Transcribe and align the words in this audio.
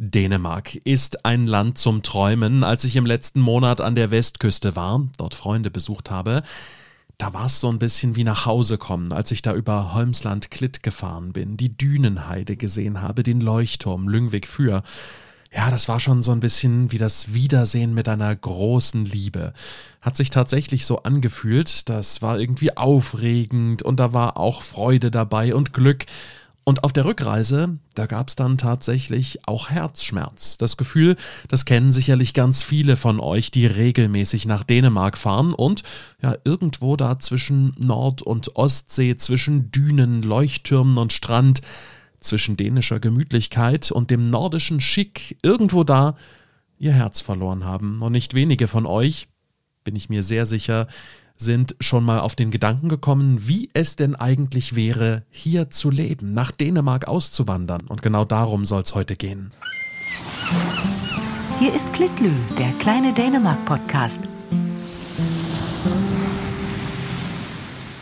Dänemark 0.00 0.76
ist 0.84 1.24
ein 1.24 1.48
Land 1.48 1.76
zum 1.76 2.04
Träumen. 2.04 2.62
Als 2.62 2.84
ich 2.84 2.94
im 2.94 3.04
letzten 3.04 3.40
Monat 3.40 3.80
an 3.80 3.96
der 3.96 4.12
Westküste 4.12 4.76
war, 4.76 5.08
dort 5.16 5.34
Freunde 5.34 5.72
besucht 5.72 6.08
habe, 6.08 6.44
da 7.18 7.34
war 7.34 7.46
es 7.46 7.58
so 7.58 7.68
ein 7.68 7.80
bisschen 7.80 8.14
wie 8.14 8.22
nach 8.22 8.46
Hause 8.46 8.78
kommen, 8.78 9.12
als 9.12 9.32
ich 9.32 9.42
da 9.42 9.52
über 9.54 9.94
Holmsland 9.94 10.52
Klitt 10.52 10.84
gefahren 10.84 11.32
bin, 11.32 11.56
die 11.56 11.76
Dünenheide 11.76 12.56
gesehen 12.56 13.02
habe, 13.02 13.24
den 13.24 13.40
Leuchtturm 13.40 14.08
Lüngwig 14.08 14.46
für. 14.46 14.84
Ja, 15.52 15.68
das 15.72 15.88
war 15.88 15.98
schon 15.98 16.22
so 16.22 16.30
ein 16.30 16.38
bisschen 16.38 16.92
wie 16.92 16.98
das 16.98 17.34
Wiedersehen 17.34 17.92
mit 17.92 18.08
einer 18.08 18.36
großen 18.36 19.04
Liebe. 19.04 19.52
Hat 20.00 20.16
sich 20.16 20.30
tatsächlich 20.30 20.86
so 20.86 21.02
angefühlt, 21.02 21.88
das 21.88 22.22
war 22.22 22.38
irgendwie 22.38 22.76
aufregend 22.76 23.82
und 23.82 23.98
da 23.98 24.12
war 24.12 24.36
auch 24.36 24.62
Freude 24.62 25.10
dabei 25.10 25.56
und 25.56 25.72
Glück. 25.72 26.06
Und 26.68 26.84
auf 26.84 26.92
der 26.92 27.06
Rückreise, 27.06 27.78
da 27.94 28.04
gab 28.04 28.28
es 28.28 28.36
dann 28.36 28.58
tatsächlich 28.58 29.38
auch 29.46 29.70
Herzschmerz. 29.70 30.58
Das 30.58 30.76
Gefühl, 30.76 31.16
das 31.48 31.64
kennen 31.64 31.92
sicherlich 31.92 32.34
ganz 32.34 32.62
viele 32.62 32.96
von 32.96 33.20
euch, 33.20 33.50
die 33.50 33.64
regelmäßig 33.64 34.44
nach 34.44 34.64
Dänemark 34.64 35.16
fahren 35.16 35.54
und 35.54 35.82
ja, 36.20 36.36
irgendwo 36.44 36.96
da 36.96 37.18
zwischen 37.18 37.74
Nord- 37.78 38.20
und 38.20 38.54
Ostsee, 38.56 39.16
zwischen 39.16 39.70
Dünen, 39.72 40.20
Leuchttürmen 40.20 40.98
und 40.98 41.14
Strand, 41.14 41.62
zwischen 42.20 42.58
dänischer 42.58 43.00
Gemütlichkeit 43.00 43.90
und 43.90 44.10
dem 44.10 44.24
nordischen 44.24 44.82
Schick, 44.82 45.38
irgendwo 45.42 45.84
da 45.84 46.16
ihr 46.76 46.92
Herz 46.92 47.22
verloren 47.22 47.64
haben. 47.64 48.02
Und 48.02 48.12
nicht 48.12 48.34
wenige 48.34 48.68
von 48.68 48.84
euch, 48.84 49.28
bin 49.84 49.96
ich 49.96 50.10
mir 50.10 50.22
sehr 50.22 50.44
sicher, 50.44 50.86
sind 51.38 51.76
schon 51.80 52.04
mal 52.04 52.20
auf 52.20 52.34
den 52.34 52.50
Gedanken 52.50 52.88
gekommen, 52.88 53.48
wie 53.48 53.70
es 53.72 53.96
denn 53.96 54.14
eigentlich 54.16 54.76
wäre, 54.76 55.24
hier 55.30 55.70
zu 55.70 55.90
leben, 55.90 56.32
nach 56.34 56.50
Dänemark 56.50 57.08
auszuwandern. 57.08 57.82
Und 57.88 58.02
genau 58.02 58.24
darum 58.24 58.64
soll 58.64 58.82
es 58.82 58.94
heute 58.94 59.16
gehen. 59.16 59.52
Hier 61.58 61.74
ist 61.74 61.92
Klitlü, 61.92 62.30
der 62.58 62.70
kleine 62.78 63.12
Dänemark-Podcast. 63.12 64.22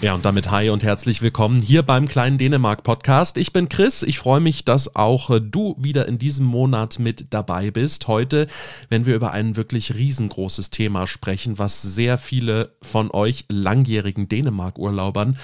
Ja, 0.06 0.14
und 0.14 0.24
damit 0.24 0.52
hi 0.52 0.70
und 0.70 0.84
herzlich 0.84 1.20
willkommen 1.20 1.58
hier 1.58 1.82
beim 1.82 2.06
kleinen 2.06 2.38
Dänemark 2.38 2.84
Podcast. 2.84 3.36
Ich 3.38 3.52
bin 3.52 3.68
Chris. 3.68 4.04
Ich 4.04 4.20
freue 4.20 4.38
mich, 4.38 4.64
dass 4.64 4.94
auch 4.94 5.30
äh, 5.30 5.40
du 5.40 5.74
wieder 5.80 6.06
in 6.06 6.16
diesem 6.16 6.46
Monat 6.46 7.00
mit 7.00 7.34
dabei 7.34 7.72
bist. 7.72 8.06
Heute, 8.06 8.46
wenn 8.88 9.04
wir 9.04 9.16
über 9.16 9.32
ein 9.32 9.56
wirklich 9.56 9.96
riesengroßes 9.96 10.70
Thema 10.70 11.08
sprechen, 11.08 11.58
was 11.58 11.82
sehr 11.82 12.18
viele 12.18 12.70
von 12.82 13.10
euch 13.10 13.46
langjährigen 13.48 14.28
Dänemark-Urlaubern 14.28 15.38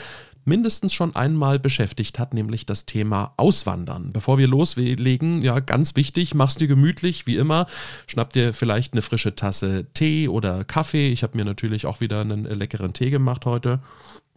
mindestens 0.45 0.93
schon 0.93 1.17
einmal 1.17 1.59
beschäftigt 1.59 2.21
hat, 2.21 2.33
nämlich 2.33 2.65
das 2.65 2.87
Thema 2.87 3.33
Auswandern. 3.39 4.13
Bevor 4.13 4.39
wir 4.39 4.47
loslegen, 4.47 5.43
ja, 5.43 5.59
ganz 5.59 5.97
wichtig, 5.97 6.37
mach's 6.37 6.55
dir 6.57 6.69
gemütlich, 6.69 7.27
wie 7.27 7.37
immer. 7.37 7.67
Schnapp 8.07 8.33
dir 8.33 8.55
vielleicht 8.55 8.93
eine 8.93 9.03
frische 9.03 9.35
Tasse 9.35 9.87
Tee 9.95 10.29
oder 10.29 10.65
Kaffee. 10.65 11.09
Ich 11.09 11.25
habe 11.25 11.37
mir 11.37 11.45
natürlich 11.45 11.87
auch 11.87 12.01
wieder 12.01 12.21
einen 12.21 12.45
leckeren 12.45 12.93
Tee 12.93 13.11
gemacht 13.11 13.45
heute. 13.45 13.81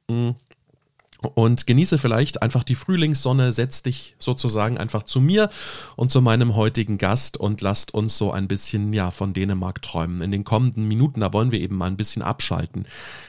Mm. 0.10 0.32
Und 1.34 1.66
genieße 1.66 1.98
vielleicht 1.98 2.44
einfach 2.44 2.64
die 2.64 2.76
Frühlingssonne, 2.76 3.52
setz 3.52 3.82
dich 3.82 4.16
sozusagen 4.20 4.78
einfach 4.78 5.04
zu 5.04 5.22
mir 5.22 5.50
und 5.96 6.12
zu 6.12 6.22
meinem 6.22 6.56
heutigen 6.56 6.98
Gast 6.98 7.38
und 7.38 7.62
lasst 7.62 7.94
uns 7.94 8.18
so 8.18 8.32
ein 8.32 8.48
bisschen 8.48 8.94
ja 8.94 9.10
von 9.10 9.34
Dänemark 9.34 9.82
träumen. 9.82 10.22
In 10.22 10.32
den 10.32 10.44
kommenden 10.44 10.88
Minuten, 10.88 11.22
da 11.22 11.34
wollen 11.34 11.52
wir 11.52 11.62
eben 11.62 11.78
mal 11.78 11.88
ein 11.88 11.98
bisschen 11.98 12.22
abschalten. 12.22 12.86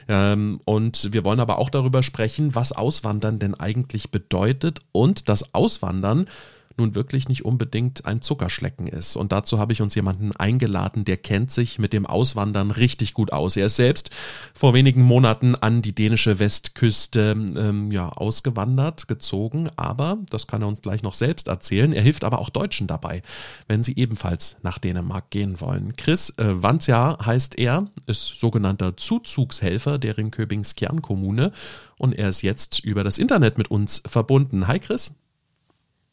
Ähm, 0.07 0.59
und 0.65 1.11
wir 1.11 1.23
wollen 1.23 1.39
aber 1.39 1.57
auch 1.57 1.69
darüber 1.69 2.03
sprechen, 2.03 2.53
was 2.53 2.71
Auswandern 2.71 3.39
denn 3.39 3.55
eigentlich 3.55 4.11
bedeutet 4.11 4.81
und 4.91 5.29
das 5.29 5.55
Auswandern 5.55 6.27
nun 6.77 6.95
wirklich 6.95 7.29
nicht 7.29 7.45
unbedingt 7.45 8.05
ein 8.05 8.21
Zuckerschlecken 8.21 8.87
ist. 8.87 9.15
Und 9.15 9.31
dazu 9.31 9.59
habe 9.59 9.73
ich 9.73 9.81
uns 9.81 9.95
jemanden 9.95 10.31
eingeladen, 10.31 11.05
der 11.05 11.17
kennt 11.17 11.51
sich 11.51 11.79
mit 11.79 11.93
dem 11.93 12.05
Auswandern 12.05 12.71
richtig 12.71 13.13
gut 13.13 13.31
aus. 13.31 13.57
Er 13.57 13.67
ist 13.67 13.75
selbst 13.75 14.09
vor 14.53 14.73
wenigen 14.73 15.01
Monaten 15.01 15.55
an 15.55 15.81
die 15.81 15.93
dänische 15.93 16.39
Westküste 16.39 17.31
ähm, 17.31 17.91
ja, 17.91 18.09
ausgewandert, 18.09 19.07
gezogen, 19.07 19.69
aber 19.75 20.17
das 20.29 20.47
kann 20.47 20.61
er 20.61 20.67
uns 20.67 20.81
gleich 20.81 21.03
noch 21.03 21.13
selbst 21.13 21.47
erzählen. 21.47 21.93
Er 21.93 22.01
hilft 22.01 22.23
aber 22.23 22.39
auch 22.39 22.49
Deutschen 22.49 22.87
dabei, 22.87 23.21
wenn 23.67 23.83
sie 23.83 23.95
ebenfalls 23.95 24.57
nach 24.63 24.77
Dänemark 24.77 25.29
gehen 25.29 25.59
wollen. 25.61 25.95
Chris 25.95 26.33
äh, 26.37 26.61
Wandja 26.61 27.17
heißt 27.25 27.57
er, 27.59 27.87
ist 28.05 28.39
sogenannter 28.39 28.97
Zuzugshelfer 28.97 29.97
der 29.97 30.17
Ringköbing-Skjern-Kommune 30.17 31.51
und 31.97 32.13
er 32.13 32.29
ist 32.29 32.41
jetzt 32.41 32.79
über 32.79 33.03
das 33.03 33.17
Internet 33.17 33.57
mit 33.57 33.71
uns 33.71 34.01
verbunden. 34.05 34.67
Hi 34.67 34.79
Chris. 34.79 35.15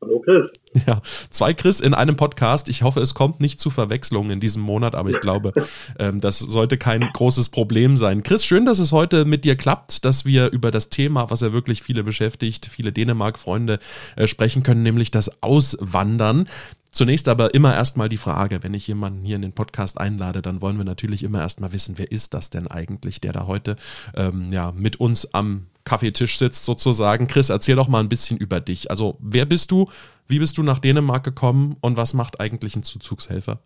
Hallo 0.05 0.21
Chris. 0.21 0.49
Ja, 0.87 1.01
zwei 1.31 1.55
Chris 1.55 1.81
in 1.81 1.95
einem 1.95 2.17
Podcast. 2.17 2.69
Ich 2.69 2.83
hoffe, 2.83 3.01
es 3.01 3.15
kommt 3.15 3.41
nicht 3.41 3.59
zu 3.59 3.71
Verwechslungen 3.71 4.33
in 4.33 4.41
diesem 4.41 4.61
Monat, 4.61 4.95
aber 4.95 5.09
ich 5.09 5.21
glaube, 5.21 5.53
ähm, 5.99 6.21
das 6.21 6.39
sollte 6.39 6.77
kein 6.77 7.09
großes 7.15 7.49
Problem 7.49 7.97
sein. 7.97 8.23
Chris, 8.23 8.45
schön, 8.45 8.67
dass 8.67 8.81
es 8.81 8.93
heute 8.93 9.25
mit 9.25 9.45
dir 9.45 9.57
klappt, 9.57 10.05
dass 10.05 10.27
wir 10.27 10.51
über 10.51 10.71
das 10.71 10.91
Thema, 10.91 11.31
was 11.31 11.41
ja 11.41 11.55
wirklich 11.55 11.83
viele 11.83 12.05
beschäftigt, 12.05 12.67
viele 12.67 12.93
Dänemark-Freunde 12.93 13.79
äh, 14.17 14.27
sprechen 14.27 14.63
können, 14.63 14.83
nämlich 14.83 15.11
das 15.11 15.43
Auswandern. 15.43 16.49
Zunächst 16.91 17.27
aber 17.29 17.55
immer 17.55 17.75
erstmal 17.75 18.11
die 18.11 18.19
Frage, 18.19 18.63
wenn 18.63 18.75
ich 18.75 18.87
jemanden 18.87 19.25
hier 19.25 19.37
in 19.37 19.43
den 19.43 19.53
Podcast 19.53 19.99
einlade, 19.99 20.43
dann 20.43 20.61
wollen 20.61 20.77
wir 20.77 20.85
natürlich 20.85 21.23
immer 21.23 21.41
erstmal 21.41 21.73
wissen, 21.73 21.95
wer 21.97 22.13
ist 22.13 22.35
das 22.35 22.51
denn 22.51 22.69
eigentlich, 22.69 23.23
der 23.23 23.33
da 23.33 23.47
heute 23.47 23.77
ähm, 24.15 24.53
ja, 24.53 24.71
mit 24.71 25.01
uns 25.01 25.33
am 25.33 25.67
Kaffeetisch 25.85 26.39
sitzt 26.39 26.65
sozusagen. 26.65 27.27
Chris, 27.27 27.51
erzähl 27.51 27.77
doch 27.77 27.89
mal 27.89 28.01
ein 28.01 28.09
bisschen 28.09 28.39
über 28.39 28.61
dich. 28.61 28.91
Also 28.91 29.17
wer 29.21 29.45
bist 29.45 29.71
du, 29.71 29.89
wie 30.29 30.39
bist 30.39 30.59
du 30.59 30.63
nach 30.63 30.79
Dänemark 30.79 31.25
gekommen 31.25 31.77
und 31.81 31.97
was 31.97 32.15
macht 32.15 32.41
eigentlich 32.41 32.77
ein 32.77 32.83
Zuzugshelfer? 32.83 33.61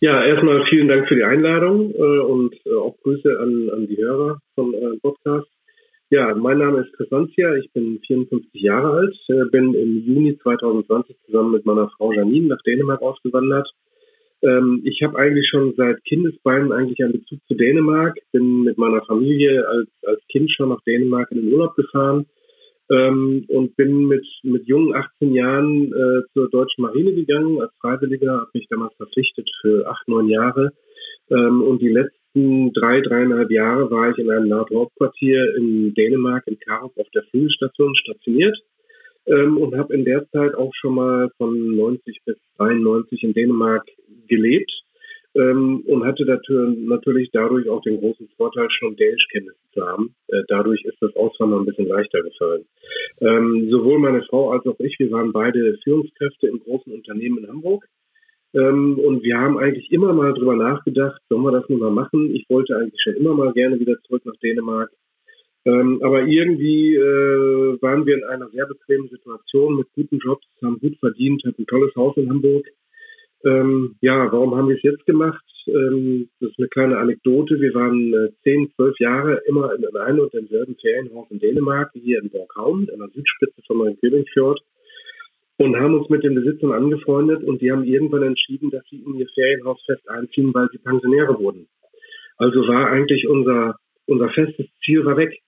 Ja, 0.00 0.24
erstmal 0.24 0.64
vielen 0.70 0.88
Dank 0.88 1.08
für 1.08 1.16
die 1.16 1.24
Einladung 1.24 1.92
äh, 1.94 2.18
und 2.20 2.54
äh, 2.64 2.74
auch 2.74 2.96
Grüße 3.02 3.38
an, 3.38 3.70
an 3.70 3.86
die 3.86 3.98
Hörer 3.98 4.40
von 4.54 4.74
eurem 4.74 4.98
Podcast. 5.00 5.46
Ja, 6.08 6.34
mein 6.34 6.58
Name 6.58 6.80
ist 6.80 6.92
Chris 6.94 7.10
Wanzia, 7.10 7.54
ich 7.56 7.70
bin 7.72 8.00
54 8.06 8.50
Jahre 8.62 8.92
alt, 8.92 9.16
äh, 9.28 9.44
bin 9.52 9.74
im 9.74 10.02
Juni 10.06 10.38
2020 10.38 11.16
zusammen 11.26 11.52
mit 11.52 11.66
meiner 11.66 11.90
Frau 11.96 12.12
Janine 12.12 12.48
nach 12.48 12.62
Dänemark 12.62 13.02
ausgewandert 13.02 13.68
ähm, 14.42 14.82
ich 14.84 15.02
habe 15.02 15.18
eigentlich 15.18 15.48
schon 15.50 15.74
seit 15.76 16.02
Kindesbeinen 16.04 16.72
eigentlich 16.72 17.02
einen 17.02 17.12
Bezug 17.12 17.40
zu 17.46 17.54
Dänemark. 17.54 18.18
Bin 18.32 18.62
mit 18.62 18.78
meiner 18.78 19.04
Familie 19.04 19.66
als, 19.68 19.88
als 20.06 20.20
Kind 20.28 20.50
schon 20.50 20.70
nach 20.70 20.82
Dänemark 20.86 21.30
in 21.30 21.42
den 21.42 21.52
Urlaub 21.52 21.74
gefahren 21.76 22.26
ähm, 22.90 23.44
und 23.48 23.76
bin 23.76 24.06
mit, 24.06 24.26
mit 24.42 24.66
jungen 24.66 24.94
18 24.94 25.34
Jahren 25.34 25.92
äh, 25.92 26.22
zur 26.32 26.48
deutschen 26.50 26.82
Marine 26.82 27.14
gegangen 27.14 27.60
als 27.60 27.72
Freiwilliger, 27.80 28.32
habe 28.32 28.50
mich 28.54 28.66
damals 28.70 28.94
verpflichtet 28.96 29.48
für 29.60 29.86
acht, 29.86 30.08
neun 30.08 30.28
Jahre. 30.28 30.72
Ähm, 31.30 31.62
und 31.62 31.82
die 31.82 31.88
letzten 31.88 32.72
drei, 32.72 33.00
dreieinhalb 33.02 33.50
Jahre 33.50 33.90
war 33.90 34.10
ich 34.10 34.18
in 34.18 34.30
einem 34.30 34.48
NATO-Hauptquartier 34.48 35.56
in 35.56 35.92
Dänemark, 35.94 36.46
in 36.46 36.58
Karup 36.58 36.96
auf 36.96 37.08
der 37.14 37.24
Flügelstation 37.24 37.94
stationiert 37.94 38.56
ähm, 39.30 39.56
und 39.58 39.76
habe 39.76 39.94
in 39.94 40.04
der 40.04 40.28
Zeit 40.30 40.54
auch 40.54 40.72
schon 40.74 40.94
mal 40.94 41.30
von 41.38 41.76
90 41.76 42.20
bis 42.24 42.36
93 42.58 43.22
in 43.22 43.32
Dänemark 43.32 43.86
gelebt 44.28 44.70
ähm, 45.34 45.84
und 45.86 46.04
hatte 46.04 46.24
natürlich 46.24 47.30
dadurch 47.32 47.68
auch 47.68 47.82
den 47.82 48.00
großen 48.00 48.28
Vorteil, 48.36 48.68
schon 48.70 48.96
Dänischkenntnisse 48.96 49.58
zu 49.72 49.86
haben. 49.86 50.14
Äh, 50.28 50.42
dadurch 50.48 50.84
ist 50.84 50.98
das 51.00 51.14
Auswandern 51.14 51.60
ein 51.60 51.66
bisschen 51.66 51.88
leichter 51.88 52.22
gefallen. 52.22 52.64
Ähm, 53.20 53.68
sowohl 53.70 53.98
meine 53.98 54.22
Frau 54.24 54.50
als 54.50 54.66
auch 54.66 54.78
ich, 54.80 54.98
wir 54.98 55.10
waren 55.12 55.32
beide 55.32 55.78
Führungskräfte 55.84 56.48
im 56.48 56.60
großen 56.60 56.92
Unternehmen 56.92 57.38
in 57.38 57.48
Hamburg. 57.48 57.84
Ähm, 58.52 58.98
und 58.98 59.22
wir 59.22 59.38
haben 59.38 59.58
eigentlich 59.58 59.92
immer 59.92 60.12
mal 60.12 60.34
drüber 60.34 60.56
nachgedacht, 60.56 61.20
sollen 61.28 61.44
wir 61.44 61.52
das 61.52 61.68
nun 61.68 61.78
mal 61.78 61.92
machen? 61.92 62.34
Ich 62.34 62.46
wollte 62.48 62.76
eigentlich 62.76 63.00
schon 63.00 63.14
immer 63.14 63.34
mal 63.34 63.52
gerne 63.52 63.78
wieder 63.78 63.96
zurück 64.02 64.26
nach 64.26 64.36
Dänemark. 64.42 64.90
Ähm, 65.66 66.00
aber 66.02 66.22
irgendwie 66.22 66.94
äh, 66.94 67.82
waren 67.82 68.06
wir 68.06 68.16
in 68.16 68.24
einer 68.24 68.48
sehr 68.48 68.66
bequemen 68.66 69.08
Situation 69.08 69.76
mit 69.76 69.88
guten 69.92 70.18
Jobs, 70.18 70.46
haben 70.62 70.78
gut 70.78 70.96
verdient, 70.98 71.42
hatten 71.44 71.62
ein 71.62 71.66
tolles 71.66 71.94
Haus 71.96 72.16
in 72.16 72.30
Hamburg. 72.30 72.66
Ähm, 73.44 73.96
ja, 74.00 74.30
warum 74.32 74.54
haben 74.54 74.68
wir 74.68 74.76
es 74.76 74.82
jetzt 74.82 75.04
gemacht? 75.06 75.44
Ähm, 75.66 76.28
das 76.40 76.50
ist 76.50 76.58
eine 76.58 76.68
kleine 76.68 76.98
Anekdote. 76.98 77.60
Wir 77.60 77.74
waren 77.74 78.12
äh, 78.12 78.32
zehn, 78.42 78.70
zwölf 78.74 78.98
Jahre 78.98 79.42
immer 79.46 79.74
in 79.74 79.84
einem 79.96 80.20
und 80.20 80.32
demselben 80.32 80.76
Ferienhaus 80.80 81.30
in 81.30 81.40
Dänemark, 81.40 81.90
hier 81.94 82.22
in 82.22 82.30
Borghaun, 82.30 82.88
an 82.90 82.98
der 82.98 83.08
Südspitze 83.08 83.62
von 83.66 83.78
Neukölln-Fjord, 83.78 84.60
und 85.58 85.76
haben 85.76 85.94
uns 85.94 86.08
mit 86.08 86.24
den 86.24 86.34
Besitzern 86.34 86.72
angefreundet 86.72 87.44
und 87.44 87.60
die 87.60 87.70
haben 87.70 87.84
irgendwann 87.84 88.22
entschieden, 88.22 88.70
dass 88.70 88.82
sie 88.88 89.02
in 89.04 89.14
ihr 89.16 89.28
Ferienhaus 89.34 89.82
fest 89.84 90.08
einziehen, 90.08 90.54
weil 90.54 90.68
sie 90.72 90.78
Pensionäre 90.78 91.38
wurden. 91.38 91.68
Also 92.38 92.66
war 92.66 92.90
eigentlich 92.90 93.28
unser, 93.28 93.76
unser 94.06 94.30
festes 94.30 94.66
Ziel 94.82 95.04
war 95.04 95.18
weg. 95.18 95.38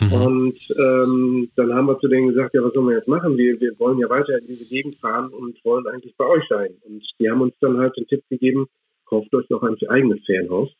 Mhm. 0.00 0.12
Und 0.12 0.58
ähm, 0.78 1.50
dann 1.56 1.74
haben 1.74 1.86
wir 1.86 1.98
zu 1.98 2.08
denen 2.08 2.28
gesagt, 2.28 2.54
ja, 2.54 2.62
was 2.62 2.72
sollen 2.72 2.88
wir 2.88 2.96
jetzt 2.96 3.08
machen? 3.08 3.36
Wir, 3.36 3.60
wir 3.60 3.78
wollen 3.78 3.98
ja 3.98 4.08
weiter 4.08 4.38
in 4.38 4.46
diese 4.46 4.64
Gegend 4.64 4.96
fahren 4.96 5.30
und 5.30 5.62
wollen 5.64 5.86
eigentlich 5.86 6.14
bei 6.16 6.26
euch 6.26 6.44
sein. 6.48 6.74
Und 6.84 7.02
die 7.18 7.28
haben 7.28 7.40
uns 7.40 7.54
dann 7.60 7.78
halt 7.78 7.96
den 7.96 8.06
Tipp 8.06 8.22
gegeben, 8.30 8.66
kauft 9.06 9.34
euch 9.34 9.48
noch 9.50 9.62
ein 9.62 9.76
eigenes 9.88 10.24
Ferienhaus. 10.24 10.70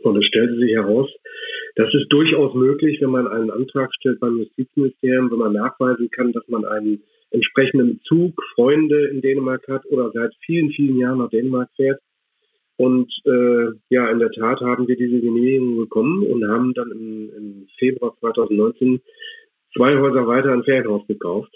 Und 0.00 0.16
es 0.16 0.24
stellte 0.26 0.56
sich 0.56 0.72
heraus, 0.72 1.08
Das 1.74 1.92
ist 1.94 2.12
durchaus 2.12 2.54
möglich, 2.54 3.00
wenn 3.00 3.10
man 3.10 3.26
einen 3.26 3.50
Antrag 3.50 3.90
stellt 3.94 4.20
beim 4.20 4.38
Justizministerium, 4.38 5.30
wenn 5.30 5.38
man 5.38 5.54
nachweisen 5.54 6.10
kann, 6.10 6.32
dass 6.32 6.46
man 6.48 6.64
einen 6.64 7.02
entsprechenden 7.30 7.98
Bezug, 7.98 8.34
Freunde 8.54 9.06
in 9.06 9.22
Dänemark 9.22 9.66
hat 9.68 9.86
oder 9.86 10.10
seit 10.12 10.34
vielen, 10.44 10.70
vielen 10.70 10.98
Jahren 10.98 11.18
nach 11.18 11.30
Dänemark 11.30 11.70
fährt. 11.76 12.00
Und 12.82 13.12
äh, 13.26 13.78
ja, 13.90 14.10
in 14.10 14.18
der 14.18 14.32
Tat 14.32 14.60
haben 14.60 14.88
wir 14.88 14.96
diese 14.96 15.20
Genehmigung 15.20 15.76
bekommen 15.76 16.26
und 16.26 16.48
haben 16.48 16.74
dann 16.74 16.90
im, 16.90 17.30
im 17.36 17.66
Februar 17.78 18.12
2019 18.18 19.00
zwei 19.72 19.96
Häuser 20.00 20.26
weiter 20.26 20.50
ein 20.52 20.64
Ferienhaus 20.64 21.06
gekauft. 21.06 21.54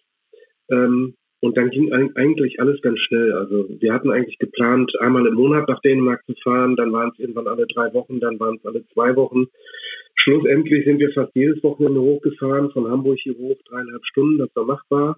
Ähm, 0.71 1.15
und 1.41 1.57
dann 1.57 1.71
ging 1.71 1.93
eigentlich 1.93 2.61
alles 2.61 2.81
ganz 2.81 3.01
schnell. 3.01 3.33
Also 3.33 3.69
wir 3.69 3.93
hatten 3.93 4.13
eigentlich 4.13 4.39
geplant, 4.39 4.93
einmal 5.01 5.27
im 5.27 5.35
Monat 5.35 5.69
nach 5.69 5.81
Dänemark 5.81 6.25
zu 6.27 6.35
fahren, 6.45 6.77
dann 6.77 6.93
waren 6.93 7.11
es 7.13 7.19
irgendwann 7.19 7.49
alle 7.49 7.67
drei 7.67 7.93
Wochen, 7.93 8.21
dann 8.21 8.39
waren 8.39 8.59
es 8.59 8.65
alle 8.65 8.87
zwei 8.95 9.17
Wochen. 9.17 9.47
Schlussendlich 10.15 10.85
sind 10.85 11.01
wir 11.01 11.11
fast 11.11 11.35
jedes 11.35 11.61
Wochenende 11.65 12.01
hochgefahren, 12.03 12.71
von 12.71 12.89
Hamburg 12.89 13.19
hier 13.19 13.37
hoch, 13.37 13.57
dreieinhalb 13.69 14.05
Stunden, 14.05 14.39
das 14.39 14.55
war 14.55 14.65
machbar. 14.65 15.17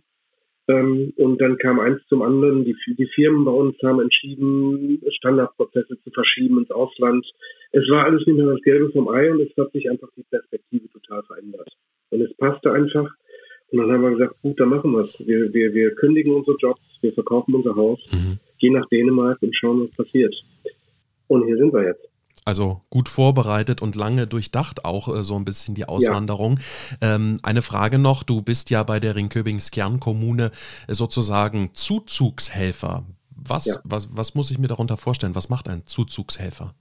Ähm, 0.69 1.15
und 1.17 1.41
dann 1.41 1.57
kam 1.57 1.81
eins 1.81 2.01
zum 2.09 2.23
anderen. 2.23 2.65
Die, 2.65 2.77
die 2.87 3.09
Firmen 3.15 3.45
bei 3.45 3.51
uns 3.51 3.77
haben 3.83 4.01
entschieden, 4.01 5.03
Standardprozesse 5.17 5.99
zu 6.03 6.11
verschieben 6.11 6.59
ins 6.59 6.71
Ausland. 6.71 7.27
Es 7.73 7.89
war 7.89 8.05
alles 8.05 8.27
nicht 8.27 8.37
mehr 8.37 8.47
das 8.47 8.61
Gelbe 8.63 8.91
vom 8.93 9.09
Ei 9.09 9.31
und 9.31 9.41
es 9.41 9.57
hat 9.57 9.73
sich 9.73 9.91
einfach 9.91 10.09
die 10.17 10.25
Perspektive 10.25 10.89
total 10.91 11.23
verändert. 11.23 11.69
Und 12.11 12.21
es 12.21 12.35
passte 12.37 12.73
einfach. 12.73 13.11
Und 13.71 13.79
dann 13.79 13.93
haben 13.93 14.03
wir 14.03 14.11
gesagt, 14.11 14.41
gut, 14.43 14.61
dann 14.61 14.69
machen 14.69 14.93
wir 14.93 15.01
es. 15.01 15.19
Wir, 15.27 15.53
wir, 15.53 15.75
wir 15.75 15.95
kündigen 15.95 16.35
unsere 16.35 16.57
Jobs, 16.59 16.81
wir 17.01 17.13
verkaufen 17.13 17.55
unser 17.55 17.75
Haus, 17.75 18.01
mhm. 18.13 18.39
gehen 18.59 18.75
nach 18.75 18.89
Dänemark 18.89 19.39
und 19.43 19.55
schauen, 19.57 19.83
was 19.83 20.07
passiert. 20.07 20.35
Und 21.29 21.45
hier 21.45 21.57
sind 21.57 21.73
wir 21.73 21.85
jetzt. 21.85 22.08
Also 22.49 22.81
gut 22.89 23.11
vorbereitet 23.11 23.83
und 23.83 23.95
lange 23.95 24.27
durchdacht 24.27 24.87
auch 24.87 25.07
äh, 25.15 25.23
so 25.23 25.35
ein 25.35 25.45
bisschen 25.45 25.75
die 25.75 25.85
Auswanderung. 25.85 26.59
Ja. 27.03 27.17
Ähm, 27.17 27.41
eine 27.43 27.61
Frage 27.61 27.99
noch, 27.99 28.23
du 28.23 28.41
bist 28.41 28.71
ja 28.71 28.83
bei 28.85 29.01
der 29.01 29.17
Ringköbings 29.17 29.71
Kernkommune 29.71 30.47
äh, 30.89 30.95
sozusagen 30.95 31.75
Zuzugshelfer. 31.75 33.05
Was, 33.37 33.67
ja. 33.67 33.75
was, 33.85 34.17
was 34.17 34.35
muss 34.35 34.51
ich 34.51 34.59
mir 34.59 34.67
darunter 34.67 34.97
vorstellen? 34.97 35.35
Was 35.35 35.51
macht 35.51 35.69
ein 35.69 35.83
Zuzugshelfer? 35.85 36.73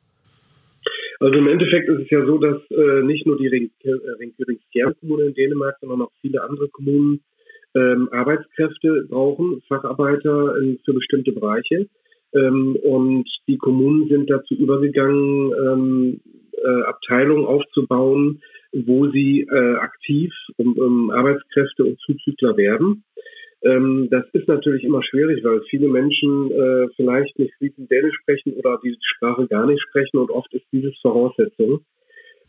Also 1.19 1.37
im 1.37 1.49
Endeffekt 1.49 1.89
ist 1.89 2.03
es 2.03 2.09
ja 2.11 2.25
so, 2.25 2.37
dass 2.37 2.61
äh, 2.71 3.03
nicht 3.03 3.25
nur 3.25 3.37
die 3.37 3.47
äh, 3.47 3.89
Ringköbings 4.21 4.61
Kernkommune 4.71 5.25
in 5.25 5.33
Dänemark, 5.33 5.75
sondern 5.81 6.03
auch 6.03 6.11
viele 6.21 6.41
andere 6.43 6.69
Kommunen 6.69 7.19
ähm, 7.75 8.07
Arbeitskräfte 8.13 9.05
brauchen, 9.09 9.61
Facharbeiter 9.67 10.59
in, 10.59 10.79
für 10.85 10.93
bestimmte 10.93 11.33
Bereiche. 11.33 11.89
Ähm, 12.37 12.77
und 12.83 13.27
die 13.47 13.57
Kommunen 13.57 14.07
sind 14.07 14.29
dazu 14.29 14.53
übergegangen, 14.53 15.51
ähm, 15.53 16.21
äh, 16.63 16.81
Abteilungen 16.83 17.45
aufzubauen, 17.45 18.41
wo 18.73 19.09
sie 19.09 19.47
äh, 19.49 19.75
aktiv 19.75 20.33
um, 20.57 20.77
um 20.77 21.09
Arbeitskräfte 21.11 21.85
und 21.85 21.99
Zuzügler 21.99 22.57
werden. 22.57 23.03
Ähm, 23.63 24.07
das 24.11 24.25
ist 24.33 24.47
natürlich 24.47 24.83
immer 24.83 25.03
schwierig, 25.03 25.43
weil 25.43 25.61
viele 25.69 25.87
Menschen 25.87 26.51
äh, 26.51 26.87
vielleicht 26.95 27.37
nicht 27.39 27.53
fließend 27.55 27.89
Dänisch 27.89 28.15
sprechen 28.21 28.53
oder 28.53 28.79
die 28.83 28.95
Sprache 29.01 29.47
gar 29.47 29.65
nicht 29.65 29.81
sprechen 29.81 30.17
und 30.17 30.29
oft 30.29 30.53
ist 30.53 30.65
dieses 30.71 30.97
Voraussetzung. 31.01 31.81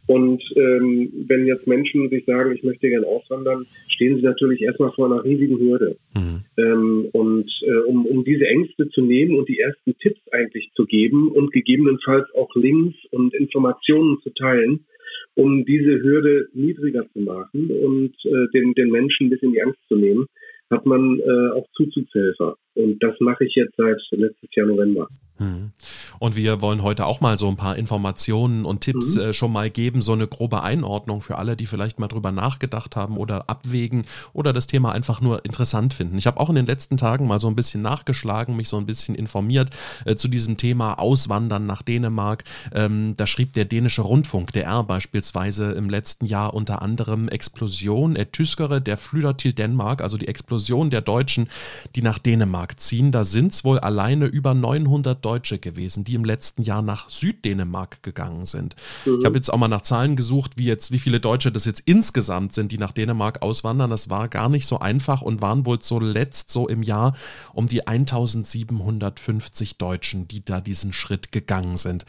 Und 0.09 0.43
ähm, 0.57 1.13
wenn 1.29 1.47
jetzt 1.47 1.67
Menschen 1.67 2.09
sich 2.09 2.25
sagen, 2.25 2.53
ich 2.53 2.63
möchte 2.63 2.89
gerne 2.89 3.07
auswandern, 3.07 3.67
stehen 3.89 4.17
sie 4.17 4.23
natürlich 4.23 4.63
erstmal 4.63 4.91
vor 4.93 5.05
einer 5.07 5.23
riesigen 5.23 5.59
Hürde. 5.59 5.99
Mhm. 6.15 6.45
Ähm, 6.57 7.09
und 7.13 7.51
äh, 7.63 7.77
um, 7.87 8.07
um 8.07 8.25
diese 8.25 8.47
Ängste 8.47 8.89
zu 8.89 9.03
nehmen 9.03 9.39
und 9.39 9.51
die 9.51 9.59
ersten 9.59 9.97
Tipps 9.99 10.21
eigentlich 10.33 10.71
zu 10.75 10.87
geben 10.87 11.29
und 11.29 11.53
gegebenenfalls 11.53 12.27
auch 12.35 12.49
Links 12.57 12.97
und 13.11 13.35
Informationen 13.35 14.19
zu 14.23 14.31
teilen, 14.31 14.87
um 15.35 15.67
diese 15.67 16.03
Hürde 16.03 16.49
niedriger 16.55 17.07
zu 17.13 17.21
machen 17.21 17.71
und 17.71 18.15
äh, 18.25 18.49
den, 18.55 18.73
den 18.73 18.91
Menschen 18.91 19.27
ein 19.27 19.31
bisschen 19.31 19.53
die 19.53 19.63
Angst 19.63 19.79
zu 19.89 19.97
nehmen, 19.97 20.27
hat 20.71 20.87
man 20.87 21.19
äh, 21.21 21.51
auch 21.53 21.67
Zuzugshelfer. 21.77 22.57
Und 22.75 23.03
das 23.03 23.15
mache 23.21 23.45
ich 23.45 23.55
jetzt 23.55 23.75
seit 23.77 23.99
letztes 24.13 24.49
Jahr 24.55 24.67
November. 24.67 25.09
Hm. 25.39 25.71
Und 26.19 26.35
wir 26.35 26.61
wollen 26.61 26.83
heute 26.83 27.07
auch 27.07 27.21
mal 27.21 27.39
so 27.39 27.49
ein 27.49 27.57
paar 27.57 27.77
Informationen 27.77 28.65
und 28.65 28.81
Tipps 28.81 29.15
mhm. 29.15 29.21
äh, 29.21 29.33
schon 29.33 29.53
mal 29.53 29.71
geben, 29.71 30.03
so 30.03 30.13
eine 30.13 30.27
grobe 30.27 30.65
Einordnung 30.65 31.21
für 31.21 31.39
alle, 31.39 31.55
die 31.55 31.67
vielleicht 31.67 32.01
mal 32.01 32.09
drüber 32.09 32.33
nachgedacht 32.33 32.97
haben 32.97 33.17
oder 33.17 33.49
abwägen 33.49 34.05
oder 34.33 34.53
das 34.53 34.67
Thema 34.67 34.91
einfach 34.91 35.21
nur 35.21 35.45
interessant 35.45 35.95
finden. 35.95 36.19
Ich 36.19 36.27
habe 36.27 36.41
auch 36.41 36.49
in 36.49 36.57
den 36.57 36.67
letzten 36.67 36.97
Tagen 36.97 37.29
mal 37.29 37.39
so 37.39 37.47
ein 37.47 37.55
bisschen 37.55 37.83
nachgeschlagen, 37.83 38.57
mich 38.57 38.69
so 38.69 38.79
ein 38.79 38.87
bisschen 38.87 39.15
informiert 39.15 39.71
äh, 40.07 40.17
zu 40.17 40.27
diesem 40.27 40.57
Thema 40.57 40.95
Auswandern 40.95 41.67
nach 41.67 41.83
Dänemark. 41.83 42.43
Ähm, 42.75 43.15
da 43.17 43.29
schrieb 43.29 43.53
der 43.53 43.65
dänische 43.65 44.03
Rundfunk, 44.03 44.53
der 44.53 44.65
R 44.65 44.83
beispielsweise 44.83 45.71
im 45.73 45.89
letzten 45.89 46.27
Jahr 46.27 46.53
unter 46.53 46.83
anderem 46.83 47.29
Explosion, 47.29 48.17
äh, 48.17 48.27
Tyskere, 48.27 48.81
der 48.81 48.97
Flüder 48.97 49.37
til 49.37 49.53
Dänemark, 49.53 50.03
also 50.03 50.17
die 50.17 50.27
Explosion 50.27 50.58
der 50.59 51.01
Deutschen, 51.01 51.49
die 51.95 52.03
nach 52.03 52.19
Dänemark 52.19 52.79
ziehen. 52.81 53.13
Da 53.13 53.25
sind 53.25 53.53
es 53.53 53.65
wohl 53.65 53.79
alleine 53.79 54.27
über 54.27 54.55
900 54.55 55.25
Deutsche 55.25 55.59
gewesen, 55.59 56.05
die 56.05 56.15
im 56.15 56.25
letzten 56.25 56.63
Jahr 56.63 56.83
nach 56.83 57.09
Süddänemark 57.09 58.03
gegangen 58.03 58.47
sind. 58.47 58.77
Mhm. 59.05 59.19
Ich 59.21 59.25
habe 59.25 59.37
jetzt 59.37 59.53
auch 59.53 59.59
mal 59.59 59.69
nach 59.69 59.83
Zahlen 59.83 60.17
gesucht, 60.17 60.57
wie 60.57 60.65
jetzt, 60.65 60.91
wie 60.91 60.99
viele 60.99 61.21
Deutsche 61.21 61.53
das 61.53 61.65
jetzt 61.65 61.83
insgesamt 61.87 62.53
sind, 62.53 62.73
die 62.73 62.79
nach 62.79 62.93
Dänemark 62.93 63.43
auswandern. 63.43 63.91
Das 63.91 64.11
war 64.11 64.29
gar 64.29 64.49
nicht 64.49 64.67
so 64.67 64.79
einfach 64.79 65.23
und 65.23 65.41
waren 65.41 65.67
wohl 65.67 65.79
zuletzt 65.79 66.51
so 66.51 66.69
im 66.69 66.83
Jahr 66.83 67.15
um 67.53 67.67
die 67.67 67.87
1750 67.87 69.79
Deutschen, 69.79 70.29
die 70.29 70.45
da 70.45 70.61
diesen 70.61 70.93
Schritt 70.93 71.33
gegangen 71.33 71.77
sind. 71.77 72.05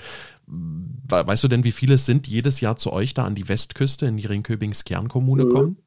Weißt 1.07 1.44
du 1.44 1.48
denn, 1.48 1.63
wie 1.63 1.72
viele 1.72 1.94
es 1.96 2.06
sind, 2.06 2.28
jedes 2.28 2.60
Jahr 2.60 2.75
zu 2.75 2.92
euch 2.92 3.13
da 3.13 3.25
an 3.25 3.36
die 3.36 3.48
Westküste 3.48 4.07
in 4.07 4.18
die 4.18 4.25
Ringköbings 4.25 4.84
Kernkommune 4.84 5.46
mhm. 5.46 5.50
kommen? 5.50 5.78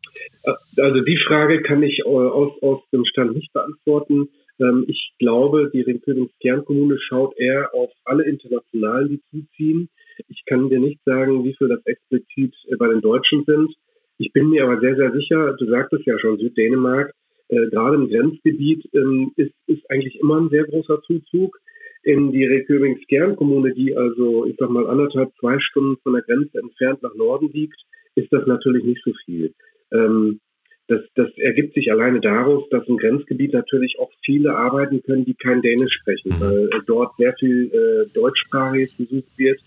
Also 0.77 1.01
die 1.01 1.19
Frage 1.27 1.63
kann 1.63 1.83
ich 1.83 2.05
aus, 2.05 2.61
aus 2.63 2.81
dem 2.93 3.05
Stand 3.05 3.35
nicht 3.35 3.53
beantworten. 3.53 4.29
Ähm, 4.61 4.85
ich 4.89 5.13
glaube, 5.19 5.71
die 5.73 5.83
Ringkönigs 5.83 6.33
Kernkommune 6.41 6.99
schaut 7.01 7.37
eher 7.39 7.75
auf 7.75 7.91
alle 8.05 8.25
Internationalen, 8.25 9.09
die 9.09 9.23
zuziehen. 9.31 9.89
Ich 10.29 10.45
kann 10.47 10.69
dir 10.69 10.81
nicht 10.81 11.01
sagen, 11.05 11.45
wie 11.45 11.55
viel 11.55 11.69
das 11.69 11.85
explizit 11.87 12.55
äh, 12.69 12.77
bei 12.77 12.89
den 12.89 13.01
Deutschen 13.01 13.45
sind. 13.45 13.75
Ich 14.19 14.33
bin 14.33 14.51
mir 14.51 14.65
aber 14.65 14.81
sehr, 14.81 14.97
sehr 14.97 15.13
sicher, 15.13 15.55
du 15.59 15.67
sagtest 15.67 16.07
ja 16.07 16.19
schon, 16.19 16.39
Süddänemark, 16.39 17.13
äh, 17.49 17.69
gerade 17.71 17.97
im 17.97 18.09
Grenzgebiet 18.09 18.89
ähm, 18.95 19.33
ist, 19.37 19.55
ist 19.67 19.91
eigentlich 19.91 20.19
immer 20.21 20.41
ein 20.41 20.51
sehr 20.51 20.65
großer 20.65 21.03
Zuzug. 21.03 21.59
In 22.05 22.33
die 22.33 22.45
Reköbings 22.45 23.01
Kernkommune, 23.09 23.75
die 23.75 23.97
also, 23.97 24.45
ich 24.47 24.57
sag 24.59 24.71
mal, 24.71 24.89
anderthalb, 24.89 25.33
zwei 25.39 25.59
Stunden 25.61 25.97
von 26.03 26.15
der 26.15 26.23
Grenze 26.23 26.59
entfernt 26.59 27.03
nach 27.03 27.15
Norden 27.15 27.51
liegt, 27.53 27.81
ist 28.17 28.33
das 28.33 28.45
natürlich 28.47 28.85
nicht 28.85 29.03
so 29.05 29.13
viel. 29.25 29.55
Ähm, 29.93 30.41
das, 30.89 31.01
das 31.15 31.29
ergibt 31.39 31.75
sich 31.75 31.91
alleine 31.91 32.21
daraus, 32.21 32.69
dass 32.71 32.87
im 32.89 32.99
Grenzgebiet 32.99 33.53
natürlich 33.53 33.97
auch 33.99 34.11
viele 34.25 34.55
arbeiten 34.55 35.03
können, 35.03 35.25
die 35.25 35.35
kein 35.35 35.63
Dänisch 35.63 35.95
sprechen, 36.01 36.33
mhm. 36.37 36.41
weil 36.41 36.65
äh, 36.65 36.81
dort 36.87 37.17
sehr 37.17 37.35
viel 37.39 37.71
äh, 37.73 38.13
deutschsprachiges 38.13 38.97
gesucht 38.97 39.33
wird. 39.37 39.61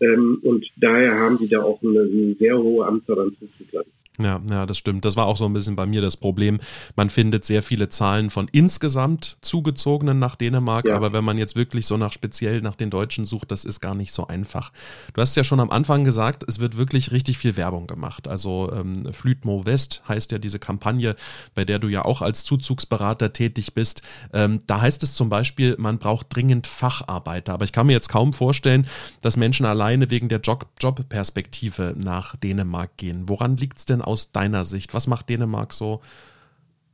Ähm, 0.00 0.38
und 0.42 0.66
daher 0.76 1.18
haben 1.18 1.38
die 1.38 1.48
da 1.48 1.62
auch 1.62 1.82
eine, 1.82 2.00
eine 2.02 2.34
sehr 2.38 2.56
hohe 2.58 2.86
Anzahl 2.86 3.20
an 3.20 3.36
Zuschüssen. 3.38 3.82
Ja, 4.20 4.40
ja, 4.48 4.64
das 4.64 4.78
stimmt. 4.78 5.04
Das 5.04 5.16
war 5.16 5.26
auch 5.26 5.36
so 5.36 5.44
ein 5.44 5.52
bisschen 5.52 5.74
bei 5.74 5.86
mir 5.86 6.00
das 6.00 6.16
Problem. 6.16 6.60
Man 6.94 7.10
findet 7.10 7.44
sehr 7.44 7.64
viele 7.64 7.88
Zahlen 7.88 8.30
von 8.30 8.46
insgesamt 8.52 9.38
zugezogenen 9.40 10.20
nach 10.20 10.36
Dänemark, 10.36 10.86
ja. 10.86 10.94
aber 10.94 11.12
wenn 11.12 11.24
man 11.24 11.36
jetzt 11.36 11.56
wirklich 11.56 11.86
so 11.86 11.96
nach 11.96 12.12
speziell 12.12 12.60
nach 12.60 12.76
den 12.76 12.90
Deutschen 12.90 13.24
sucht, 13.24 13.50
das 13.50 13.64
ist 13.64 13.80
gar 13.80 13.96
nicht 13.96 14.12
so 14.12 14.28
einfach. 14.28 14.70
Du 15.14 15.20
hast 15.20 15.36
ja 15.36 15.42
schon 15.42 15.58
am 15.58 15.70
Anfang 15.70 16.04
gesagt, 16.04 16.44
es 16.46 16.60
wird 16.60 16.76
wirklich 16.76 17.10
richtig 17.10 17.38
viel 17.38 17.56
Werbung 17.56 17.88
gemacht. 17.88 18.28
Also 18.28 18.72
ähm, 18.72 19.12
Flütmo 19.12 19.66
West 19.66 20.04
heißt 20.06 20.30
ja 20.30 20.38
diese 20.38 20.60
Kampagne, 20.60 21.16
bei 21.56 21.64
der 21.64 21.80
du 21.80 21.88
ja 21.88 22.04
auch 22.04 22.22
als 22.22 22.44
Zuzugsberater 22.44 23.32
tätig 23.32 23.74
bist. 23.74 24.02
Ähm, 24.32 24.60
da 24.68 24.80
heißt 24.80 25.02
es 25.02 25.14
zum 25.14 25.28
Beispiel, 25.28 25.74
man 25.78 25.98
braucht 25.98 26.28
dringend 26.30 26.68
Facharbeiter. 26.68 27.52
Aber 27.52 27.64
ich 27.64 27.72
kann 27.72 27.88
mir 27.88 27.94
jetzt 27.94 28.10
kaum 28.10 28.32
vorstellen, 28.32 28.86
dass 29.22 29.36
Menschen 29.36 29.66
alleine 29.66 30.08
wegen 30.10 30.28
der 30.28 30.38
Job 30.38 30.66
Jobperspektive 30.78 31.94
nach 31.96 32.36
Dänemark 32.36 32.96
gehen. 32.96 33.28
Woran 33.28 33.56
liegt 33.56 33.78
es 33.78 33.86
denn 33.86 34.03
aus 34.04 34.32
deiner 34.32 34.64
Sicht? 34.64 34.94
Was 34.94 35.06
macht 35.06 35.28
Dänemark 35.28 35.72
so, 35.72 36.00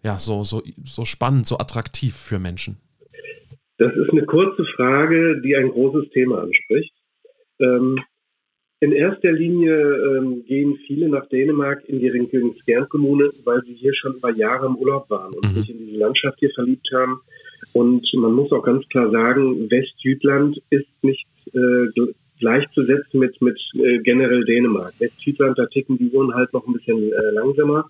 ja, 0.02 0.18
so, 0.18 0.44
so, 0.44 0.62
so 0.84 1.04
spannend, 1.04 1.46
so 1.46 1.58
attraktiv 1.58 2.14
für 2.14 2.38
Menschen? 2.38 2.78
Das 3.78 3.94
ist 3.94 4.10
eine 4.10 4.26
kurze 4.26 4.64
Frage, 4.76 5.40
die 5.42 5.56
ein 5.56 5.70
großes 5.70 6.10
Thema 6.10 6.42
anspricht. 6.42 6.92
Ähm, 7.60 7.98
in 8.80 8.92
erster 8.92 9.30
Linie 9.30 9.74
ähm, 9.74 10.44
gehen 10.46 10.78
viele 10.86 11.08
nach 11.08 11.26
Dänemark 11.28 11.84
in 11.86 12.00
die 12.00 12.08
Ringkönigskern-Kommune, 12.08 13.30
weil 13.44 13.62
sie 13.64 13.74
hier 13.74 13.94
schon 13.94 14.14
über 14.16 14.32
Jahre 14.32 14.66
im 14.66 14.76
Urlaub 14.76 15.08
waren 15.10 15.34
und 15.34 15.44
mhm. 15.44 15.60
sich 15.60 15.70
in 15.70 15.78
diese 15.78 15.98
Landschaft 15.98 16.38
hier 16.38 16.50
verliebt 16.54 16.88
haben. 16.94 17.20
Und 17.74 18.06
man 18.14 18.32
muss 18.32 18.50
auch 18.52 18.62
ganz 18.62 18.88
klar 18.88 19.10
sagen, 19.10 19.70
Westjütland 19.70 20.60
ist 20.70 20.88
nicht 21.02 21.26
äh, 21.52 22.10
gleichzusetzen 22.40 23.20
mit, 23.20 23.40
mit 23.40 23.58
äh, 23.74 23.98
generell 23.98 24.44
Dänemark. 24.44 24.94
Westfriesland, 24.98 25.58
da 25.58 25.66
ticken 25.66 25.98
die 25.98 26.10
Uhren 26.10 26.34
halt 26.34 26.52
noch 26.52 26.66
ein 26.66 26.72
bisschen 26.72 27.12
äh, 27.12 27.30
langsamer. 27.32 27.88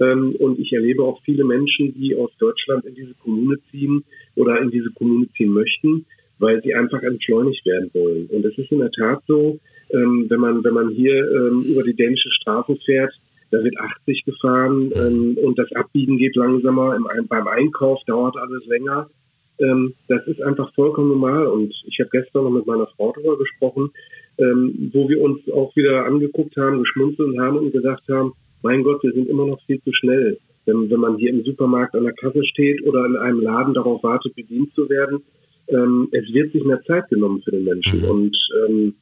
Ähm, 0.00 0.34
und 0.38 0.58
ich 0.58 0.72
erlebe 0.72 1.02
auch 1.02 1.20
viele 1.24 1.44
Menschen, 1.44 1.92
die 1.94 2.16
aus 2.16 2.30
Deutschland 2.38 2.84
in 2.86 2.94
diese 2.94 3.14
Kommune 3.14 3.58
ziehen 3.70 4.04
oder 4.36 4.60
in 4.60 4.70
diese 4.70 4.90
Kommune 4.90 5.28
ziehen 5.36 5.52
möchten, 5.52 6.06
weil 6.38 6.62
sie 6.62 6.74
einfach 6.74 7.02
entschleunigt 7.02 7.64
werden 7.66 7.90
wollen. 7.92 8.26
Und 8.28 8.44
es 8.44 8.56
ist 8.56 8.72
in 8.72 8.78
der 8.78 8.90
Tat 8.90 9.22
so, 9.26 9.58
ähm, 9.90 10.26
wenn 10.28 10.40
man 10.40 10.64
wenn 10.64 10.74
man 10.74 10.88
hier 10.90 11.14
ähm, 11.30 11.62
über 11.64 11.82
die 11.82 11.94
dänische 11.94 12.30
Straße 12.30 12.76
fährt, 12.84 13.12
da 13.50 13.62
wird 13.62 13.78
80 13.78 14.24
gefahren 14.24 14.90
ähm, 14.94 15.36
und 15.42 15.58
das 15.58 15.70
Abbiegen 15.72 16.16
geht 16.16 16.36
langsamer. 16.36 16.96
Im, 16.96 17.06
beim 17.28 17.46
Einkauf 17.46 18.00
dauert 18.06 18.36
alles 18.38 18.64
länger. 18.66 19.10
Ähm, 19.58 19.94
das 20.08 20.26
ist 20.26 20.42
einfach 20.42 20.72
vollkommen 20.74 21.08
normal. 21.10 21.46
Und 21.46 21.72
ich 21.86 21.98
habe 22.00 22.10
gestern 22.10 22.44
noch 22.44 22.50
mit 22.50 22.66
meiner 22.66 22.86
Frau 22.96 23.12
darüber 23.12 23.38
gesprochen, 23.38 23.90
ähm, 24.38 24.90
wo 24.92 25.08
wir 25.08 25.20
uns 25.20 25.40
auch 25.50 25.74
wieder 25.76 26.04
angeguckt 26.06 26.56
haben, 26.56 26.80
geschmunzelt 26.80 27.38
haben 27.38 27.58
und 27.58 27.72
gesagt 27.72 28.08
haben, 28.08 28.32
mein 28.62 28.82
Gott, 28.82 29.02
wir 29.02 29.12
sind 29.12 29.28
immer 29.28 29.46
noch 29.46 29.60
viel 29.66 29.80
zu 29.82 29.92
schnell. 29.92 30.38
Wenn, 30.64 30.88
wenn 30.90 31.00
man 31.00 31.16
hier 31.16 31.30
im 31.30 31.42
Supermarkt 31.42 31.94
an 31.94 32.04
der 32.04 32.14
Kasse 32.14 32.44
steht 32.44 32.84
oder 32.86 33.04
in 33.04 33.16
einem 33.16 33.40
Laden 33.40 33.74
darauf 33.74 34.02
wartet, 34.02 34.34
bedient 34.36 34.72
zu 34.74 34.88
werden, 34.88 35.22
ähm, 35.68 36.08
es 36.12 36.32
wird 36.32 36.52
sich 36.52 36.64
mehr 36.64 36.80
Zeit 36.82 37.08
genommen 37.08 37.42
für 37.42 37.50
den 37.50 37.64
Menschen. 37.64 38.00
Mhm. 38.00 38.08
Und 38.08 38.36
ähm, 38.66 38.94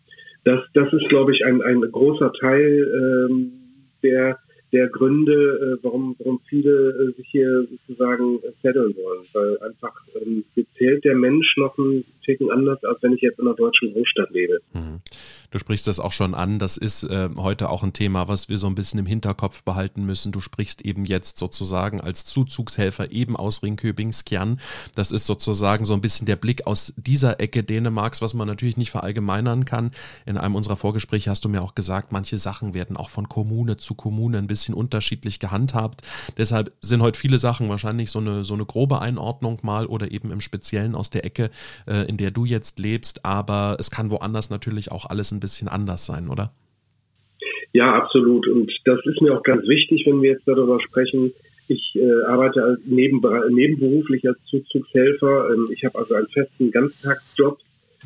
das, 0.44 0.60
das 0.74 0.92
ist, 0.92 1.08
glaube 1.08 1.32
ich, 1.32 1.44
ein, 1.44 1.60
ein 1.62 1.80
großer 1.80 2.32
Teil 2.32 3.28
ähm, 3.28 3.52
der 4.02 4.38
der 4.72 4.88
Gründe, 4.88 5.78
äh, 5.80 5.84
warum, 5.84 6.14
warum 6.18 6.40
viele 6.48 6.90
äh, 6.90 7.12
sich 7.16 7.28
hier 7.30 7.66
sozusagen 7.70 8.38
setteln 8.62 8.94
wollen. 8.96 9.24
Weil 9.32 9.58
einfach 9.58 9.94
ähm, 10.20 10.44
zählt 10.76 11.04
der 11.04 11.16
Mensch 11.16 11.56
noch 11.56 11.76
ein 11.78 12.04
Ticken 12.30 12.50
anders, 12.50 12.78
als 12.84 13.02
wenn 13.02 13.12
ich 13.12 13.22
jetzt 13.22 13.38
in 13.38 13.46
einer 13.46 13.56
deutschen 13.56 13.92
Großstadt 13.92 14.30
lebe. 14.30 14.60
Mhm. 14.72 15.00
Du 15.50 15.58
sprichst 15.58 15.86
das 15.88 15.98
auch 15.98 16.12
schon 16.12 16.34
an. 16.34 16.60
Das 16.60 16.76
ist 16.76 17.02
äh, 17.02 17.28
heute 17.36 17.70
auch 17.70 17.82
ein 17.82 17.92
Thema, 17.92 18.28
was 18.28 18.48
wir 18.48 18.56
so 18.56 18.68
ein 18.68 18.76
bisschen 18.76 19.00
im 19.00 19.06
Hinterkopf 19.06 19.64
behalten 19.64 20.06
müssen. 20.06 20.30
Du 20.30 20.40
sprichst 20.40 20.82
eben 20.82 21.04
jetzt 21.04 21.38
sozusagen 21.38 22.00
als 22.00 22.24
Zuzugshelfer 22.24 23.10
eben 23.10 23.36
aus 23.36 23.64
Ringköbingskern. 23.64 24.60
Das 24.94 25.10
ist 25.10 25.26
sozusagen 25.26 25.84
so 25.84 25.94
ein 25.94 26.00
bisschen 26.00 26.26
der 26.26 26.36
Blick 26.36 26.68
aus 26.68 26.94
dieser 26.96 27.40
Ecke 27.40 27.64
Dänemarks, 27.64 28.22
was 28.22 28.32
man 28.32 28.46
natürlich 28.46 28.76
nicht 28.76 28.92
verallgemeinern 28.92 29.64
kann. 29.64 29.90
In 30.24 30.38
einem 30.38 30.54
unserer 30.54 30.76
Vorgespräche 30.76 31.30
hast 31.30 31.44
du 31.44 31.48
mir 31.48 31.62
auch 31.62 31.74
gesagt, 31.74 32.12
manche 32.12 32.38
Sachen 32.38 32.72
werden 32.72 32.96
auch 32.96 33.08
von 33.08 33.28
Kommune 33.28 33.76
zu 33.76 33.94
Kommune 33.94 34.38
ein 34.38 34.46
bisschen 34.46 34.74
unterschiedlich 34.74 35.40
gehandhabt. 35.40 36.02
Deshalb 36.38 36.72
sind 36.80 37.02
heute 37.02 37.18
viele 37.18 37.38
Sachen 37.38 37.68
wahrscheinlich 37.68 38.12
so 38.12 38.20
eine, 38.20 38.44
so 38.44 38.54
eine 38.54 38.66
grobe 38.66 39.00
Einordnung 39.00 39.58
mal 39.62 39.86
oder 39.86 40.12
eben 40.12 40.30
im 40.30 40.40
Speziellen 40.40 40.94
aus 40.94 41.10
der 41.10 41.24
Ecke, 41.24 41.50
äh, 41.88 42.08
in 42.08 42.19
der 42.20 42.30
du 42.30 42.44
jetzt 42.44 42.78
lebst. 42.78 43.24
Aber 43.24 43.76
es 43.80 43.90
kann 43.90 44.10
woanders 44.10 44.50
natürlich 44.50 44.92
auch 44.92 45.06
alles 45.06 45.32
ein 45.32 45.40
bisschen 45.40 45.68
anders 45.68 46.06
sein, 46.06 46.28
oder? 46.28 46.52
Ja, 47.72 47.94
absolut. 47.94 48.46
Und 48.46 48.70
das 48.84 48.98
ist 49.06 49.20
mir 49.22 49.36
auch 49.36 49.42
ganz 49.42 49.66
wichtig, 49.66 50.04
wenn 50.06 50.22
wir 50.22 50.32
jetzt 50.32 50.46
darüber 50.46 50.80
sprechen. 50.80 51.32
Ich 51.68 51.94
äh, 51.94 52.22
arbeite 52.26 52.62
als 52.64 52.80
neben, 52.84 53.20
nebenberuflich 53.50 54.26
als 54.28 54.38
Zuzugshelfer. 54.46 55.50
Ähm, 55.50 55.68
ich 55.72 55.84
habe 55.84 55.98
also 55.98 56.14
einen 56.14 56.28
festen 56.28 56.70
Ganztagsjob 56.70 57.58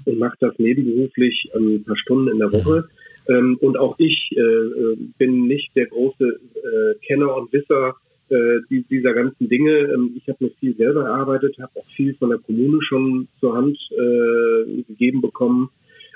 und 0.05 0.19
mache 0.19 0.37
das 0.41 0.59
nebenberuflich 0.59 1.51
ein 1.55 1.83
paar 1.85 1.97
Stunden 1.97 2.29
in 2.29 2.39
der 2.39 2.53
Woche. 2.53 2.89
Ähm, 3.29 3.57
und 3.61 3.79
auch 3.79 3.99
ich 3.99 4.31
äh, 4.37 4.41
äh 4.41 4.97
bin 5.17 5.47
nicht 5.47 5.75
der 5.75 5.87
große 5.87 6.25
äh, 6.25 7.07
Kenner 7.07 7.35
und 7.35 7.53
Wisser 7.53 7.97
äh, 8.29 8.61
dieser 8.91 9.15
ganzen 9.15 9.49
Dinge. 9.49 9.71
Ähm, 9.93 10.15
ich 10.17 10.29
habe 10.29 10.45
mir 10.45 10.51
viel 10.61 10.77
selber 10.77 11.05
erarbeitet, 11.05 11.57
habe 11.61 11.81
auch 11.81 11.91
viel 11.97 12.15
von 12.15 12.31
der 12.31 12.39
Kommune 12.39 12.79
schon 12.83 13.29
zur 13.41 13.55
Hand 13.57 13.79
äh, 13.93 14.83
gegeben 14.83 15.21
bekommen. 15.21 15.71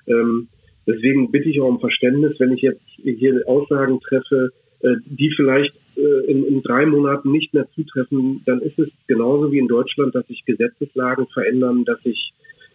Ähm, 0.06 0.48
Deswegen 0.88 1.30
bitte 1.30 1.50
ich 1.50 1.60
auch 1.60 1.68
um 1.68 1.80
Verständnis, 1.80 2.40
wenn 2.40 2.52
ich 2.52 2.62
jetzt 2.62 2.80
hier 2.96 3.42
Aussagen 3.46 4.00
treffe, 4.00 4.52
äh, 4.80 4.96
die 5.04 5.30
vielleicht 5.36 5.74
äh, 5.96 6.30
in, 6.30 6.46
in, 6.46 6.62
drei 6.62 6.86
Monaten 6.86 7.30
nicht 7.30 7.52
mehr 7.52 7.68
zutreffen, 7.74 8.40
dann 8.46 8.62
ist 8.62 8.78
es 8.78 8.88
genauso 9.06 9.52
wie 9.52 9.58
in 9.58 9.68
Deutschland, 9.68 10.14
dass 10.14 10.26
sich 10.28 10.46
Gesetzeslagen 10.46 11.26
verändern, 11.26 11.84
dass 11.84 12.02
sich, 12.04 12.32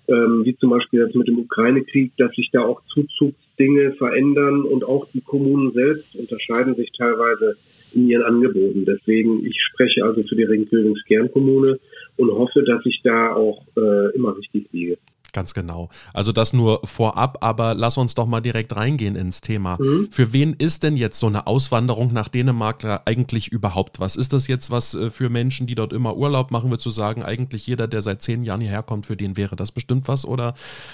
ähm, 0.08 0.46
wie 0.46 0.56
zum 0.58 0.70
Beispiel 0.70 1.00
jetzt 1.00 1.16
mit 1.16 1.28
dem 1.28 1.40
Ukraine-Krieg, 1.40 2.12
dass 2.18 2.32
sich 2.36 2.52
da 2.54 2.62
auch 2.62 2.84
Zuzugsdinge 2.94 3.94
verändern 3.94 4.62
und 4.62 4.84
auch 4.84 5.08
die 5.12 5.22
Kommunen 5.22 5.72
selbst 5.72 6.16
unterscheiden 6.16 6.76
sich 6.76 6.92
teilweise 6.96 7.56
in 7.96 8.10
ihren 8.10 8.24
Angeboten. 8.24 8.86
Deswegen, 8.86 9.46
ich 9.46 9.56
spreche 9.72 10.04
also 10.04 10.24
für 10.24 10.36
die 10.36 10.44
Ringbildungskernkommune 10.44 11.80
und 12.18 12.32
hoffe, 12.32 12.64
dass 12.64 12.86
ich 12.86 13.02
da 13.04 13.34
auch 13.34 13.66
äh, 13.78 14.16
immer 14.16 14.36
richtig 14.38 14.68
liege. 14.72 14.98
Ganz 15.34 15.56
genau. 15.56 15.90
Also 16.14 16.32
das 16.32 16.54
nur 16.54 16.82
vorab, 16.84 17.40
aber 17.42 17.74
lass 17.74 17.98
uns 17.98 18.14
doch 18.14 18.28
mal 18.28 18.40
direkt 18.40 18.76
reingehen 18.76 19.16
ins 19.16 19.42
Thema. 19.42 19.78
Mhm. 19.82 20.10
Für 20.12 20.32
wen 20.32 20.54
ist 20.54 20.84
denn 20.84 20.96
jetzt 20.96 21.20
so 21.20 21.26
eine 21.26 21.48
Auswanderung 21.48 22.14
nach 22.14 22.30
Dänemark 22.30 23.02
eigentlich 23.06 23.52
überhaupt 23.52 24.00
was? 24.00 24.16
Ist 24.16 24.32
das 24.32 24.48
jetzt 24.48 24.70
was 24.70 24.94
äh, 24.94 25.10
für 25.10 25.30
Menschen, 25.30 25.66
die 25.66 25.76
dort 25.76 25.92
immer 25.92 26.16
Urlaub 26.16 26.52
machen, 26.52 26.70
wir 26.70 26.78
zu 26.78 26.92
sagen, 26.92 27.24
eigentlich 27.24 27.66
jeder, 27.66 27.88
der 27.88 28.02
seit 28.02 28.22
zehn 28.22 28.44
Jahren 28.44 28.62
hierher 28.62 28.84
kommt, 28.84 29.08
für 29.08 29.18
den 29.18 29.36
wäre 29.36 29.56
das 29.56 29.72
bestimmt 29.72 30.08
was? 30.08 30.24
Oder, 30.24 30.54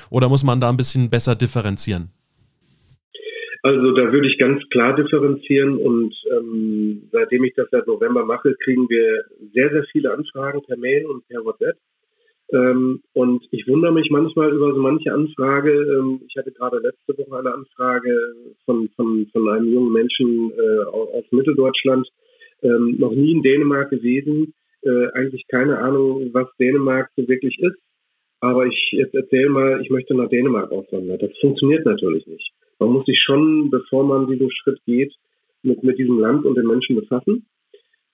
oder 0.10 0.30
muss 0.30 0.44
man 0.44 0.62
da 0.62 0.70
ein 0.70 0.78
bisschen 0.78 1.10
besser 1.10 1.36
differenzieren? 1.36 2.10
Also 3.62 3.92
da 3.92 4.12
würde 4.14 4.28
ich 4.28 4.38
ganz 4.38 4.62
klar 4.70 4.96
differenzieren 4.96 5.78
und 5.78 6.16
ähm, 6.32 7.10
seitdem 7.12 7.44
ich 7.44 7.54
das 7.56 7.70
seit 7.72 7.88
November 7.88 8.26
mache, 8.26 8.56
kriegen 8.64 8.90
wir 8.90 9.26
sehr, 9.54 9.70
sehr 9.70 9.84
viele 9.92 10.14
Anfragen 10.14 10.62
per 10.62 10.78
Mail 10.78 11.06
und 11.06 11.28
per 11.28 11.44
WhatsApp 11.44 11.78
ähm, 12.52 13.02
und 13.14 13.46
ich 13.52 13.68
wundere 13.68 13.94
mich 13.94 14.10
manchmal 14.10 14.52
über 14.52 14.74
so 14.74 14.80
manche 14.80 15.14
Anfrage. 15.14 15.72
Ähm, 15.72 16.22
ich 16.28 16.36
hatte 16.36 16.52
gerade 16.52 16.80
letzte 16.80 17.18
Woche 17.18 17.38
eine 17.38 17.54
Anfrage 17.54 18.34
von, 18.66 18.90
von, 18.96 19.28
von 19.32 19.50
einem 19.50 19.72
jungen 19.72 19.94
Menschen 19.94 20.52
äh, 20.52 20.84
aus 20.90 21.26
Mitteldeutschland, 21.32 22.08
ähm, 22.64 22.96
noch 22.98 23.12
nie 23.12 23.34
in 23.34 23.44
Dänemark 23.44 23.92
gewesen, 23.92 24.54
äh, 24.82 25.08
eigentlich 25.14 25.46
keine 25.48 25.78
Ahnung, 25.78 26.30
was 26.34 26.48
Dänemark 26.60 27.10
so 27.16 27.28
wirklich 27.28 27.60
ist. 27.60 27.78
Aber 28.42 28.66
ich 28.66 28.90
jetzt 28.92 29.14
erzähle 29.14 29.50
mal, 29.50 29.82
ich 29.82 29.90
möchte 29.90 30.16
nach 30.16 30.30
Dänemark 30.30 30.72
auswandern. 30.72 31.20
Das 31.20 31.32
funktioniert 31.40 31.86
natürlich 31.86 32.26
nicht. 32.26 32.52
Man 32.80 32.92
muss 32.92 33.06
sich 33.06 33.22
schon, 33.22 33.70
bevor 33.70 34.06
man 34.06 34.28
diesen 34.28 34.50
Schritt 34.52 34.80
geht, 34.86 35.14
mit, 35.62 35.84
mit 35.84 35.98
diesem 35.98 36.20
Land 36.20 36.46
und 36.46 36.56
den 36.56 36.68
Menschen 36.68 36.96
befassen. 36.96 37.46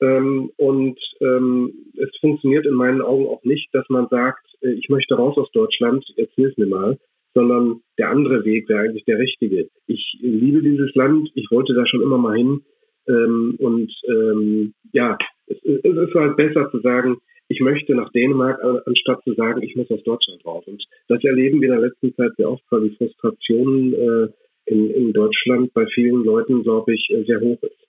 Ähm, 0.01 0.51
und 0.57 0.99
ähm, 1.21 1.71
es 1.97 2.09
funktioniert 2.19 2.65
in 2.65 2.73
meinen 2.73 3.01
Augen 3.01 3.27
auch 3.27 3.43
nicht, 3.43 3.69
dass 3.73 3.87
man 3.87 4.07
sagt, 4.09 4.45
äh, 4.61 4.71
ich 4.71 4.89
möchte 4.89 5.15
raus 5.15 5.37
aus 5.37 5.49
Deutschland, 5.51 6.03
jetzt 6.17 6.33
hilf 6.33 6.57
mir 6.57 6.65
mal, 6.65 6.97
sondern 7.33 7.81
der 7.97 8.09
andere 8.09 8.43
Weg 8.45 8.67
wäre 8.67 8.81
eigentlich 8.81 9.05
der 9.05 9.19
richtige. 9.19 9.69
Ich 9.87 10.17
liebe 10.21 10.61
dieses 10.61 10.93
Land, 10.95 11.29
ich 11.35 11.47
wollte 11.51 11.73
da 11.73 11.85
schon 11.85 12.01
immer 12.01 12.17
mal 12.17 12.35
hin. 12.35 12.61
Ähm, 13.07 13.55
und 13.59 13.93
ähm, 14.07 14.73
ja, 14.91 15.17
es, 15.47 15.57
es 15.63 15.83
ist 15.83 16.15
halt 16.15 16.35
besser 16.35 16.69
zu 16.71 16.79
sagen, 16.79 17.17
ich 17.47 17.59
möchte 17.59 17.93
nach 17.95 18.11
Dänemark, 18.11 18.59
anstatt 18.85 19.23
zu 19.23 19.33
sagen, 19.33 19.61
ich 19.61 19.75
muss 19.75 19.89
aus 19.91 20.03
Deutschland 20.03 20.43
raus. 20.45 20.63
Und 20.67 20.83
das 21.07 21.23
erleben 21.23 21.61
wir 21.61 21.69
in 21.69 21.79
der 21.79 21.89
letzten 21.89 22.15
Zeit 22.15 22.31
sehr 22.37 22.49
oft, 22.49 22.63
weil 22.69 22.89
die 22.89 22.95
Frustration 22.95 23.93
äh, 23.93 24.27
in, 24.65 24.89
in 24.89 25.13
Deutschland 25.13 25.73
bei 25.73 25.85
vielen 25.93 26.23
Leuten, 26.23 26.63
glaube 26.63 26.93
ich, 26.93 27.07
äh, 27.11 27.23
sehr 27.23 27.39
hoch 27.39 27.61
ist. 27.61 27.85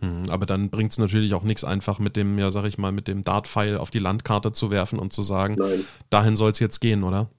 Hm, 0.00 0.24
aber 0.30 0.46
dann 0.46 0.70
bringt 0.70 0.92
es 0.92 0.98
natürlich 0.98 1.34
auch 1.34 1.44
nichts 1.44 1.64
einfach 1.64 1.98
mit 1.98 2.16
dem, 2.16 2.38
ja, 2.38 2.50
sag 2.50 2.66
ich 2.66 2.78
mal, 2.78 2.92
mit 2.92 3.08
dem 3.08 3.22
Dart-Pfeil 3.22 3.76
auf 3.76 3.90
die 3.90 3.98
Landkarte 3.98 4.52
zu 4.52 4.70
werfen 4.70 4.98
und 4.98 5.12
zu 5.12 5.22
sagen, 5.22 5.56
Nein. 5.58 5.84
dahin 6.10 6.36
soll 6.36 6.50
es 6.50 6.60
jetzt 6.60 6.80
gehen, 6.80 7.02
oder? 7.02 7.30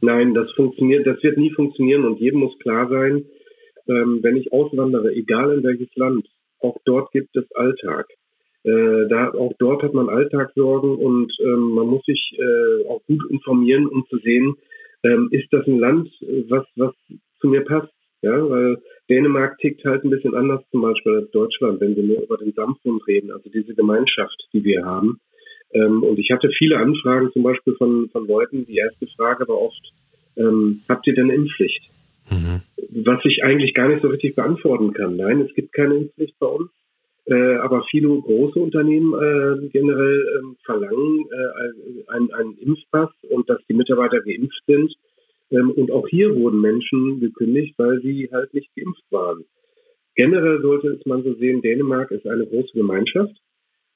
Nein, 0.00 0.34
das 0.34 0.50
funktioniert, 0.52 1.06
das 1.06 1.22
wird 1.22 1.38
nie 1.38 1.50
funktionieren 1.50 2.04
und 2.04 2.20
jedem 2.20 2.40
muss 2.40 2.56
klar 2.60 2.88
sein, 2.88 3.24
ähm, 3.88 4.20
wenn 4.22 4.36
ich 4.36 4.52
auswandere, 4.52 5.12
egal 5.12 5.58
in 5.58 5.64
welches 5.64 5.94
Land, 5.96 6.26
auch 6.60 6.76
dort 6.84 7.10
gibt 7.12 7.34
es 7.36 7.50
Alltag. 7.52 8.06
Äh, 8.68 9.08
da, 9.08 9.30
auch 9.30 9.54
dort 9.58 9.82
hat 9.82 9.94
man 9.94 10.10
Alltagssorgen 10.10 10.96
und 10.96 11.32
ähm, 11.42 11.70
man 11.70 11.86
muss 11.86 12.04
sich 12.04 12.38
äh, 12.38 12.86
auch 12.88 13.00
gut 13.06 13.30
informieren, 13.30 13.86
um 13.86 14.04
zu 14.10 14.18
sehen, 14.18 14.56
ähm, 15.04 15.28
ist 15.30 15.50
das 15.52 15.66
ein 15.66 15.78
Land, 15.78 16.10
was, 16.48 16.66
was 16.76 16.92
zu 17.40 17.48
mir 17.48 17.62
passt? 17.64 17.92
Ja, 18.20 18.50
weil 18.50 18.76
Dänemark 19.08 19.56
tickt 19.58 19.84
halt 19.84 20.04
ein 20.04 20.10
bisschen 20.10 20.34
anders 20.34 20.60
zum 20.70 20.82
Beispiel 20.82 21.14
als 21.14 21.30
Deutschland, 21.30 21.80
wenn 21.80 21.96
wir 21.96 22.02
nur 22.02 22.22
über 22.22 22.36
den 22.36 22.52
Samfund 22.52 23.06
reden, 23.06 23.30
also 23.30 23.48
diese 23.48 23.74
Gemeinschaft, 23.74 24.36
die 24.52 24.62
wir 24.64 24.84
haben. 24.84 25.18
Ähm, 25.72 26.02
und 26.02 26.18
ich 26.18 26.30
hatte 26.30 26.50
viele 26.58 26.76
Anfragen 26.76 27.30
zum 27.32 27.44
Beispiel 27.44 27.74
von, 27.76 28.10
von 28.10 28.26
Leuten. 28.26 28.66
Die 28.66 28.76
erste 28.76 29.06
Frage 29.16 29.48
war 29.48 29.62
oft, 29.62 29.92
ähm, 30.36 30.82
habt 30.88 31.06
ihr 31.06 31.14
denn 31.14 31.30
Impfpflicht? 31.30 31.84
Mhm. 32.30 32.60
Was 33.04 33.24
ich 33.24 33.44
eigentlich 33.44 33.72
gar 33.72 33.88
nicht 33.88 34.02
so 34.02 34.08
richtig 34.08 34.34
beantworten 34.34 34.92
kann. 34.92 35.16
Nein, 35.16 35.40
es 35.40 35.54
gibt 35.54 35.72
keine 35.72 35.94
Impfpflicht 35.94 36.38
bei 36.38 36.46
uns. 36.46 36.70
Äh, 37.28 37.56
aber 37.56 37.84
viele 37.90 38.08
große 38.08 38.58
Unternehmen 38.58 39.12
äh, 39.12 39.68
generell 39.68 40.20
äh, 40.20 40.64
verlangen 40.64 41.26
einen, 42.06 42.32
einen 42.32 42.56
Impfpass 42.56 43.10
und 43.28 43.48
dass 43.50 43.58
die 43.68 43.74
Mitarbeiter 43.74 44.20
geimpft 44.20 44.62
sind. 44.66 44.94
Ähm, 45.50 45.70
und 45.72 45.90
auch 45.90 46.08
hier 46.08 46.34
wurden 46.34 46.60
Menschen 46.62 47.20
gekündigt, 47.20 47.74
weil 47.76 48.00
sie 48.00 48.30
halt 48.32 48.54
nicht 48.54 48.74
geimpft 48.74 49.04
waren. 49.10 49.44
Generell 50.16 50.62
sollte 50.62 50.88
es 50.88 51.04
man 51.04 51.22
so 51.22 51.34
sehen, 51.34 51.60
Dänemark 51.60 52.10
ist 52.10 52.26
eine 52.26 52.46
große 52.46 52.72
Gemeinschaft. 52.72 53.36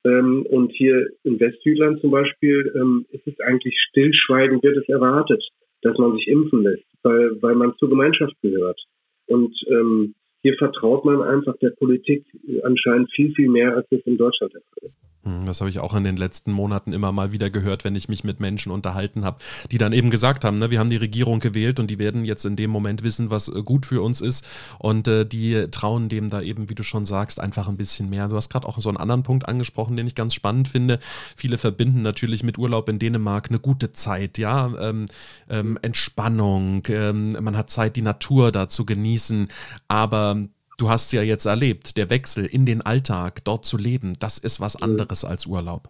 Ähm, 0.04 0.44
und 0.50 0.72
hier 0.72 1.08
in 1.24 1.40
Westjütland 1.40 2.00
zum 2.00 2.10
Beispiel 2.10 2.70
ähm, 2.76 3.06
ist 3.12 3.26
es 3.26 3.40
eigentlich 3.40 3.74
stillschweigend, 3.88 4.62
wird 4.62 4.76
es 4.76 4.88
erwartet, 4.88 5.42
dass 5.80 5.96
man 5.96 6.14
sich 6.16 6.28
impfen 6.28 6.64
lässt, 6.64 6.84
weil, 7.02 7.40
weil 7.40 7.54
man 7.54 7.74
zur 7.78 7.88
Gemeinschaft 7.88 8.34
gehört. 8.42 8.78
Und 9.26 9.54
ähm, 9.68 10.14
hier 10.42 10.54
vertraut 10.58 11.04
man 11.04 11.22
einfach 11.22 11.56
der 11.58 11.70
Politik 11.70 12.24
anscheinend 12.64 13.10
viel, 13.12 13.32
viel 13.34 13.48
mehr, 13.48 13.76
als 13.76 13.86
es 13.90 14.00
in 14.06 14.18
Deutschland 14.18 14.52
der 14.54 14.60
Fall 14.60 14.88
ist. 14.88 15.02
Hm, 15.24 15.46
das 15.46 15.60
habe 15.60 15.70
ich 15.70 15.78
auch 15.78 15.94
in 15.94 16.02
den 16.02 16.16
letzten 16.16 16.50
Monaten 16.50 16.92
immer 16.92 17.12
mal 17.12 17.30
wieder 17.30 17.48
gehört, 17.48 17.84
wenn 17.84 17.94
ich 17.94 18.08
mich 18.08 18.24
mit 18.24 18.40
Menschen 18.40 18.72
unterhalten 18.72 19.24
habe, 19.24 19.38
die 19.70 19.78
dann 19.78 19.92
eben 19.92 20.10
gesagt 20.10 20.44
haben, 20.44 20.56
ne, 20.56 20.72
wir 20.72 20.80
haben 20.80 20.90
die 20.90 20.96
Regierung 20.96 21.38
gewählt 21.38 21.78
und 21.78 21.88
die 21.88 22.00
werden 22.00 22.24
jetzt 22.24 22.44
in 22.44 22.56
dem 22.56 22.70
Moment 22.70 23.04
wissen, 23.04 23.30
was 23.30 23.48
äh, 23.48 23.62
gut 23.62 23.86
für 23.86 24.02
uns 24.02 24.20
ist 24.20 24.44
und 24.80 25.06
äh, 25.06 25.24
die 25.24 25.68
trauen 25.70 26.08
dem 26.08 26.28
da 26.28 26.42
eben, 26.42 26.68
wie 26.68 26.74
du 26.74 26.82
schon 26.82 27.04
sagst, 27.04 27.38
einfach 27.38 27.68
ein 27.68 27.76
bisschen 27.76 28.10
mehr. 28.10 28.26
Du 28.26 28.34
hast 28.34 28.50
gerade 28.50 28.66
auch 28.66 28.78
so 28.80 28.88
einen 28.88 28.98
anderen 28.98 29.22
Punkt 29.22 29.48
angesprochen, 29.48 29.96
den 29.96 30.08
ich 30.08 30.16
ganz 30.16 30.34
spannend 30.34 30.66
finde. 30.66 30.98
Viele 31.36 31.56
verbinden 31.56 32.02
natürlich 32.02 32.42
mit 32.42 32.58
Urlaub 32.58 32.88
in 32.88 32.98
Dänemark 32.98 33.48
eine 33.48 33.60
gute 33.60 33.92
Zeit, 33.92 34.38
ja, 34.38 34.72
ähm, 34.80 35.06
ähm, 35.48 35.78
Entspannung, 35.82 36.82
ähm, 36.88 37.36
man 37.40 37.56
hat 37.56 37.70
Zeit, 37.70 37.94
die 37.94 38.02
Natur 38.02 38.50
da 38.50 38.68
zu 38.68 38.84
genießen, 38.84 39.46
aber 39.86 40.31
du 40.82 40.88
hast 40.88 41.12
ja 41.12 41.22
jetzt 41.22 41.46
erlebt, 41.46 41.96
der 41.96 42.10
Wechsel 42.10 42.44
in 42.44 42.66
den 42.66 42.80
Alltag, 42.80 43.44
dort 43.44 43.64
zu 43.64 43.76
leben, 43.76 44.14
das 44.18 44.38
ist 44.38 44.60
was 44.60 44.80
anderes 44.82 45.24
als 45.24 45.46
Urlaub. 45.46 45.84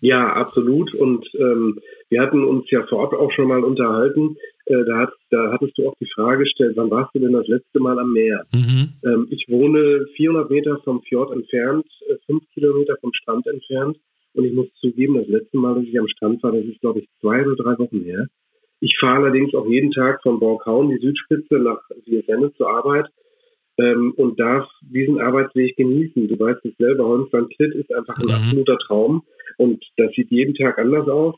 Ja, 0.00 0.32
absolut. 0.34 0.92
Und 0.94 1.24
ähm, 1.34 1.78
wir 2.10 2.20
hatten 2.20 2.44
uns 2.44 2.68
ja 2.70 2.84
vorab 2.88 3.12
auch 3.14 3.30
schon 3.32 3.48
mal 3.48 3.62
unterhalten. 3.62 4.36
Äh, 4.66 4.84
da, 4.84 4.98
hat, 4.98 5.12
da 5.30 5.52
hattest 5.52 5.78
du 5.78 5.88
auch 5.88 5.94
die 6.00 6.10
Frage 6.12 6.42
gestellt, 6.42 6.72
wann 6.76 6.90
warst 6.90 7.14
du 7.14 7.20
denn 7.20 7.32
das 7.32 7.46
letzte 7.46 7.80
Mal 7.80 7.98
am 7.98 8.12
Meer? 8.12 8.44
Mhm. 8.52 8.88
Ähm, 9.04 9.28
ich 9.30 9.46
wohne 9.48 10.04
400 10.16 10.50
Meter 10.50 10.78
vom 10.84 11.00
Fjord 11.02 11.32
entfernt, 11.32 11.86
äh, 12.08 12.16
fünf 12.26 12.42
Kilometer 12.52 12.96
vom 13.00 13.12
Strand 13.14 13.46
entfernt. 13.46 13.96
Und 14.34 14.44
ich 14.44 14.52
muss 14.52 14.66
zugeben, 14.80 15.14
das 15.14 15.28
letzte 15.28 15.56
Mal, 15.56 15.76
dass 15.76 15.84
ich 15.84 15.98
am 15.98 16.08
Strand 16.08 16.42
war, 16.42 16.50
das 16.50 16.64
ist, 16.64 16.80
glaube 16.80 16.98
ich, 16.98 17.08
zwei 17.20 17.46
oder 17.46 17.54
drei 17.54 17.78
Wochen 17.78 18.00
her. 18.00 18.26
Ich 18.80 18.94
fahre 18.98 19.22
allerdings 19.22 19.54
auch 19.54 19.66
jeden 19.68 19.92
Tag 19.92 20.20
von 20.22 20.40
Borghauen, 20.40 20.90
die 20.90 20.98
Südspitze, 20.98 21.54
nach 21.54 21.80
Viesenne 22.04 22.52
zur 22.54 22.68
Arbeit 22.68 23.06
ähm, 23.78 24.14
und 24.16 24.38
darf 24.38 24.68
diesen 24.82 25.20
Arbeitsweg 25.20 25.76
genießen. 25.76 26.28
Du 26.28 26.38
weißt 26.38 26.64
es 26.64 26.76
selber, 26.78 27.06
Holmstrand 27.06 27.54
Klitt 27.56 27.74
ist 27.74 27.94
einfach 27.94 28.16
ein 28.18 28.26
mhm. 28.26 28.34
absoluter 28.34 28.78
Traum 28.86 29.22
und 29.58 29.84
das 29.96 30.12
sieht 30.12 30.30
jeden 30.30 30.54
Tag 30.54 30.78
anders 30.78 31.08
aus. 31.08 31.34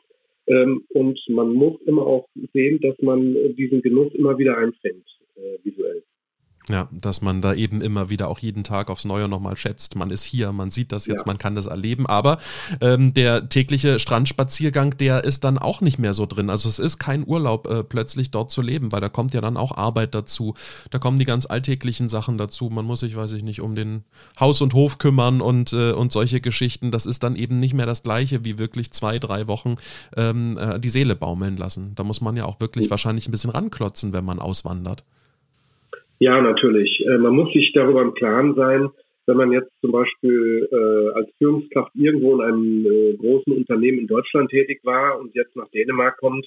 Ähm, 0.48 0.84
und 0.90 1.18
man 1.28 1.52
muss 1.54 1.80
immer 1.86 2.02
auch 2.02 2.28
sehen, 2.52 2.80
dass 2.80 2.96
man 3.00 3.34
diesen 3.56 3.82
Genuss 3.82 4.14
immer 4.14 4.38
wieder 4.38 4.56
einfängt, 4.56 5.06
äh, 5.36 5.58
visuell. 5.64 6.04
Ja, 6.68 6.88
dass 6.90 7.22
man 7.22 7.42
da 7.42 7.54
eben 7.54 7.80
immer 7.80 8.10
wieder 8.10 8.28
auch 8.28 8.40
jeden 8.40 8.64
Tag 8.64 8.90
aufs 8.90 9.04
Neue 9.04 9.28
nochmal 9.28 9.56
schätzt. 9.56 9.94
Man 9.94 10.10
ist 10.10 10.24
hier, 10.24 10.50
man 10.50 10.72
sieht 10.72 10.90
das 10.90 11.06
jetzt, 11.06 11.20
ja. 11.20 11.26
man 11.26 11.38
kann 11.38 11.54
das 11.54 11.66
erleben. 11.66 12.06
Aber 12.06 12.38
ähm, 12.80 13.14
der 13.14 13.48
tägliche 13.48 14.00
Strandspaziergang, 14.00 14.96
der 14.98 15.22
ist 15.22 15.44
dann 15.44 15.58
auch 15.58 15.80
nicht 15.80 15.98
mehr 16.00 16.12
so 16.12 16.26
drin. 16.26 16.50
Also 16.50 16.68
es 16.68 16.80
ist 16.80 16.98
kein 16.98 17.24
Urlaub, 17.24 17.68
äh, 17.68 17.84
plötzlich 17.84 18.32
dort 18.32 18.50
zu 18.50 18.62
leben, 18.62 18.90
weil 18.90 19.00
da 19.00 19.08
kommt 19.08 19.32
ja 19.32 19.40
dann 19.40 19.56
auch 19.56 19.76
Arbeit 19.76 20.12
dazu. 20.14 20.54
Da 20.90 20.98
kommen 20.98 21.20
die 21.20 21.24
ganz 21.24 21.46
alltäglichen 21.46 22.08
Sachen 22.08 22.36
dazu. 22.36 22.68
Man 22.68 22.84
muss 22.84 23.00
sich, 23.00 23.14
weiß 23.14 23.32
ich 23.32 23.44
nicht, 23.44 23.60
um 23.60 23.76
den 23.76 24.02
Haus 24.40 24.60
und 24.60 24.74
Hof 24.74 24.98
kümmern 24.98 25.40
und, 25.40 25.72
äh, 25.72 25.92
und 25.92 26.10
solche 26.10 26.40
Geschichten. 26.40 26.90
Das 26.90 27.06
ist 27.06 27.22
dann 27.22 27.36
eben 27.36 27.58
nicht 27.58 27.74
mehr 27.74 27.86
das 27.86 28.02
Gleiche, 28.02 28.44
wie 28.44 28.58
wirklich 28.58 28.90
zwei, 28.90 29.20
drei 29.20 29.46
Wochen 29.46 29.76
ähm, 30.16 30.58
äh, 30.58 30.80
die 30.80 30.88
Seele 30.88 31.14
baumeln 31.14 31.56
lassen. 31.56 31.94
Da 31.94 32.02
muss 32.02 32.20
man 32.20 32.36
ja 32.36 32.44
auch 32.44 32.58
wirklich 32.58 32.86
mhm. 32.86 32.90
wahrscheinlich 32.90 33.28
ein 33.28 33.30
bisschen 33.30 33.50
ranklotzen, 33.50 34.12
wenn 34.12 34.24
man 34.24 34.40
auswandert. 34.40 35.04
Ja, 36.18 36.40
natürlich. 36.40 37.04
Äh, 37.06 37.18
man 37.18 37.34
muss 37.34 37.52
sich 37.52 37.72
darüber 37.74 38.02
im 38.02 38.14
Klaren 38.14 38.54
sein, 38.54 38.88
wenn 39.26 39.36
man 39.36 39.52
jetzt 39.52 39.72
zum 39.80 39.92
Beispiel 39.92 40.68
äh, 40.70 41.18
als 41.18 41.28
Führungskraft 41.38 41.90
irgendwo 41.94 42.34
in 42.36 42.40
einem 42.42 42.86
äh, 42.86 43.16
großen 43.16 43.52
Unternehmen 43.52 43.98
in 43.98 44.06
Deutschland 44.06 44.50
tätig 44.50 44.80
war 44.84 45.18
und 45.18 45.34
jetzt 45.34 45.56
nach 45.56 45.68
Dänemark 45.70 46.16
kommt, 46.18 46.46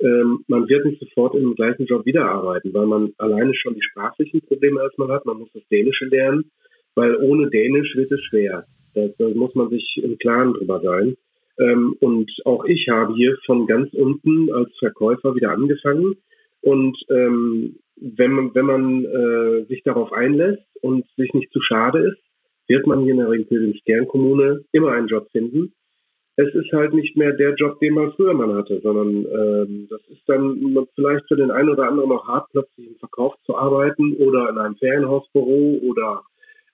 ähm, 0.00 0.44
man 0.48 0.68
wird 0.68 0.86
nicht 0.86 1.00
sofort 1.00 1.34
im 1.34 1.54
gleichen 1.54 1.86
Job 1.86 2.04
wiederarbeiten, 2.04 2.74
weil 2.74 2.86
man 2.86 3.12
alleine 3.18 3.54
schon 3.54 3.74
die 3.74 3.82
sprachlichen 3.82 4.40
Probleme 4.40 4.80
erstmal 4.82 5.08
hat. 5.08 5.24
Man 5.26 5.38
muss 5.38 5.52
das 5.52 5.66
Dänische 5.68 6.06
lernen, 6.06 6.50
weil 6.94 7.16
ohne 7.16 7.48
Dänisch 7.50 7.94
wird 7.94 8.10
es 8.10 8.22
schwer. 8.24 8.64
Da, 8.94 9.08
da 9.18 9.28
muss 9.28 9.54
man 9.54 9.70
sich 9.70 10.00
im 10.02 10.18
Klaren 10.18 10.54
drüber 10.54 10.80
sein. 10.80 11.16
Ähm, 11.58 11.94
und 12.00 12.30
auch 12.44 12.64
ich 12.64 12.88
habe 12.88 13.14
hier 13.14 13.36
von 13.46 13.66
ganz 13.66 13.92
unten 13.94 14.52
als 14.52 14.70
Verkäufer 14.78 15.34
wieder 15.36 15.50
angefangen. 15.50 16.16
Und 16.62 16.96
ähm, 17.10 17.76
wenn 17.96 18.32
man, 18.32 18.54
wenn 18.54 18.66
man 18.66 19.04
äh, 19.04 19.64
sich 19.66 19.82
darauf 19.84 20.12
einlässt 20.12 20.64
und 20.82 21.06
sich 21.16 21.32
nicht 21.32 21.52
zu 21.52 21.60
schade 21.60 22.00
ist, 22.00 22.18
wird 22.66 22.86
man 22.86 23.00
hier 23.02 23.12
in 23.12 23.18
der 23.18 23.30
Ringkilden-Sternkommune 23.30 24.64
immer 24.72 24.92
einen 24.92 25.08
Job 25.08 25.28
finden. 25.30 25.72
Es 26.36 26.52
ist 26.52 26.72
halt 26.72 26.94
nicht 26.94 27.16
mehr 27.16 27.32
der 27.32 27.54
Job, 27.54 27.78
den 27.78 27.94
man 27.94 28.12
früher 28.12 28.34
mal 28.34 28.54
hatte, 28.54 28.80
sondern 28.80 29.08
ähm, 29.24 29.86
das 29.88 30.00
ist 30.08 30.22
dann 30.26 30.86
vielleicht 30.94 31.28
für 31.28 31.36
den 31.36 31.52
einen 31.52 31.68
oder 31.68 31.88
anderen 31.88 32.08
noch 32.08 32.26
hart, 32.26 32.48
plötzlich 32.50 32.88
im 32.88 32.96
Verkauf 32.96 33.34
zu 33.44 33.56
arbeiten 33.56 34.14
oder 34.16 34.48
in 34.50 34.58
einem 34.58 34.74
Ferienhausbüro 34.76 35.80
oder 35.82 36.22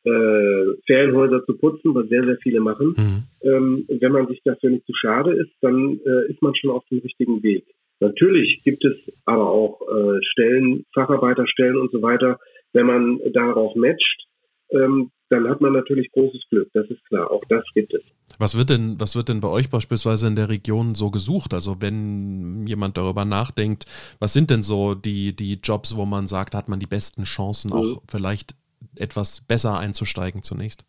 äh, 0.05 0.77
Ferienhäuser 0.87 1.45
zu 1.45 1.59
putzen, 1.59 1.95
was 1.95 2.09
sehr, 2.09 2.25
sehr 2.25 2.39
viele 2.39 2.61
machen. 2.61 2.95
Mhm. 2.97 3.23
Ähm, 3.43 3.85
wenn 3.89 4.13
man 4.13 4.29
sich 4.29 4.41
dafür 4.45 4.71
nicht 4.71 4.87
zu 4.87 4.95
schade 4.95 5.35
ist, 5.35 5.53
dann 5.61 6.01
äh, 6.07 6.31
ist 6.31 6.41
man 6.41 6.55
schon 6.55 6.71
auf 6.71 6.85
dem 6.91 7.01
richtigen 7.01 7.43
Weg. 7.43 7.67
Natürlich 8.01 8.63
gibt 8.65 8.85
es 8.85 8.97
aber 9.27 9.51
auch 9.51 9.81
äh, 9.83 10.19
Stellen, 10.33 10.85
Facharbeiterstellen 10.95 11.77
und 11.77 11.93
so 11.93 12.03
weiter. 12.03 12.39
Wenn 12.73 12.87
man 12.87 13.21
darauf 13.33 13.75
matcht, 13.77 14.27
ähm, 14.71 15.11
dann 15.29 15.49
hat 15.49 15.61
man 15.61 15.73
natürlich 15.73 16.11
großes 16.13 16.43
Glück, 16.51 16.69
das 16.75 16.89
ist 16.91 17.05
klar. 17.07 17.31
Auch 17.31 17.43
das 17.49 17.65
gibt 17.75 17.95
es. 17.95 18.03
Was 18.39 18.57
wird 18.57 18.71
denn, 18.71 18.97
was 18.99 19.17
wird 19.17 19.29
denn 19.29 19.41
bei 19.41 19.49
euch 19.49 19.71
beispielsweise 19.71 20.27
in 20.27 20.37
der 20.37 20.49
Region 20.49 20.95
so 20.95 21.11
gesucht? 21.11 21.55
Also 21.55 21.81
wenn 21.81 22.67
jemand 22.67 22.97
darüber 22.97 23.25
nachdenkt, 23.25 23.85
was 24.19 24.33
sind 24.33 24.51
denn 24.51 24.63
so 24.63 24.95
die, 24.95 25.35
die 25.35 25.59
Jobs, 25.63 25.97
wo 25.97 26.05
man 26.05 26.27
sagt, 26.27 26.55
hat 26.55 26.69
man 26.69 26.81
die 26.81 26.87
besten 26.87 27.25
Chancen, 27.25 27.73
auch 27.73 27.85
mhm. 27.85 28.01
vielleicht 28.09 28.55
etwas 28.99 29.45
besser 29.47 29.79
einzusteigen 29.79 30.43
zunächst? 30.43 30.85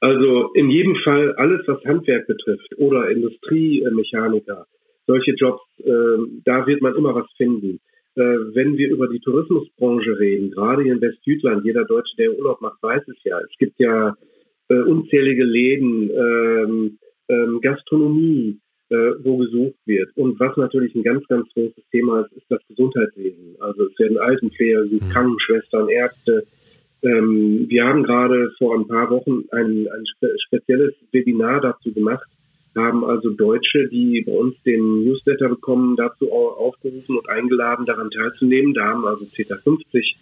Also 0.00 0.52
in 0.54 0.70
jedem 0.70 0.96
Fall 1.04 1.34
alles, 1.36 1.62
was 1.66 1.82
Handwerk 1.84 2.26
betrifft 2.26 2.78
oder 2.78 3.10
Industriemechaniker, 3.10 4.66
solche 5.06 5.32
Jobs, 5.32 5.62
äh, 5.78 6.18
da 6.44 6.66
wird 6.66 6.82
man 6.82 6.94
immer 6.94 7.14
was 7.14 7.26
finden. 7.36 7.80
Äh, 8.14 8.20
wenn 8.54 8.76
wir 8.76 8.90
über 8.90 9.08
die 9.08 9.20
Tourismusbranche 9.20 10.18
reden, 10.18 10.50
gerade 10.50 10.82
hier 10.82 10.94
in 10.94 11.00
Westjütland, 11.00 11.64
jeder 11.64 11.84
Deutsche, 11.84 12.16
der 12.16 12.36
Urlaub 12.36 12.60
macht, 12.60 12.82
weiß 12.82 13.02
es 13.08 13.16
ja. 13.24 13.38
Es 13.40 13.58
gibt 13.58 13.78
ja 13.78 14.14
äh, 14.68 14.80
unzählige 14.80 15.44
Läden, 15.44 16.10
ähm, 16.10 16.98
ähm, 17.28 17.60
Gastronomie, 17.60 18.58
äh, 18.88 19.12
wo 19.22 19.36
gesucht 19.38 19.78
wird. 19.84 20.16
Und 20.16 20.38
was 20.40 20.56
natürlich 20.56 20.94
ein 20.94 21.02
ganz, 21.02 21.26
ganz 21.28 21.48
großes 21.54 21.84
Thema 21.90 22.20
ist, 22.20 22.32
ist 22.32 22.46
das 22.48 22.60
Gesundheitswesen. 22.68 23.56
Also 23.60 23.86
es 23.86 23.98
werden 23.98 24.18
Altenpfleger, 24.18 24.84
mhm. 24.84 25.00
Krankenschwestern, 25.12 25.88
Ärzte. 25.88 26.46
Ähm, 27.02 27.66
wir 27.68 27.84
haben 27.84 28.02
gerade 28.02 28.50
vor 28.58 28.76
ein 28.76 28.86
paar 28.86 29.10
Wochen 29.10 29.44
ein, 29.50 29.88
ein 29.88 30.04
spezielles 30.46 30.94
Webinar 31.12 31.60
dazu 31.60 31.92
gemacht, 31.92 32.26
haben 32.76 33.04
also 33.04 33.30
Deutsche, 33.30 33.88
die 33.88 34.22
bei 34.26 34.32
uns 34.32 34.54
den 34.64 35.04
Newsletter 35.04 35.48
bekommen, 35.48 35.96
dazu 35.96 36.30
aufgerufen 36.30 37.16
und 37.16 37.28
eingeladen, 37.28 37.86
daran 37.86 38.10
teilzunehmen. 38.10 38.74
Da 38.74 38.84
haben 38.88 39.04
also 39.04 39.26
ca. 39.26 39.56
50 39.56 40.16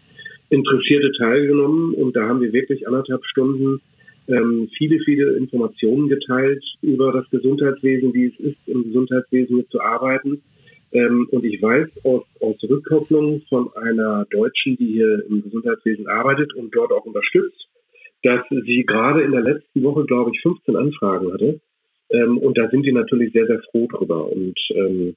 Interessierte 0.50 1.12
teilgenommen 1.18 1.94
und 1.94 2.14
da 2.14 2.28
haben 2.28 2.40
wir 2.40 2.52
wirklich 2.52 2.86
anderthalb 2.86 3.24
Stunden 3.24 3.80
ähm, 4.28 4.68
viele, 4.78 5.00
viele 5.04 5.36
Informationen 5.36 6.08
geteilt 6.08 6.64
über 6.80 7.12
das 7.12 7.28
Gesundheitswesen, 7.30 8.14
wie 8.14 8.26
es 8.26 8.40
ist, 8.40 8.58
im 8.66 8.84
Gesundheitswesen 8.84 9.56
mit 9.56 9.70
zu 9.70 9.80
arbeiten. 9.80 10.42
Ähm, 10.92 11.28
und 11.30 11.44
ich 11.44 11.60
weiß 11.60 11.88
aus, 12.04 12.24
aus 12.40 12.56
Rückkopplung 12.62 13.42
von 13.48 13.70
einer 13.74 14.26
Deutschen, 14.30 14.76
die 14.76 14.92
hier 14.92 15.24
im 15.28 15.42
Gesundheitswesen 15.42 16.06
arbeitet 16.06 16.54
und 16.54 16.74
dort 16.74 16.92
auch 16.92 17.04
unterstützt, 17.04 17.68
dass 18.22 18.40
sie 18.48 18.84
gerade 18.86 19.22
in 19.22 19.32
der 19.32 19.42
letzten 19.42 19.82
Woche, 19.82 20.04
glaube 20.04 20.30
ich, 20.32 20.40
15 20.40 20.76
Anfragen 20.76 21.32
hatte 21.32 21.60
ähm, 22.10 22.38
und 22.38 22.56
da 22.58 22.68
sind 22.70 22.84
die 22.84 22.92
natürlich 22.92 23.32
sehr, 23.32 23.46
sehr 23.46 23.60
froh 23.70 23.86
drüber. 23.86 24.30
Und 24.30 24.58
ähm, 24.70 25.14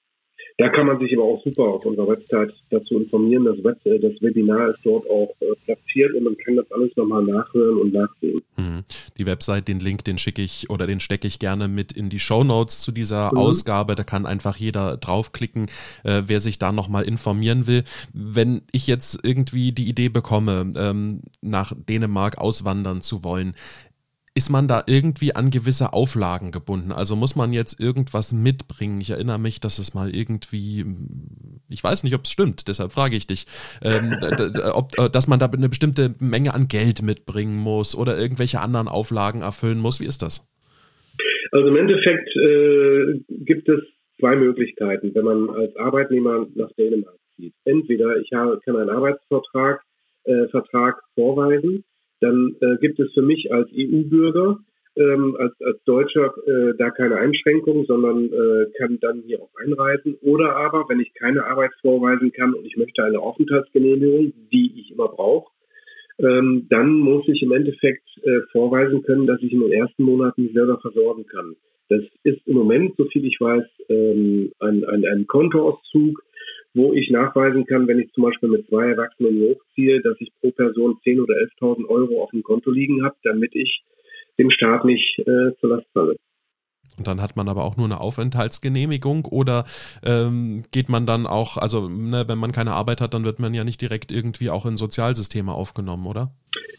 da 0.59 0.69
kann 0.69 0.87
man 0.87 0.99
sich 0.99 1.13
aber 1.13 1.23
auch 1.23 1.43
super 1.43 1.63
auf 1.65 1.85
unserer 1.85 2.07
Website 2.07 2.51
dazu 2.71 2.97
informieren. 2.97 3.45
Das, 3.45 3.63
Web, 3.63 3.77
äh, 3.85 3.99
das 3.99 4.19
Webinar 4.21 4.71
ist 4.71 4.79
dort 4.83 5.07
auch 5.07 5.29
äh, 5.39 5.53
platziert 5.65 6.15
und 6.15 6.23
man 6.23 6.35
kann 6.37 6.55
das 6.55 6.65
alles 6.71 6.95
nochmal 6.95 7.23
nachhören 7.23 7.77
und 7.77 7.93
nachsehen. 7.93 8.41
Mhm. 8.57 8.83
Die 9.19 9.27
Website, 9.27 9.67
den 9.67 9.79
Link, 9.79 10.03
den 10.05 10.17
schicke 10.17 10.41
ich 10.41 10.71
oder 10.71 10.87
den 10.87 10.99
stecke 10.99 11.27
ich 11.27 11.37
gerne 11.37 11.67
mit 11.67 11.91
in 11.91 12.09
die 12.09 12.17
Show 12.17 12.43
Notes 12.43 12.79
zu 12.79 12.91
dieser 12.91 13.31
mhm. 13.31 13.37
Ausgabe. 13.37 13.93
Da 13.93 14.03
kann 14.03 14.25
einfach 14.25 14.55
jeder 14.57 14.97
draufklicken, 14.97 15.67
äh, 16.03 16.23
wer 16.25 16.39
sich 16.39 16.57
da 16.57 16.71
nochmal 16.71 17.03
informieren 17.03 17.67
will. 17.67 17.83
Wenn 18.13 18.63
ich 18.71 18.87
jetzt 18.87 19.19
irgendwie 19.23 19.73
die 19.73 19.87
Idee 19.87 20.09
bekomme, 20.09 20.73
ähm, 20.75 21.21
nach 21.39 21.73
Dänemark 21.75 22.39
auswandern 22.39 23.01
zu 23.01 23.23
wollen, 23.23 23.53
ist 24.37 24.51
man 24.51 24.67
da 24.67 24.83
irgendwie 24.85 25.35
an 25.35 25.49
gewisse 25.49 25.93
Auflagen 25.93 26.51
gebunden? 26.51 26.91
Also 26.91 27.15
muss 27.15 27.35
man 27.35 27.53
jetzt 27.53 27.81
irgendwas 27.81 28.33
mitbringen? 28.33 29.01
Ich 29.01 29.09
erinnere 29.09 29.39
mich, 29.39 29.59
dass 29.59 29.79
es 29.79 29.95
mal 29.95 30.13
irgendwie, 30.15 30.85
ich 31.69 31.83
weiß 31.83 32.03
nicht, 32.03 32.13
ob 32.13 32.21
es 32.23 32.31
stimmt, 32.31 32.67
deshalb 32.67 32.91
frage 32.91 33.15
ich 33.15 33.25
dich, 33.25 33.47
ähm, 33.81 34.15
ob, 34.73 34.91
äh, 34.99 35.09
dass 35.09 35.27
man 35.27 35.39
da 35.39 35.47
eine 35.47 35.69
bestimmte 35.69 36.13
Menge 36.19 36.53
an 36.53 36.67
Geld 36.67 37.01
mitbringen 37.01 37.57
muss 37.57 37.97
oder 37.97 38.15
irgendwelche 38.15 38.59
anderen 38.59 38.87
Auflagen 38.87 39.41
erfüllen 39.41 39.79
muss. 39.79 39.99
Wie 39.99 40.05
ist 40.05 40.21
das? 40.21 40.47
Also 41.51 41.67
im 41.69 41.75
Endeffekt 41.75 42.29
äh, 42.35 43.19
gibt 43.43 43.67
es 43.67 43.79
zwei 44.19 44.35
Möglichkeiten, 44.35 45.15
wenn 45.15 45.25
man 45.25 45.49
als 45.49 45.75
Arbeitnehmer 45.77 46.45
nach 46.53 46.71
Dänemark 46.77 47.17
zieht. 47.35 47.55
Entweder 47.65 48.17
ich 48.17 48.29
habe, 48.33 48.59
kann 48.63 48.77
einen 48.77 48.91
Arbeitsvertrag 48.91 49.81
Vertrag 50.51 51.01
vorweisen, 51.15 51.85
dann 52.19 52.55
äh, 52.61 52.77
gibt 52.81 52.99
es 52.99 53.11
für 53.13 53.21
mich 53.21 53.51
als 53.51 53.69
EU-Bürger, 53.71 54.59
ähm, 54.95 55.35
als, 55.39 55.53
als 55.61 55.83
Deutscher 55.83 56.33
äh, 56.47 56.73
da 56.77 56.89
keine 56.89 57.17
Einschränkung, 57.17 57.85
sondern 57.85 58.25
äh, 58.25 58.71
kann 58.77 58.99
dann 58.99 59.21
hier 59.25 59.41
auch 59.41 59.51
einreisen. 59.63 60.15
Oder 60.21 60.55
aber, 60.55 60.85
wenn 60.89 60.99
ich 60.99 61.13
keine 61.13 61.45
Arbeit 61.45 61.71
vorweisen 61.81 62.31
kann 62.31 62.53
und 62.53 62.65
ich 62.65 62.77
möchte 62.77 63.03
eine 63.03 63.19
Aufenthaltsgenehmigung, 63.19 64.33
die 64.51 64.73
ich 64.79 64.91
immer 64.91 65.07
brauche, 65.07 65.51
ähm, 66.19 66.65
dann 66.69 66.93
muss 66.93 67.27
ich 67.27 67.43
im 67.43 67.51
Endeffekt 67.51 68.07
äh, 68.23 68.41
vorweisen 68.51 69.03
können, 69.03 69.27
dass 69.27 69.41
ich 69.41 69.53
in 69.53 69.59
den 69.59 69.71
ersten 69.71 70.03
Monaten 70.03 70.49
selber 70.53 70.79
versorgen 70.79 71.27
kann. 71.27 71.55
Das 71.89 72.01
ist 72.23 72.45
im 72.47 72.55
Moment, 72.55 72.95
so 72.97 73.05
viel 73.05 73.25
ich 73.25 73.39
weiß, 73.39 73.63
ähm, 73.89 74.51
ein, 74.59 74.83
ein, 74.83 75.05
ein 75.05 75.27
Kontoauszug, 75.27 76.23
wo 76.73 76.93
ich 76.93 77.09
nachweisen 77.09 77.65
kann, 77.65 77.87
wenn 77.87 77.99
ich 77.99 78.11
zum 78.13 78.23
Beispiel 78.23 78.49
mit 78.49 78.67
zwei 78.67 78.89
Erwachsenen 78.89 79.41
hochziehe, 79.41 80.01
dass 80.01 80.15
ich 80.19 80.31
pro 80.39 80.51
Person 80.51 80.97
10.000 81.05 81.23
oder 81.23 81.35
11.000 81.35 81.87
Euro 81.89 82.23
auf 82.23 82.31
dem 82.31 82.43
Konto 82.43 82.71
liegen 82.71 83.03
habe, 83.03 83.15
damit 83.23 83.55
ich 83.55 83.83
dem 84.37 84.51
Staat 84.51 84.85
nicht 84.85 85.19
äh, 85.19 85.55
zur 85.59 85.69
Last 85.69 85.87
falle. 85.93 86.15
Und 86.97 87.07
dann 87.07 87.21
hat 87.21 87.35
man 87.35 87.47
aber 87.47 87.63
auch 87.63 87.77
nur 87.77 87.85
eine 87.85 87.99
Aufenthaltsgenehmigung 87.99 89.25
oder 89.25 89.65
ähm, 90.03 90.63
geht 90.71 90.89
man 90.89 91.05
dann 91.05 91.27
auch, 91.27 91.57
also 91.57 91.87
ne, 91.87 92.25
wenn 92.27 92.39
man 92.39 92.51
keine 92.51 92.71
Arbeit 92.71 93.01
hat, 93.01 93.13
dann 93.13 93.25
wird 93.25 93.39
man 93.39 93.53
ja 93.53 93.63
nicht 93.63 93.81
direkt 93.81 94.11
irgendwie 94.11 94.49
auch 94.49 94.65
in 94.65 94.77
Sozialsysteme 94.77 95.51
aufgenommen, 95.51 96.07
oder? 96.07 96.31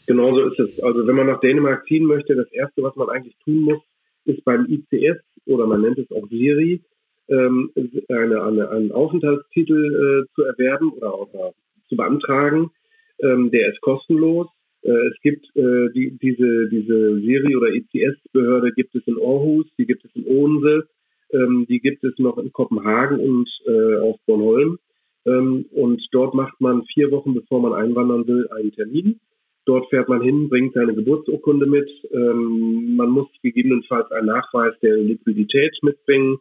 Genau 0.06 0.34
so 0.34 0.48
ist 0.48 0.58
es. 0.58 0.82
Also 0.82 1.06
wenn 1.06 1.14
man 1.14 1.26
nach 1.26 1.40
Dänemark 1.40 1.86
ziehen 1.86 2.04
möchte, 2.04 2.34
das 2.34 2.50
Erste, 2.50 2.82
was 2.82 2.96
man 2.96 3.10
eigentlich 3.10 3.36
tun 3.44 3.60
muss, 3.60 3.78
ist 4.24 4.44
beim 4.44 4.66
ICS 4.66 5.20
oder 5.46 5.66
man 5.66 5.82
nennt 5.82 5.98
es 5.98 6.10
auch 6.10 6.26
SIRI, 6.28 6.82
ähm, 7.28 7.70
eine, 8.08 8.42
eine, 8.42 8.70
einen 8.70 8.92
Aufenthaltstitel 8.92 10.26
äh, 10.26 10.34
zu 10.34 10.42
erwerben 10.42 10.90
oder, 10.92 11.20
oder 11.20 11.52
zu 11.88 11.96
beantragen. 11.96 12.70
Ähm, 13.20 13.50
der 13.50 13.72
ist 13.72 13.80
kostenlos. 13.80 14.48
Äh, 14.82 14.90
es 14.90 15.20
gibt 15.22 15.44
äh, 15.56 15.88
die, 15.94 16.18
diese, 16.22 16.68
diese 16.68 17.20
Siri- 17.20 17.56
oder 17.56 17.68
ECS-Behörde 17.68 18.72
gibt 18.72 18.94
es 18.94 19.06
in 19.06 19.16
Aarhus, 19.16 19.66
die 19.78 19.86
gibt 19.86 20.04
es 20.04 20.10
in 20.14 20.24
Odense, 20.24 20.88
ähm, 21.32 21.66
die 21.68 21.80
gibt 21.80 22.04
es 22.04 22.18
noch 22.18 22.38
in 22.38 22.52
Kopenhagen 22.52 23.18
und 23.20 23.48
äh, 23.66 23.96
auf 23.96 24.16
Bornholm. 24.26 24.78
Ähm, 25.26 25.66
und 25.72 26.02
dort 26.12 26.34
macht 26.34 26.60
man 26.60 26.84
vier 26.94 27.10
Wochen, 27.10 27.34
bevor 27.34 27.60
man 27.60 27.74
einwandern 27.74 28.26
will, 28.26 28.48
einen 28.56 28.72
Termin. 28.72 29.20
Dort 29.66 29.90
fährt 29.90 30.08
man 30.08 30.22
hin, 30.22 30.48
bringt 30.48 30.72
seine 30.72 30.94
Geburtsurkunde 30.94 31.66
mit. 31.66 31.90
Ähm, 32.12 32.96
man 32.96 33.10
muss 33.10 33.26
gegebenenfalls 33.42 34.10
einen 34.12 34.28
Nachweis 34.28 34.72
der 34.80 34.96
Liquidität 34.96 35.76
mitbringen. 35.82 36.38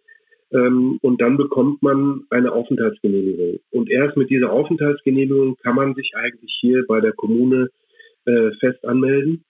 Ähm, 0.52 0.98
und 1.02 1.22
dann 1.22 1.38
bekommt 1.38 1.82
man 1.82 2.24
eine 2.30 2.52
Aufenthaltsgenehmigung. 2.52 3.60
Und 3.72 3.90
erst 3.90 4.16
mit 4.16 4.30
dieser 4.30 4.52
Aufenthaltsgenehmigung 4.52 5.58
kann 5.58 5.76
man 5.76 5.94
sich 5.94 6.14
eigentlich 6.16 6.58
hier 6.62 6.86
bei 6.88 7.02
der 7.02 7.14
Kommune 7.14 7.70
äh, 8.26 8.52
fest 8.60 8.86
anmelden. 8.86 9.44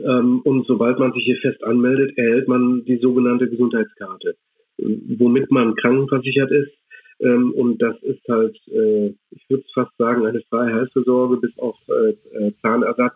Ähm, 0.00 0.40
und 0.44 0.66
sobald 0.66 0.98
man 0.98 1.12
sich 1.12 1.24
hier 1.24 1.38
fest 1.38 1.62
anmeldet, 1.62 2.16
erhält 2.16 2.48
man 2.48 2.84
die 2.84 2.98
sogenannte 2.98 3.48
Gesundheitskarte, 3.48 4.36
womit 4.78 5.50
man 5.50 5.74
krankenversichert 5.74 6.50
ist. 6.52 6.72
Ähm, 7.20 7.52
und 7.52 7.82
das 7.82 8.00
ist 8.02 8.22
halt, 8.28 8.56
äh, 8.68 9.08
ich 9.30 9.44
würde 9.50 9.64
fast 9.74 9.96
sagen, 9.98 10.24
eine 10.24 10.40
freie 10.48 10.72
Heilversorge 10.72 11.38
bis 11.38 11.58
auf 11.58 11.76
äh, 11.88 12.10
äh 12.36 12.52
Zahnersatz 12.62 13.14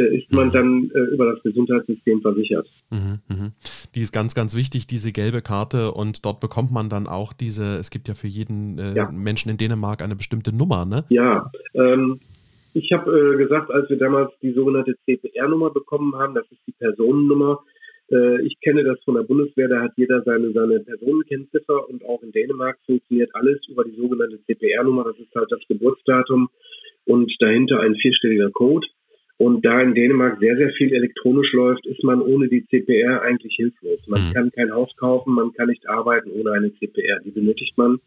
ist 0.00 0.32
man 0.32 0.50
dann 0.50 0.90
äh, 0.94 0.98
über 1.14 1.32
das 1.32 1.42
Gesundheitssystem 1.42 2.20
versichert. 2.22 2.68
Mhm, 2.90 3.18
mh. 3.28 3.52
Die 3.94 4.00
ist 4.00 4.12
ganz, 4.12 4.34
ganz 4.34 4.56
wichtig, 4.56 4.86
diese 4.86 5.12
gelbe 5.12 5.42
Karte. 5.42 5.92
Und 5.92 6.24
dort 6.24 6.40
bekommt 6.40 6.72
man 6.72 6.88
dann 6.88 7.06
auch 7.06 7.32
diese, 7.32 7.76
es 7.76 7.90
gibt 7.90 8.08
ja 8.08 8.14
für 8.14 8.28
jeden 8.28 8.78
äh, 8.78 8.94
ja. 8.94 9.10
Menschen 9.10 9.50
in 9.50 9.58
Dänemark 9.58 10.02
eine 10.02 10.16
bestimmte 10.16 10.54
Nummer, 10.54 10.84
ne? 10.84 11.04
Ja, 11.10 11.50
ähm, 11.74 12.20
ich 12.74 12.90
habe 12.92 13.34
äh, 13.34 13.36
gesagt, 13.36 13.70
als 13.70 13.88
wir 13.90 13.98
damals 13.98 14.32
die 14.40 14.52
sogenannte 14.52 14.94
CPR-Nummer 15.04 15.70
bekommen 15.70 16.14
haben, 16.16 16.34
das 16.34 16.50
ist 16.50 16.60
die 16.66 16.72
Personennummer. 16.72 17.60
Äh, 18.10 18.42
ich 18.46 18.58
kenne 18.60 18.82
das 18.84 19.02
von 19.04 19.14
der 19.14 19.22
Bundeswehr, 19.22 19.68
da 19.68 19.82
hat 19.82 19.92
jeder 19.96 20.22
seine, 20.22 20.52
seine 20.52 20.80
Personenkennziffer 20.80 21.88
und 21.88 22.04
auch 22.06 22.22
in 22.22 22.32
Dänemark 22.32 22.78
funktioniert 22.86 23.34
alles 23.34 23.60
über 23.68 23.84
die 23.84 23.96
sogenannte 23.96 24.38
CPR-Nummer. 24.46 25.04
Das 25.04 25.18
ist 25.18 25.34
halt 25.34 25.50
das 25.50 25.60
Geburtsdatum 25.68 26.48
und 27.04 27.30
dahinter 27.40 27.80
ein 27.80 27.94
vierstelliger 27.96 28.50
Code. 28.50 28.86
Und 29.42 29.64
da 29.64 29.80
in 29.80 29.92
Dänemark 29.92 30.38
sehr, 30.38 30.56
sehr 30.56 30.70
viel 30.70 30.94
elektronisch 30.94 31.52
läuft, 31.52 31.84
ist 31.86 32.04
man 32.04 32.22
ohne 32.22 32.46
die 32.46 32.64
CPR 32.64 33.22
eigentlich 33.22 33.52
hilflos. 33.56 33.98
Man 34.06 34.28
mhm. 34.28 34.32
kann 34.32 34.52
kein 34.52 34.70
Haus 34.70 34.88
kaufen, 34.96 35.34
man 35.34 35.52
kann 35.52 35.66
nicht 35.66 35.88
arbeiten 35.88 36.30
ohne 36.30 36.52
eine 36.52 36.72
CPR. 36.74 37.18
Die 37.24 37.32
benötigt 37.32 37.76
man 37.76 37.98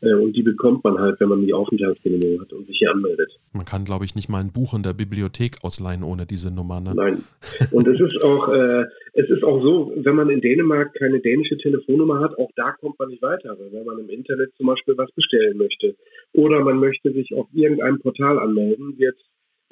äh, 0.00 0.14
und 0.14 0.34
die 0.34 0.42
bekommt 0.42 0.82
man 0.82 0.98
halt, 0.98 1.20
wenn 1.20 1.28
man 1.28 1.46
die 1.46 1.54
Aufenthaltsgenehmigung 1.54 2.40
hat 2.40 2.52
und 2.52 2.66
sich 2.66 2.78
hier 2.78 2.90
anmeldet. 2.90 3.30
Man 3.52 3.64
kann, 3.64 3.84
glaube 3.84 4.04
ich, 4.04 4.16
nicht 4.16 4.28
mal 4.28 4.40
ein 4.40 4.52
Buch 4.52 4.74
in 4.74 4.82
der 4.82 4.92
Bibliothek 4.92 5.58
ausleihen 5.62 6.02
ohne 6.02 6.26
diese 6.26 6.52
Nummer. 6.52 6.80
Ne? 6.80 6.94
Nein. 6.96 7.22
Und 7.70 7.86
es 7.86 8.00
ist 8.00 8.20
auch, 8.20 8.48
äh, 8.48 8.82
es 9.12 9.30
ist 9.30 9.44
auch 9.44 9.62
so, 9.62 9.92
wenn 9.94 10.16
man 10.16 10.30
in 10.30 10.40
Dänemark 10.40 10.94
keine 10.94 11.20
dänische 11.20 11.58
Telefonnummer 11.58 12.18
hat, 12.18 12.36
auch 12.38 12.50
da 12.56 12.72
kommt 12.72 12.98
man 12.98 13.10
nicht 13.10 13.22
weiter, 13.22 13.56
wenn 13.70 13.84
man 13.84 14.00
im 14.00 14.08
Internet 14.08 14.50
zum 14.56 14.66
Beispiel 14.66 14.98
was 14.98 15.12
bestellen 15.12 15.58
möchte 15.58 15.94
oder 16.32 16.58
man 16.64 16.80
möchte 16.80 17.12
sich 17.12 17.32
auf 17.34 17.46
irgendeinem 17.52 18.00
Portal 18.00 18.40
anmelden, 18.40 18.98
wird 18.98 19.16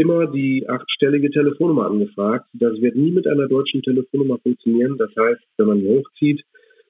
immer 0.00 0.26
die 0.26 0.66
achtstellige 0.68 1.30
Telefonnummer 1.30 1.86
angefragt. 1.86 2.46
Das 2.54 2.80
wird 2.80 2.96
nie 2.96 3.12
mit 3.12 3.26
einer 3.26 3.48
deutschen 3.48 3.82
Telefonnummer 3.82 4.38
funktionieren. 4.38 4.96
Das 4.98 5.10
heißt, 5.16 5.42
wenn 5.58 5.66
man 5.66 5.82
hochzieht, 5.82 6.42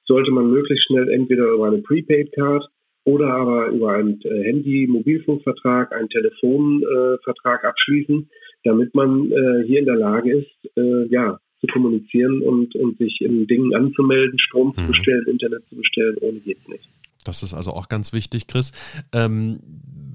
sollte 0.07 0.31
man 0.31 0.51
möglichst 0.51 0.87
schnell 0.87 1.09
entweder 1.09 1.51
über 1.51 1.66
eine 1.66 1.83
Prepaid-Card 1.83 2.68
oder 3.05 3.29
aber 3.29 3.68
über 3.68 3.94
einen 3.94 4.20
äh, 4.23 4.44
Handy-Mobilfunkvertrag, 4.44 5.92
einen 5.92 6.09
Telefonvertrag 6.09 7.64
abschließen, 7.64 8.29
damit 8.64 8.94
man 8.94 9.31
äh, 9.33 9.64
hier 9.66 9.81
in 9.81 9.87
der 9.87 9.96
Lage 9.96 10.38
ist, 10.38 10.77
äh, 10.77 11.07
ja, 11.09 11.38
zu 11.61 11.66
kommunizieren 11.66 12.42
und, 12.42 12.75
und 12.77 12.99
sich 12.99 13.18
in 13.20 13.46
Dingen 13.46 13.75
anzumelden, 13.75 14.38
Strom 14.38 14.68
mhm. 14.68 14.81
zu 14.81 14.87
bestellen, 14.88 15.27
Internet 15.27 15.62
zu 15.68 15.77
bestellen, 15.77 16.16
ohne 16.20 16.40
geht's 16.40 16.66
nicht. 16.68 16.88
Das 17.25 17.42
ist 17.42 17.55
also 17.55 17.73
auch 17.73 17.88
ganz 17.88 18.12
wichtig, 18.12 18.46
Chris. 18.46 18.73
Ähm, 19.12 19.59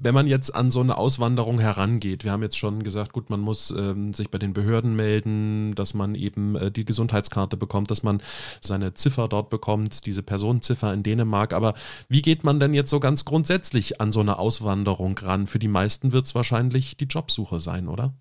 wenn 0.06 0.14
man 0.14 0.28
jetzt 0.28 0.54
an 0.54 0.70
so 0.70 0.78
eine 0.78 0.96
Auswanderung 0.96 1.58
herangeht, 1.58 2.22
wir 2.22 2.30
haben 2.30 2.42
jetzt 2.44 2.56
schon 2.56 2.84
gesagt, 2.84 3.12
gut, 3.12 3.28
man 3.28 3.40
muss 3.40 3.74
ähm, 3.76 4.12
sich 4.12 4.30
bei 4.30 4.38
den 4.38 4.52
Behörden 4.52 4.94
melden, 4.94 5.74
dass 5.74 5.94
man 5.94 6.14
eben 6.14 6.54
äh, 6.54 6.70
die 6.70 6.84
Gesundheitskarte 6.84 7.56
bekommt, 7.56 7.90
dass 7.90 8.04
man 8.04 8.20
seine 8.60 8.94
Ziffer 8.94 9.26
dort 9.28 9.50
bekommt, 9.50 10.06
diese 10.06 10.22
Personenziffer 10.22 10.94
in 10.94 11.02
Dänemark. 11.02 11.52
Aber 11.52 11.74
wie 12.08 12.22
geht 12.22 12.44
man 12.44 12.60
denn 12.60 12.72
jetzt 12.72 12.90
so 12.90 13.00
ganz 13.00 13.24
grundsätzlich 13.24 14.00
an 14.00 14.12
so 14.12 14.20
eine 14.20 14.38
Auswanderung 14.38 15.18
ran? 15.18 15.48
Für 15.48 15.58
die 15.58 15.66
meisten 15.66 16.12
wird 16.12 16.26
es 16.26 16.36
wahrscheinlich 16.36 16.96
die 16.96 17.06
Jobsuche 17.06 17.58
sein, 17.58 17.88
oder? 17.88 18.14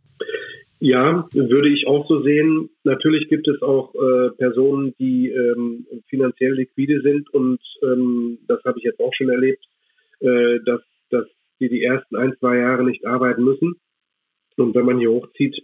Ja, 0.79 1.27
würde 1.33 1.69
ich 1.69 1.85
auch 1.85 2.07
so 2.07 2.23
sehen. 2.23 2.71
Natürlich 2.83 3.29
gibt 3.29 3.47
es 3.47 3.61
auch 3.61 3.93
äh, 3.93 4.31
Personen, 4.37 4.95
die 4.97 5.29
ähm, 5.29 5.85
finanziell 6.09 6.53
liquide 6.53 7.01
sind 7.01 7.31
und 7.31 7.59
ähm, 7.83 8.39
das 8.47 8.63
habe 8.65 8.79
ich 8.79 8.85
jetzt 8.85 8.99
auch 8.99 9.13
schon 9.13 9.29
erlebt, 9.29 9.63
äh, 10.21 10.59
dass, 10.65 10.81
dass 11.11 11.25
die 11.59 11.69
die 11.69 11.83
ersten 11.83 12.15
ein, 12.15 12.35
zwei 12.39 12.57
Jahre 12.57 12.83
nicht 12.83 13.05
arbeiten 13.05 13.43
müssen. 13.43 13.75
Und 14.57 14.75
wenn 14.75 14.85
man 14.85 14.99
hier 14.99 15.11
hochzieht, 15.11 15.55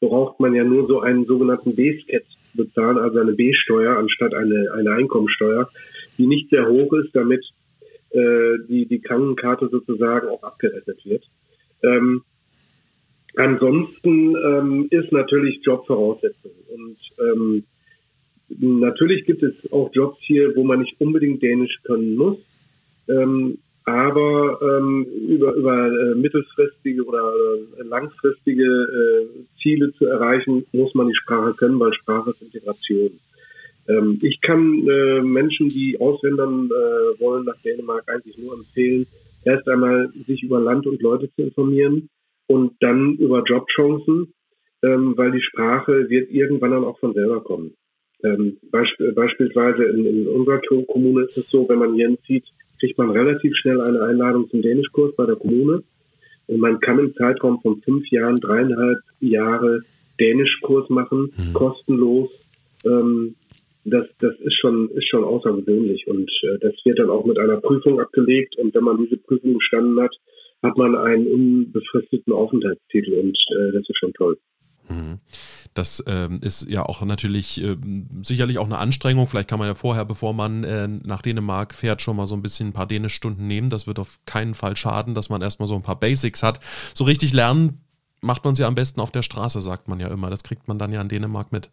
braucht 0.00 0.40
man 0.40 0.54
ja 0.54 0.64
nur 0.64 0.86
so 0.86 1.00
einen 1.00 1.26
sogenannten 1.26 1.74
B-Scat 1.74 2.24
bezahlen, 2.54 2.98
also 2.98 3.18
eine 3.18 3.32
B-Steuer 3.32 3.96
anstatt 3.96 4.34
eine, 4.34 4.72
eine 4.74 4.92
Einkommensteuer, 4.92 5.68
die 6.16 6.26
nicht 6.26 6.50
sehr 6.50 6.68
hoch 6.68 6.92
ist, 6.94 7.14
damit 7.14 7.44
äh, 8.10 8.58
die, 8.68 8.86
die 8.86 9.00
Krankenkarte 9.00 9.68
sozusagen 9.68 10.28
auch 10.28 10.42
abgerechnet 10.42 11.04
wird. 11.04 11.24
Ähm, 11.82 12.22
ansonsten 13.36 14.34
ähm, 14.36 14.88
ist 14.90 15.12
natürlich 15.12 15.60
Jobvoraussetzung. 15.62 16.52
Und 16.68 16.96
ähm, 17.18 17.64
natürlich 18.48 19.26
gibt 19.26 19.42
es 19.42 19.54
auch 19.70 19.90
Jobs 19.92 20.18
hier, 20.22 20.56
wo 20.56 20.64
man 20.64 20.80
nicht 20.80 21.00
unbedingt 21.00 21.42
Dänisch 21.42 21.78
können 21.84 22.16
muss. 22.16 22.38
Ähm, 23.08 23.58
aber 23.88 24.58
ähm, 24.62 25.06
über, 25.28 25.54
über 25.54 25.86
äh, 25.86 26.14
mittelfristige 26.14 27.04
oder 27.04 27.32
äh, 27.78 27.82
langfristige 27.82 28.64
äh, 28.64 29.26
Ziele 29.62 29.92
zu 29.94 30.06
erreichen, 30.06 30.66
muss 30.72 30.94
man 30.94 31.08
die 31.08 31.16
Sprache 31.16 31.54
können, 31.54 31.80
weil 31.80 31.92
Sprache 31.94 32.30
ist 32.30 32.42
Integration. 32.42 33.18
Ähm, 33.88 34.18
ich 34.22 34.40
kann 34.40 34.86
äh, 34.86 35.20
Menschen, 35.22 35.68
die 35.68 35.98
auswandern 36.00 36.66
äh, 36.66 37.20
wollen 37.20 37.44
nach 37.44 37.56
Dänemark, 37.62 38.04
eigentlich 38.06 38.36
nur 38.38 38.54
empfehlen, 38.54 39.06
erst 39.44 39.68
einmal 39.68 40.10
sich 40.26 40.42
über 40.42 40.60
Land 40.60 40.86
und 40.86 41.00
Leute 41.00 41.30
zu 41.34 41.42
informieren 41.42 42.08
und 42.46 42.72
dann 42.80 43.14
über 43.16 43.42
Jobchancen, 43.44 44.34
ähm, 44.82 45.14
weil 45.16 45.32
die 45.32 45.42
Sprache 45.42 46.08
wird 46.10 46.30
irgendwann 46.30 46.72
dann 46.72 46.84
auch 46.84 46.98
von 46.98 47.14
selber 47.14 47.42
kommen. 47.42 47.74
Ähm, 48.22 48.58
beisp 48.70 49.00
beispielsweise 49.14 49.84
in, 49.84 50.04
in 50.04 50.28
unserer 50.28 50.60
Kommune 50.86 51.22
ist 51.24 51.36
es 51.38 51.48
so, 51.50 51.68
wenn 51.68 51.78
man 51.78 51.94
hier 51.94 52.16
zieht, 52.26 52.44
kriegt 52.78 52.98
man 52.98 53.10
relativ 53.10 53.54
schnell 53.56 53.80
eine 53.80 54.02
Einladung 54.02 54.48
zum 54.50 54.62
Dänischkurs 54.62 55.14
bei 55.16 55.26
der 55.26 55.36
Kommune. 55.36 55.82
Und 56.46 56.60
man 56.60 56.80
kann 56.80 56.98
im 56.98 57.14
Zeitraum 57.14 57.60
von 57.60 57.80
fünf 57.82 58.08
Jahren, 58.10 58.40
dreieinhalb 58.40 58.98
Jahre 59.20 59.80
Dänischkurs 60.18 60.88
machen, 60.88 61.32
mhm. 61.36 61.52
kostenlos. 61.52 62.30
Ähm, 62.84 63.34
das, 63.84 64.06
das 64.18 64.38
ist 64.40 64.58
schon, 64.60 64.90
ist 64.90 65.08
schon 65.08 65.24
außergewöhnlich. 65.24 66.06
Und 66.06 66.30
äh, 66.42 66.58
das 66.60 66.74
wird 66.84 66.98
dann 66.98 67.10
auch 67.10 67.24
mit 67.24 67.38
einer 67.38 67.60
Prüfung 67.60 68.00
abgelegt. 68.00 68.56
Und 68.58 68.74
wenn 68.74 68.84
man 68.84 68.98
diese 68.98 69.16
Prüfung 69.16 69.54
bestanden 69.54 70.00
hat, 70.00 70.14
hat 70.62 70.76
man 70.76 70.96
einen 70.96 71.26
unbefristeten 71.28 72.32
Aufenthaltstitel 72.32 73.14
und 73.14 73.38
äh, 73.56 73.72
das 73.72 73.88
ist 73.88 73.98
schon 73.98 74.12
toll. 74.14 74.38
Mhm. 74.88 75.18
Das 75.74 76.02
ähm, 76.06 76.40
ist 76.42 76.68
ja 76.68 76.82
auch 76.82 77.02
natürlich 77.02 77.62
äh, 77.62 77.76
sicherlich 78.22 78.58
auch 78.58 78.66
eine 78.66 78.78
Anstrengung. 78.78 79.26
Vielleicht 79.26 79.48
kann 79.48 79.58
man 79.58 79.68
ja 79.68 79.74
vorher, 79.74 80.04
bevor 80.04 80.32
man 80.34 80.64
äh, 80.64 80.88
nach 80.88 81.22
Dänemark 81.22 81.74
fährt, 81.74 82.02
schon 82.02 82.16
mal 82.16 82.26
so 82.26 82.34
ein 82.34 82.42
bisschen 82.42 82.68
ein 82.68 82.72
paar 82.72 82.86
Dänischstunden 82.86 83.46
nehmen. 83.46 83.70
Das 83.70 83.86
wird 83.86 83.98
auf 83.98 84.18
keinen 84.26 84.54
Fall 84.54 84.76
schaden, 84.76 85.14
dass 85.14 85.28
man 85.28 85.42
erstmal 85.42 85.68
so 85.68 85.74
ein 85.74 85.82
paar 85.82 86.00
Basics 86.00 86.42
hat. 86.42 86.60
So 86.94 87.04
richtig 87.04 87.32
lernen 87.32 87.80
macht 88.20 88.44
man 88.44 88.54
sie 88.54 88.64
am 88.64 88.74
besten 88.74 89.00
auf 89.00 89.10
der 89.10 89.22
Straße, 89.22 89.60
sagt 89.60 89.88
man 89.88 90.00
ja 90.00 90.12
immer. 90.12 90.30
Das 90.30 90.42
kriegt 90.42 90.68
man 90.68 90.78
dann 90.78 90.92
ja 90.92 91.00
in 91.00 91.08
Dänemark 91.08 91.52
mit. 91.52 91.70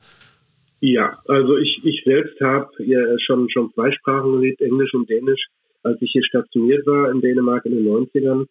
Ja, 0.81 1.17
also 1.27 1.57
ich, 1.57 1.81
ich 1.83 2.03
selbst 2.05 2.39
habe 2.41 2.69
ja 2.83 2.99
schon, 3.19 3.49
schon 3.49 3.73
zwei 3.73 3.91
Sprachen 3.91 4.33
gelebt, 4.33 4.61
Englisch 4.61 4.93
und 4.93 5.09
Dänisch, 5.09 5.47
als 5.83 6.01
ich 6.01 6.11
hier 6.11 6.23
stationiert 6.23 6.85
war 6.85 7.09
in 7.11 7.21
Dänemark 7.21 7.65
in 7.65 7.71
den 7.71 7.87
90ern. 7.87 8.45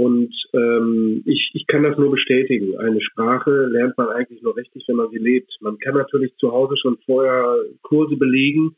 Und 0.00 0.34
ähm, 0.54 1.22
ich, 1.26 1.50
ich 1.52 1.66
kann 1.66 1.82
das 1.82 1.98
nur 1.98 2.10
bestätigen. 2.10 2.74
Eine 2.78 3.02
Sprache 3.02 3.50
lernt 3.50 3.98
man 3.98 4.08
eigentlich 4.08 4.40
nur 4.40 4.56
richtig, 4.56 4.82
wenn 4.88 4.96
man 4.96 5.10
sie 5.10 5.18
lebt. 5.18 5.54
Man 5.60 5.78
kann 5.78 5.94
natürlich 5.94 6.34
zu 6.36 6.50
Hause 6.50 6.74
schon 6.78 6.96
vorher 7.04 7.54
Kurse 7.82 8.16
belegen. 8.16 8.74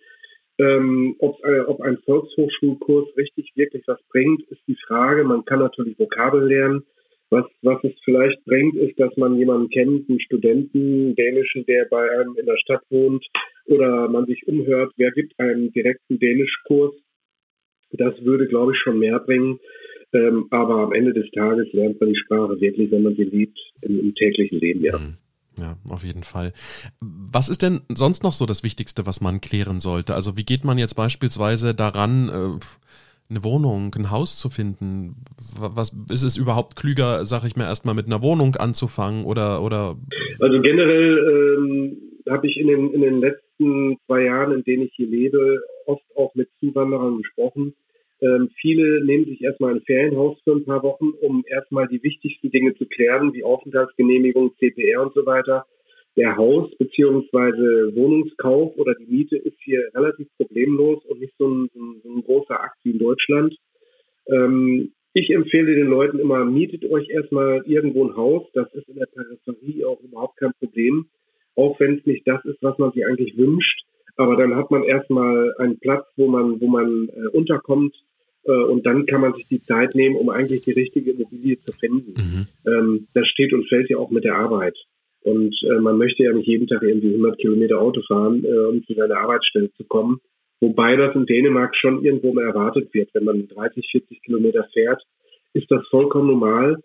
Ähm, 0.59 1.15
ob, 1.21 1.39
äh, 1.45 1.61
ob 1.61 1.81
ein 1.81 1.99
Volkshochschulkurs 1.99 3.17
richtig 3.17 3.53
wirklich 3.55 3.85
was 3.87 4.01
bringt, 4.11 4.43
ist 4.51 4.63
die 4.67 4.77
Frage. 4.85 5.23
Man 5.23 5.45
kann 5.45 5.61
natürlich 5.61 5.97
Vokabeln 5.97 6.49
lernen. 6.49 6.83
Was, 7.31 7.45
was 7.63 7.79
es 7.85 7.93
vielleicht 8.05 8.45
bringt, 8.45 8.75
ist, 8.75 8.99
dass 8.99 9.17
man 9.17 9.39
jemanden 9.39 9.71
kennt, 9.71 10.11
einen 10.11 10.21
Studenten, 10.21 11.15
Dänischen, 11.15 11.65
der 11.67 11.87
bei 11.89 12.11
einem 12.19 12.37
in 12.37 12.47
der 12.47 12.59
Stadt 12.59 12.83
wohnt, 12.91 13.25
oder 13.67 14.09
man 14.09 14.27
sich 14.27 14.45
umhört, 14.49 14.93
wer 14.97 15.13
gibt 15.13 15.39
einen 15.39 15.73
direkten 15.73 16.19
Dänischkurs. 16.19 16.95
Das 17.93 18.13
würde, 18.25 18.49
glaube 18.49 18.73
ich, 18.73 18.79
schon 18.81 18.99
mehr 18.99 19.21
bringen. 19.21 19.61
Ähm, 20.15 20.47
aber 20.51 20.83
am 20.83 20.93
Ende 20.93 21.15
des 21.15 21.31
Tages 21.31 21.73
lernt 21.73 22.01
man 22.01 22.11
die 22.11 22.19
Sprache 22.19 22.61
wirklich, 22.61 22.91
wenn 22.91 23.03
man 23.03 23.17
sie 23.17 23.25
liebt, 23.25 23.59
im, 23.81 24.01
im 24.01 24.15
täglichen 24.15 24.59
Leben, 24.59 24.85
ja. 24.85 24.99
Mhm. 24.99 25.17
Ja, 25.59 25.77
auf 25.91 26.03
jeden 26.03 26.23
Fall. 26.23 26.53
Was 27.01 27.51
ist 27.51 27.63
denn 27.63 27.83
sonst 27.91 28.23
noch 28.23 28.33
so 28.33 28.47
das 28.47 28.65
Wichtigste, 28.65 29.07
was 29.07 29.21
man 29.21 29.43
klären 29.43 29.81
sollte? 29.81 30.15
Also 30.15 30.37
wie 30.39 30.45
geht 30.45 30.65
man 30.65 30.79
jetzt 30.79 30.95
beispielsweise 30.95 31.75
daran, 31.75 32.29
äh, 32.31 32.59
eine 33.29 33.45
Wohnung, 33.45 33.95
ein 33.95 34.11
Haus 34.11 34.39
zu 34.39 34.49
finden? 34.49 35.17
Was 35.59 35.95
ist 36.11 36.23
es 36.23 36.37
überhaupt 36.39 36.77
klüger, 36.77 37.27
sag 37.27 37.45
ich 37.45 37.57
mir, 37.57 37.65
erstmal 37.65 37.95
mit 37.95 38.07
einer 38.07 38.23
Wohnung 38.23 38.57
anzufangen 38.57 39.25
oder 39.25 39.63
oder? 39.63 39.97
Also 40.41 40.61
generell 40.61 41.59
ähm, 41.59 41.97
habe 42.29 42.47
ich 42.47 42.57
in 42.57 42.69
den, 42.69 42.93
in 42.93 43.03
den 43.03 43.21
letzten 43.21 43.99
zwei 44.07 44.23
Jahren, 44.25 44.53
in 44.53 44.65
denen 44.65 44.85
ich 44.85 44.93
hier 44.97 45.07
lebe, 45.09 45.61
oft 45.87 46.05
auch 46.17 46.35
mit 46.35 46.49
Zuwanderern 46.61 47.19
gesprochen 47.19 47.75
ähm, 48.23 48.51
viele 48.61 49.05
nehmen 49.05 49.25
sich 49.25 49.43
erstmal 49.43 49.75
ein 49.75 49.83
Ferienhaus 49.83 50.39
für 50.45 50.53
ein 50.53 50.65
paar 50.65 50.83
Wochen, 50.85 51.11
um 51.21 51.45
erstmal 51.49 51.89
die 51.89 52.03
wichtigsten 52.05 52.53
Dinge 52.53 52.73
zu 52.75 52.87
klären, 52.87 53.33
wie 53.33 53.43
Aufenthaltsgenehmigung, 53.43 54.55
CPR 54.59 55.03
und 55.03 55.13
so 55.13 55.27
weiter. 55.27 55.67
Der 56.17 56.37
Haus- 56.37 56.71
bzw. 56.79 57.97
Wohnungskauf 57.97 58.77
oder 58.77 58.95
die 58.95 59.07
Miete 59.07 59.37
ist 59.37 59.57
hier 59.65 59.89
relativ 59.95 60.29
problemlos 60.37 61.05
und 61.07 61.21
nicht 61.21 61.35
so 61.37 61.49
ein, 61.49 61.69
so 61.75 62.11
ein 62.11 62.23
großer 62.23 62.61
Akt 62.61 62.79
wie 62.85 62.93
in 62.93 62.99
Deutschland. 63.01 63.57
Ähm, 64.29 64.93
ich 65.15 65.31
empfehle 65.31 65.75
den 65.75 65.89
Leuten 65.89 66.21
immer, 66.21 66.45
mietet 66.45 66.89
euch 66.91 67.09
erstmal 67.09 67.65
irgendwo 67.67 68.05
ein 68.05 68.17
Haus. 68.17 68.47
Das 68.55 68.73
ist 68.73 68.89
in 68.89 68.97
der 68.97 69.07
Peripherie 69.07 69.85
auch 69.85 70.01
überhaupt 70.01 70.39
kein 70.39 70.53
Problem. 70.61 71.07
Auch 71.57 71.79
wenn 71.81 71.99
es 71.99 72.07
nicht 72.07 72.27
das 72.29 72.45
ist, 72.45 72.63
was 72.63 72.79
man 72.79 72.93
sich 72.93 73.05
eigentlich 73.05 73.37
wünscht. 73.37 73.83
Aber 74.17 74.37
dann 74.37 74.55
hat 74.55 74.71
man 74.71 74.85
erstmal 74.85 75.53
einen 75.59 75.81
Platz, 75.81 76.07
wo 76.17 76.29
man, 76.29 76.61
wo 76.61 76.69
man 76.69 77.09
äh, 77.09 77.37
unterkommt, 77.37 77.97
und 78.51 78.85
dann 78.87 79.07
kann 79.07 79.21
man 79.21 79.35
sich 79.35 79.47
die 79.49 79.63
Zeit 79.63 79.95
nehmen, 79.95 80.17
um 80.17 80.29
eigentlich 80.29 80.63
die 80.63 80.73
richtige 80.73 81.13
Immobilie 81.13 81.61
zu 81.61 81.73
finden. 81.73 82.15
Mhm. 82.17 82.47
Ähm, 82.67 83.07
das 83.15 83.29
steht 83.29 83.53
und 83.53 83.69
fällt 83.69 83.89
ja 83.89 83.99
auch 83.99 84.11
mit 84.11 84.25
der 84.25 84.37
Arbeit. 84.37 84.77
Und 85.23 85.55
äh, 85.63 85.81
man 85.81 85.99
möchte 85.99 86.25
ja 86.25 86.33
nicht 86.33 86.49
jeden 86.49 86.67
Tag 86.67 86.83
irgendwie 86.83 87.15
100 87.15 87.39
Kilometer 87.39 87.81
Auto 87.81 88.03
fahren, 88.03 88.45
äh, 88.45 88.67
um 88.67 88.85
zu 88.85 88.95
seiner 88.95 89.19
Arbeitsstelle 89.19 89.73
zu 89.75 89.85
kommen. 89.85 90.21
Wobei 90.61 90.97
das 90.97 91.15
in 91.15 91.27
Dänemark 91.27 91.77
schon 91.77 92.05
irgendwo 92.05 92.33
mal 92.33 92.45
erwartet 92.45 92.93
wird. 92.93 93.11
Wenn 93.15 93.25
man 93.25 93.49
30, 93.49 93.89
40 93.91 94.23
Kilometer 94.23 94.65
fährt, 94.73 95.03
ist 95.55 95.71
das 95.71 95.87
vollkommen 95.89 96.29
normal. 96.29 96.79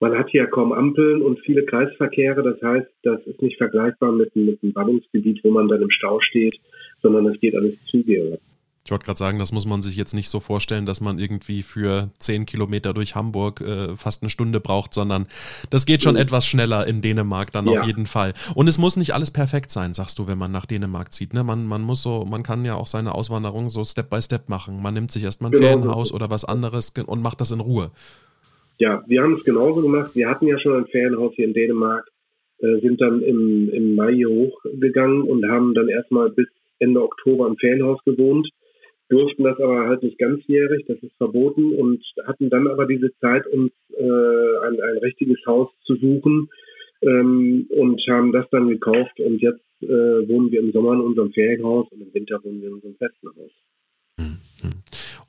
Man 0.00 0.16
hat 0.16 0.30
hier 0.30 0.46
kaum 0.46 0.72
Ampeln 0.72 1.22
und 1.22 1.40
viele 1.40 1.64
Kreisverkehre. 1.64 2.42
Das 2.42 2.60
heißt, 2.62 2.88
das 3.02 3.26
ist 3.26 3.42
nicht 3.42 3.58
vergleichbar 3.58 4.12
mit, 4.12 4.34
mit 4.34 4.62
einem 4.62 4.72
Ballungsgebiet, 4.72 5.44
wo 5.44 5.50
man 5.50 5.68
dann 5.68 5.82
im 5.82 5.90
Stau 5.90 6.20
steht, 6.20 6.56
sondern 7.02 7.26
es 7.26 7.40
geht 7.40 7.54
alles 7.54 7.74
zügiger. 7.90 8.38
Ich 8.84 8.90
wollte 8.90 9.04
gerade 9.04 9.18
sagen, 9.18 9.38
das 9.38 9.52
muss 9.52 9.66
man 9.66 9.82
sich 9.82 9.94
jetzt 9.96 10.14
nicht 10.14 10.30
so 10.30 10.40
vorstellen, 10.40 10.86
dass 10.86 11.02
man 11.02 11.18
irgendwie 11.18 11.62
für 11.62 12.10
zehn 12.18 12.46
Kilometer 12.46 12.94
durch 12.94 13.14
Hamburg 13.14 13.60
äh, 13.60 13.94
fast 13.94 14.22
eine 14.22 14.30
Stunde 14.30 14.58
braucht, 14.58 14.94
sondern 14.94 15.26
das 15.68 15.84
geht 15.84 16.02
schon 16.02 16.14
mhm. 16.14 16.22
etwas 16.22 16.46
schneller 16.46 16.86
in 16.86 17.02
Dänemark 17.02 17.52
dann 17.52 17.66
ja. 17.66 17.80
auf 17.80 17.86
jeden 17.86 18.06
Fall. 18.06 18.32
Und 18.54 18.68
es 18.68 18.78
muss 18.78 18.96
nicht 18.96 19.12
alles 19.12 19.30
perfekt 19.30 19.70
sein, 19.70 19.92
sagst 19.92 20.18
du, 20.18 20.26
wenn 20.26 20.38
man 20.38 20.50
nach 20.50 20.64
Dänemark 20.64 21.12
zieht. 21.12 21.34
Ne? 21.34 21.44
Man, 21.44 21.66
man 21.66 21.82
muss 21.82 22.02
so, 22.02 22.24
man 22.24 22.42
kann 22.42 22.64
ja 22.64 22.74
auch 22.74 22.86
seine 22.86 23.14
Auswanderung 23.14 23.68
so 23.68 23.84
Step 23.84 24.08
by 24.08 24.22
Step 24.22 24.48
machen. 24.48 24.80
Man 24.80 24.94
nimmt 24.94 25.10
sich 25.10 25.24
erstmal 25.24 25.50
ein 25.50 25.52
genau. 25.52 25.66
Ferienhaus 25.66 26.12
oder 26.12 26.30
was 26.30 26.46
anderes 26.46 26.90
und 27.06 27.20
macht 27.20 27.42
das 27.42 27.50
in 27.50 27.60
Ruhe. 27.60 27.90
Ja, 28.78 29.04
wir 29.06 29.22
haben 29.22 29.36
es 29.36 29.44
genauso 29.44 29.82
gemacht. 29.82 30.12
Wir 30.14 30.26
hatten 30.26 30.46
ja 30.46 30.58
schon 30.58 30.74
ein 30.74 30.86
Ferienhaus 30.86 31.34
hier 31.34 31.44
in 31.44 31.52
Dänemark, 31.52 32.08
äh, 32.60 32.80
sind 32.80 32.98
dann 32.98 33.20
im, 33.20 33.68
im 33.68 33.94
Mai 33.94 34.14
hier 34.14 34.30
hochgegangen 34.30 35.22
und 35.22 35.46
haben 35.50 35.74
dann 35.74 35.90
erstmal 35.90 36.30
bis 36.30 36.48
Ende 36.78 37.02
Oktober 37.02 37.46
im 37.46 37.58
Ferienhaus 37.58 38.02
gewohnt 38.06 38.48
durften 39.10 39.44
das 39.44 39.58
aber 39.58 39.88
halt 39.88 40.02
nicht 40.02 40.18
ganzjährig, 40.18 40.86
das 40.86 40.98
ist 41.02 41.16
verboten 41.16 41.74
und 41.74 42.02
hatten 42.26 42.48
dann 42.48 42.68
aber 42.68 42.86
diese 42.86 43.12
Zeit, 43.18 43.46
uns 43.48 43.72
äh, 43.92 44.02
ein, 44.66 44.80
ein 44.80 44.98
richtiges 45.02 45.38
Haus 45.46 45.68
zu 45.84 45.96
suchen 45.96 46.48
ähm, 47.02 47.66
und 47.70 48.00
haben 48.08 48.32
das 48.32 48.48
dann 48.50 48.68
gekauft 48.68 49.18
und 49.20 49.42
jetzt 49.42 49.64
äh, 49.82 50.28
wohnen 50.28 50.50
wir 50.50 50.60
im 50.60 50.72
Sommer 50.72 50.94
in 50.94 51.00
unserem 51.00 51.32
Ferienhaus 51.32 51.88
und 51.90 52.00
im 52.00 52.14
Winter 52.14 52.42
wohnen 52.44 52.60
wir 52.60 52.68
in 52.68 52.74
unserem 52.74 52.96
festen 52.96 53.28
Haus. 53.28 53.50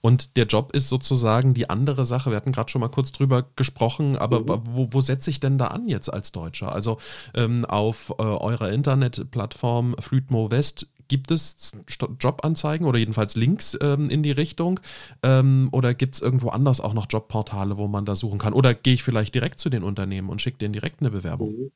Und 0.01 0.35
der 0.35 0.45
Job 0.45 0.71
ist 0.73 0.89
sozusagen 0.89 1.53
die 1.53 1.69
andere 1.69 2.05
Sache. 2.05 2.31
Wir 2.31 2.37
hatten 2.37 2.51
gerade 2.51 2.69
schon 2.69 2.81
mal 2.81 2.89
kurz 2.89 3.11
drüber 3.11 3.45
gesprochen, 3.55 4.15
aber 4.15 4.41
mhm. 4.41 4.61
wo, 4.65 4.89
wo 4.91 5.01
setze 5.01 5.29
ich 5.29 5.39
denn 5.39 5.57
da 5.57 5.67
an 5.67 5.87
jetzt 5.87 6.09
als 6.09 6.31
Deutscher? 6.31 6.73
Also 6.73 6.97
ähm, 7.35 7.65
auf 7.65 8.13
äh, 8.17 8.23
eurer 8.23 8.71
Internetplattform 8.71 9.95
Flütmo 9.99 10.51
West 10.51 10.87
Gibt 11.11 11.29
es 11.29 11.73
Jobanzeigen 12.21 12.87
oder 12.87 12.97
jedenfalls 12.97 13.35
Links 13.35 13.77
ähm, 13.83 14.09
in 14.09 14.23
die 14.23 14.31
Richtung? 14.31 14.79
Ähm, 15.21 15.67
oder 15.73 15.93
gibt 15.93 16.15
es 16.15 16.21
irgendwo 16.21 16.47
anders 16.47 16.79
auch 16.79 16.93
noch 16.93 17.05
Jobportale, 17.09 17.77
wo 17.77 17.89
man 17.89 18.05
da 18.05 18.15
suchen 18.15 18.39
kann? 18.39 18.53
Oder 18.53 18.73
gehe 18.73 18.93
ich 18.93 19.03
vielleicht 19.03 19.35
direkt 19.35 19.59
zu 19.59 19.69
den 19.69 19.83
Unternehmen 19.83 20.29
und 20.29 20.41
schicke 20.41 20.59
denen 20.59 20.71
direkt 20.71 21.01
eine 21.01 21.11
Bewerbung? 21.11 21.51
Mhm. 21.51 21.71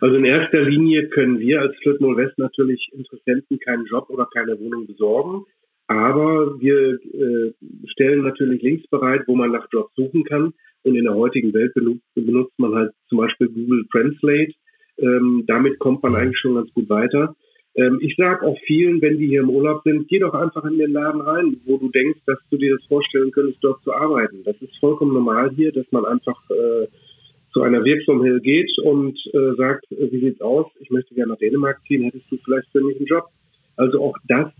Also 0.00 0.16
in 0.16 0.24
erster 0.24 0.62
Linie 0.62 1.08
können 1.10 1.38
wir 1.38 1.60
als 1.60 1.76
Flip 1.76 2.00
West 2.00 2.36
natürlich 2.38 2.90
Interessenten 2.92 3.60
keinen 3.60 3.86
Job 3.86 4.10
oder 4.10 4.26
keine 4.34 4.58
Wohnung 4.58 4.88
besorgen. 4.88 5.44
Aber 5.88 6.60
wir 6.60 6.94
äh, 6.94 7.52
stellen 7.86 8.22
natürlich 8.22 8.62
Links 8.62 8.86
bereit, 8.88 9.22
wo 9.26 9.36
man 9.36 9.52
nach 9.52 9.68
Jobs 9.72 9.94
suchen 9.94 10.24
kann. 10.24 10.52
Und 10.82 10.96
in 10.96 11.04
der 11.04 11.14
heutigen 11.14 11.52
Welt 11.52 11.72
benutzt, 12.14 12.58
man 12.58 12.74
halt 12.74 12.92
zum 13.08 13.18
Beispiel 13.18 13.48
Google 13.48 13.86
Translate. 13.90 14.52
Ähm, 14.98 15.44
damit 15.46 15.78
kommt 15.78 16.02
man 16.02 16.14
eigentlich 16.14 16.38
schon 16.38 16.54
ganz 16.54 16.72
gut 16.72 16.88
weiter. 16.88 17.34
Ähm, 17.76 17.98
ich 18.00 18.16
sage 18.16 18.46
auch 18.46 18.58
vielen, 18.66 19.02
wenn 19.02 19.18
die 19.18 19.26
hier 19.26 19.42
im 19.42 19.50
Urlaub 19.50 19.82
sind, 19.84 20.08
geh 20.08 20.18
doch 20.18 20.32
einfach 20.32 20.64
in 20.64 20.78
den 20.78 20.92
Laden 20.92 21.20
rein, 21.20 21.60
wo 21.66 21.76
du 21.76 21.90
denkst, 21.90 22.20
dass 22.24 22.38
du 22.50 22.56
dir 22.56 22.76
das 22.76 22.86
vorstellen 22.86 23.30
könntest, 23.32 23.62
dort 23.62 23.82
zu 23.82 23.92
arbeiten. 23.92 24.42
Das 24.44 24.56
ist 24.62 24.76
vollkommen 24.78 25.12
normal 25.12 25.50
hier, 25.54 25.72
dass 25.72 25.86
man 25.90 26.04
einfach 26.06 26.40
äh, 26.50 26.86
zu 27.52 27.62
einer 27.62 27.84
Wirksamhill 27.84 28.40
geht 28.40 28.70
und 28.82 29.18
äh, 29.32 29.54
sagt, 29.56 29.90
äh, 29.92 30.10
wie 30.10 30.20
sieht's 30.20 30.40
aus? 30.40 30.66
Ich 30.80 30.90
möchte 30.90 31.14
gerne 31.14 31.32
nach 31.32 31.38
Dänemark 31.38 31.80
ziehen, 31.86 32.04
hättest 32.04 32.30
du 32.30 32.38
vielleicht 32.44 32.68
für 32.72 32.80
mich 32.80 32.96
einen 32.96 33.06
Job? 33.06 33.24
Also 33.76 34.00
auch 34.00 34.16
das 34.26 34.50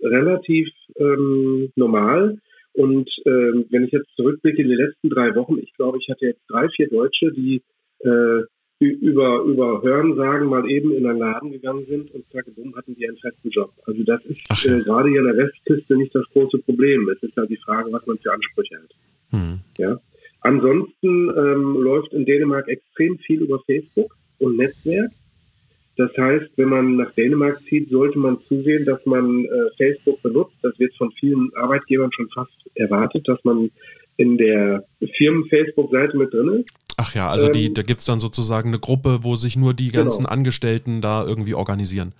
relativ 0.00 0.68
ähm, 0.96 1.70
normal. 1.76 2.38
Und 2.72 3.08
ähm, 3.24 3.64
wenn 3.70 3.84
ich 3.84 3.92
jetzt 3.92 4.14
zurückblicke 4.16 4.62
in 4.62 4.68
die 4.68 4.74
letzten 4.74 5.08
drei 5.08 5.34
Wochen, 5.34 5.58
ich 5.58 5.72
glaube, 5.74 5.98
ich 5.98 6.08
hatte 6.10 6.26
jetzt 6.26 6.42
drei, 6.48 6.68
vier 6.68 6.88
Deutsche, 6.88 7.32
die 7.32 7.62
äh, 8.00 8.42
über, 8.78 9.42
über 9.44 9.80
Hörensagen 9.82 10.48
mal 10.48 10.68
eben 10.68 10.92
in 10.92 11.06
einen 11.06 11.18
Laden 11.18 11.50
gegangen 11.50 11.86
sind 11.86 12.10
und 12.12 12.28
zack, 12.30 12.44
bumm, 12.54 12.76
hatten 12.76 12.94
die 12.94 13.08
einen 13.08 13.16
festen 13.16 13.48
Job. 13.48 13.72
Also 13.86 14.02
das 14.04 14.22
ist 14.26 14.64
ja. 14.64 14.76
äh, 14.76 14.82
gerade 14.82 15.08
hier 15.08 15.20
in 15.20 15.26
der 15.26 15.36
Westküste 15.38 15.96
nicht 15.96 16.14
das 16.14 16.26
große 16.32 16.58
Problem. 16.58 17.08
Es 17.08 17.22
ist 17.22 17.34
halt 17.36 17.48
die 17.48 17.56
Frage, 17.56 17.90
was 17.90 18.06
man 18.06 18.18
für 18.18 18.32
Ansprüche 18.32 18.76
hat. 18.76 18.90
Hm. 19.30 19.60
Ja. 19.78 19.98
Ansonsten 20.42 21.30
ähm, 21.30 21.82
läuft 21.82 22.12
in 22.12 22.26
Dänemark 22.26 22.68
extrem 22.68 23.18
viel 23.20 23.40
über 23.42 23.60
Facebook 23.60 24.14
und 24.38 24.58
Netzwerk. 24.58 25.10
Das 25.96 26.10
heißt, 26.16 26.50
wenn 26.56 26.68
man 26.68 26.96
nach 26.96 27.12
Dänemark 27.12 27.58
zieht, 27.68 27.88
sollte 27.88 28.18
man 28.18 28.38
zusehen, 28.48 28.84
dass 28.84 29.04
man 29.06 29.44
äh, 29.44 29.48
Facebook 29.78 30.20
benutzt. 30.22 30.54
Das 30.62 30.78
wird 30.78 30.94
von 30.96 31.10
vielen 31.12 31.50
Arbeitgebern 31.56 32.12
schon 32.12 32.28
fast 32.34 32.52
erwartet, 32.74 33.26
dass 33.26 33.42
man 33.44 33.70
in 34.18 34.36
der 34.36 34.84
Firmen-Facebook-Seite 35.16 36.16
mit 36.16 36.32
drin 36.32 36.60
ist. 36.60 36.70
Ach 36.98 37.14
ja, 37.14 37.28
also 37.28 37.48
die, 37.48 37.66
ähm, 37.66 37.74
da 37.74 37.82
gibt 37.82 38.00
es 38.00 38.06
dann 38.06 38.20
sozusagen 38.20 38.68
eine 38.68 38.78
Gruppe, 38.78 39.18
wo 39.22 39.36
sich 39.36 39.56
nur 39.56 39.74
die 39.74 39.90
ganzen 39.90 40.24
genau. 40.24 40.32
Angestellten 40.32 41.00
da 41.00 41.26
irgendwie 41.26 41.54
organisieren. 41.54 42.12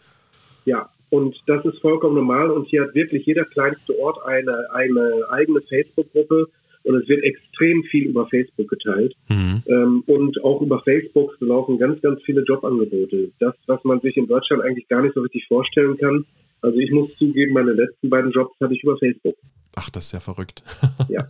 Ja, 0.64 0.90
und 1.10 1.36
das 1.46 1.64
ist 1.64 1.78
vollkommen 1.80 2.16
normal 2.16 2.50
und 2.50 2.68
hier 2.68 2.82
hat 2.82 2.94
wirklich 2.94 3.24
jeder 3.26 3.44
kleinste 3.44 3.98
Ort 3.98 4.18
eine, 4.26 4.66
eine 4.74 5.24
eigene 5.30 5.62
Facebook-Gruppe, 5.62 6.48
Und 6.86 7.02
es 7.02 7.08
wird 7.08 7.24
extrem 7.24 7.82
viel 7.84 8.04
über 8.06 8.28
Facebook 8.28 8.68
geteilt. 8.68 9.12
Mhm. 9.28 9.62
Ähm, 9.66 10.04
und 10.06 10.42
auch 10.44 10.62
über 10.62 10.80
Facebook 10.82 11.36
laufen 11.40 11.78
ganz, 11.78 12.00
ganz 12.00 12.22
viele 12.22 12.42
Jobangebote. 12.42 13.32
Das, 13.40 13.54
was 13.66 13.82
man 13.82 14.00
sich 14.00 14.16
in 14.16 14.28
Deutschland 14.28 14.62
eigentlich 14.62 14.86
gar 14.86 15.02
nicht 15.02 15.14
so 15.14 15.20
richtig 15.20 15.46
vorstellen 15.48 15.96
kann. 15.98 16.24
Also 16.62 16.78
ich 16.78 16.92
muss 16.92 17.10
zugeben, 17.18 17.54
meine 17.54 17.72
letzten 17.72 18.08
beiden 18.08 18.30
Jobs 18.30 18.54
hatte 18.60 18.72
ich 18.72 18.84
über 18.84 18.96
Facebook. 18.98 19.34
Ach, 19.74 19.90
das 19.90 20.06
ist 20.06 20.12
ja 20.12 20.20
verrückt. 20.20 20.62
Ja. 21.08 21.22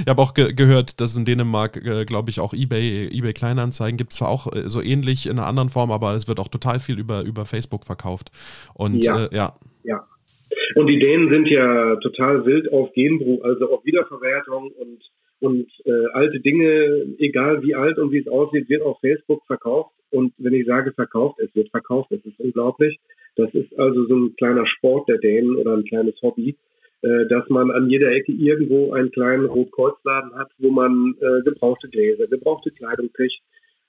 ich 0.00 0.08
habe 0.08 0.22
auch 0.22 0.34
ge 0.34 0.52
gehört, 0.52 1.00
dass 1.00 1.16
in 1.16 1.24
Dänemark, 1.24 1.84
äh, 1.84 2.04
glaube 2.04 2.30
ich, 2.30 2.38
auch 2.38 2.52
eBay, 2.52 3.08
eBay 3.08 3.32
Kleinanzeigen 3.32 3.96
gibt 3.96 4.12
zwar 4.12 4.28
auch 4.28 4.52
äh, 4.52 4.68
so 4.68 4.80
ähnlich 4.82 5.26
in 5.26 5.38
einer 5.38 5.46
anderen 5.46 5.68
Form, 5.68 5.90
aber 5.90 6.14
es 6.14 6.28
wird 6.28 6.38
auch 6.38 6.48
total 6.48 6.80
viel 6.80 6.98
über, 6.98 7.22
über 7.22 7.44
Facebook 7.44 7.84
verkauft. 7.84 8.30
Und 8.74 9.04
ja. 9.04 9.24
Äh, 9.26 9.34
ja. 9.34 9.56
ja. 9.84 10.06
Und 10.74 10.86
die 10.88 10.98
Dänen 10.98 11.30
sind 11.30 11.48
ja 11.48 11.96
total 11.96 12.44
wild 12.44 12.72
auf 12.72 12.92
Genbruch, 12.92 13.44
also 13.44 13.70
auf 13.72 13.84
Wiederverwertung 13.84 14.72
und, 14.72 15.02
und 15.40 15.70
äh, 15.84 16.06
alte 16.12 16.40
Dinge, 16.40 17.14
egal 17.18 17.62
wie 17.62 17.74
alt 17.74 17.98
und 17.98 18.10
wie 18.12 18.18
es 18.18 18.28
aussieht, 18.28 18.68
wird 18.68 18.82
auf 18.82 18.98
Facebook 19.00 19.44
verkauft. 19.46 19.92
Und 20.10 20.32
wenn 20.38 20.54
ich 20.54 20.66
sage 20.66 20.92
verkauft, 20.92 21.38
es 21.40 21.54
wird 21.54 21.70
verkauft, 21.70 22.10
das 22.10 22.24
ist 22.24 22.38
unglaublich. 22.38 22.98
Das 23.36 23.52
ist 23.54 23.78
also 23.78 24.06
so 24.06 24.16
ein 24.16 24.36
kleiner 24.36 24.66
Sport 24.66 25.08
der 25.08 25.18
Dänen 25.18 25.56
oder 25.56 25.74
ein 25.76 25.84
kleines 25.84 26.14
Hobby, 26.22 26.56
äh, 27.02 27.26
dass 27.26 27.48
man 27.48 27.70
an 27.70 27.90
jeder 27.90 28.10
Ecke 28.12 28.32
irgendwo 28.32 28.92
einen 28.92 29.10
kleinen 29.10 29.46
Rotkreuzladen 29.46 30.34
hat, 30.34 30.50
wo 30.58 30.70
man 30.70 31.14
äh, 31.20 31.42
gebrauchte 31.42 31.88
Gläser, 31.88 32.26
gebrauchte 32.26 32.70
Kleidung 32.70 33.12
kriegt. 33.12 33.38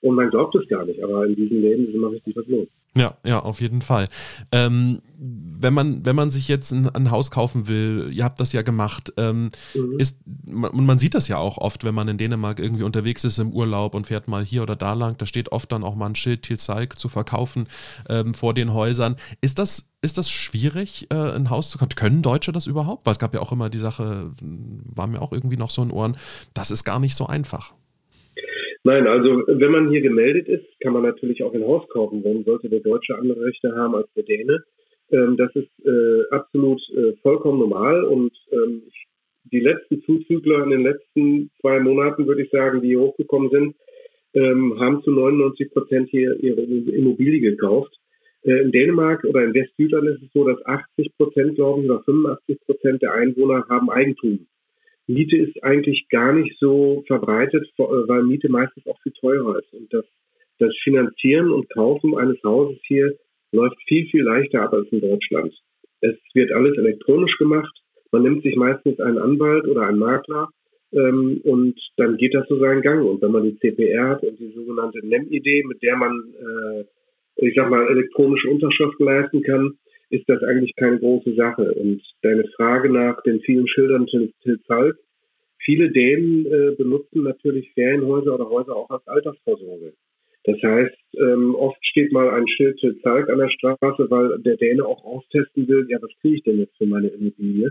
Und 0.00 0.14
man 0.14 0.30
glaubt 0.30 0.54
es 0.54 0.68
gar 0.68 0.84
nicht, 0.84 1.02
aber 1.02 1.26
in 1.26 1.34
diesem 1.34 1.60
Leben 1.60 1.88
ist 1.88 1.94
immer 1.94 2.10
richtig 2.12 2.36
was 2.36 2.46
los. 2.46 2.68
Ja, 2.96 3.16
ja, 3.24 3.40
auf 3.40 3.60
jeden 3.60 3.82
Fall. 3.82 4.08
Ähm, 4.50 5.02
wenn, 5.18 5.74
man, 5.74 6.04
wenn 6.04 6.16
man 6.16 6.30
sich 6.30 6.48
jetzt 6.48 6.72
ein, 6.72 6.88
ein, 6.88 7.10
Haus 7.10 7.30
kaufen 7.30 7.68
will, 7.68 8.10
ihr 8.12 8.24
habt 8.24 8.40
das 8.40 8.52
ja 8.52 8.62
gemacht, 8.62 9.12
ähm, 9.16 9.50
mhm. 9.74 9.98
ist, 9.98 10.20
und 10.46 10.86
man 10.86 10.98
sieht 10.98 11.14
das 11.14 11.28
ja 11.28 11.36
auch 11.38 11.58
oft, 11.58 11.84
wenn 11.84 11.94
man 11.94 12.08
in 12.08 12.18
Dänemark 12.18 12.60
irgendwie 12.60 12.84
unterwegs 12.84 13.24
ist 13.24 13.38
im 13.38 13.52
Urlaub 13.52 13.94
und 13.94 14.06
fährt 14.06 14.28
mal 14.28 14.44
hier 14.44 14.62
oder 14.62 14.76
da 14.76 14.94
lang, 14.94 15.16
da 15.18 15.26
steht 15.26 15.52
oft 15.52 15.70
dann 15.72 15.84
auch 15.84 15.96
mal 15.96 16.06
ein 16.06 16.14
Schild 16.14 16.42
Tilsalk 16.42 16.98
zu 16.98 17.08
verkaufen 17.08 17.66
ähm, 18.08 18.34
vor 18.34 18.54
den 18.54 18.72
Häusern. 18.72 19.16
Ist 19.40 19.58
das, 19.58 19.90
ist 20.00 20.18
das 20.18 20.30
schwierig, 20.30 21.08
äh, 21.10 21.14
ein 21.14 21.50
Haus 21.50 21.70
zu 21.70 21.78
kaufen? 21.78 21.94
Können 21.96 22.22
Deutsche 22.22 22.52
das 22.52 22.66
überhaupt? 22.66 23.04
Weil 23.06 23.12
es 23.12 23.18
gab 23.18 23.34
ja 23.34 23.40
auch 23.40 23.52
immer 23.52 23.68
die 23.70 23.78
Sache, 23.78 24.32
war 24.40 25.06
mir 25.08 25.20
auch 25.20 25.32
irgendwie 25.32 25.56
noch 25.56 25.70
so 25.70 25.82
in 25.82 25.90
Ohren, 25.90 26.16
das 26.54 26.70
ist 26.70 26.84
gar 26.84 27.00
nicht 27.00 27.16
so 27.16 27.26
einfach. 27.26 27.74
Nein, 28.88 29.06
also 29.06 29.42
wenn 29.46 29.70
man 29.70 29.90
hier 29.90 30.00
gemeldet 30.00 30.48
ist, 30.48 30.64
kann 30.80 30.94
man 30.94 31.02
natürlich 31.02 31.42
auch 31.42 31.52
ein 31.52 31.62
Haus 31.62 31.86
kaufen. 31.90 32.24
Warum 32.24 32.42
sollte 32.44 32.70
der 32.70 32.80
Deutsche 32.80 33.14
andere 33.18 33.44
Rechte 33.44 33.76
haben 33.76 33.94
als 33.94 34.10
der 34.14 34.22
Däne? 34.22 34.64
Ähm, 35.10 35.36
das 35.36 35.54
ist 35.56 35.68
äh, 35.84 36.22
absolut 36.30 36.80
äh, 36.96 37.12
vollkommen 37.20 37.58
normal 37.58 38.02
und 38.04 38.32
ähm, 38.50 38.84
die 39.52 39.60
letzten 39.60 40.00
Zuzügler 40.04 40.64
in 40.64 40.70
den 40.70 40.82
letzten 40.84 41.50
zwei 41.60 41.80
Monaten, 41.80 42.26
würde 42.26 42.40
ich 42.40 42.50
sagen, 42.50 42.80
die 42.80 42.88
hier 42.88 43.00
hochgekommen 43.00 43.50
sind, 43.50 43.76
ähm, 44.32 44.80
haben 44.80 45.02
zu 45.02 45.10
99 45.10 45.70
Prozent 45.70 46.08
hier 46.08 46.42
ihre 46.42 46.62
Immobilie 46.62 47.40
gekauft. 47.40 47.94
Äh, 48.42 48.62
in 48.62 48.72
Dänemark 48.72 49.22
oder 49.24 49.44
in 49.44 49.52
Westjütland 49.52 50.08
ist 50.08 50.22
es 50.22 50.32
so, 50.32 50.48
dass 50.48 50.64
80 50.64 51.14
Prozent, 51.18 51.56
glaube 51.56 51.82
ich, 51.82 51.90
oder 51.90 52.02
85 52.04 52.58
Prozent 52.64 53.02
der 53.02 53.12
Einwohner 53.12 53.66
haben 53.68 53.90
Eigentum. 53.90 54.46
Miete 55.08 55.36
ist 55.36 55.62
eigentlich 55.64 56.06
gar 56.10 56.32
nicht 56.32 56.56
so 56.58 57.02
verbreitet, 57.06 57.66
äh, 57.78 57.82
weil 57.82 58.22
Miete 58.24 58.48
meistens 58.48 58.86
auch 58.86 59.00
viel 59.02 59.12
teurer 59.12 59.58
ist. 59.58 59.72
Und 59.72 59.92
das, 59.92 60.04
das 60.58 60.74
Finanzieren 60.84 61.50
und 61.50 61.68
Kaufen 61.70 62.16
eines 62.16 62.42
Hauses 62.44 62.78
hier 62.86 63.16
läuft 63.50 63.76
viel, 63.88 64.06
viel 64.08 64.22
leichter 64.22 64.62
ab 64.62 64.74
als 64.74 64.88
in 64.92 65.00
Deutschland. 65.00 65.54
Es 66.00 66.16
wird 66.34 66.52
alles 66.52 66.76
elektronisch 66.76 67.36
gemacht. 67.38 67.74
Man 68.12 68.22
nimmt 68.22 68.42
sich 68.42 68.54
meistens 68.56 69.00
einen 69.00 69.18
Anwalt 69.18 69.66
oder 69.66 69.82
einen 69.82 69.98
Makler 69.98 70.48
ähm, 70.92 71.40
und 71.44 71.78
dann 71.96 72.16
geht 72.18 72.34
das 72.34 72.46
so 72.48 72.58
seinen 72.58 72.82
Gang. 72.82 73.04
Und 73.04 73.22
wenn 73.22 73.32
man 73.32 73.44
die 73.44 73.58
CPR 73.58 74.10
hat 74.10 74.22
und 74.22 74.38
die 74.38 74.52
sogenannte 74.54 75.04
NEM-Idee, 75.06 75.64
mit 75.64 75.82
der 75.82 75.96
man, 75.96 76.12
äh, 76.38 77.46
ich 77.46 77.54
sag 77.54 77.70
mal, 77.70 77.88
elektronische 77.88 78.48
Unterschriften 78.48 79.06
leisten 79.06 79.42
kann, 79.42 79.78
ist 80.10 80.28
das 80.28 80.42
eigentlich 80.42 80.74
keine 80.76 80.98
große 80.98 81.34
Sache. 81.34 81.74
Und 81.74 82.02
deine 82.22 82.44
Frage 82.56 82.90
nach 82.90 83.22
den 83.22 83.40
vielen 83.40 83.68
Schildern 83.68 84.06
Til, 84.06 84.60
Zalk, 84.66 84.98
viele 85.64 85.90
Dänen 85.90 86.46
äh, 86.46 86.74
benutzen 86.76 87.22
natürlich 87.22 87.72
Ferienhäuser 87.74 88.34
oder 88.34 88.48
Häuser 88.48 88.76
auch 88.76 88.90
als 88.90 89.06
Altersvorsorge. 89.06 89.92
Das 90.44 90.56
heißt, 90.62 90.96
ähm, 91.18 91.54
oft 91.54 91.84
steht 91.84 92.12
mal 92.12 92.30
ein 92.30 92.48
Schild 92.48 92.78
Til 92.78 92.98
Zalk 93.00 93.28
an 93.28 93.38
der 93.38 93.50
Straße, 93.50 94.10
weil 94.10 94.38
der 94.38 94.56
Däne 94.56 94.84
auch 94.86 95.04
austesten 95.04 95.68
will, 95.68 95.86
ja, 95.88 95.98
was 96.00 96.10
kriege 96.20 96.36
ich 96.36 96.42
denn 96.42 96.58
jetzt 96.58 96.76
für 96.78 96.86
meine 96.86 97.08
Immobilie? 97.08 97.70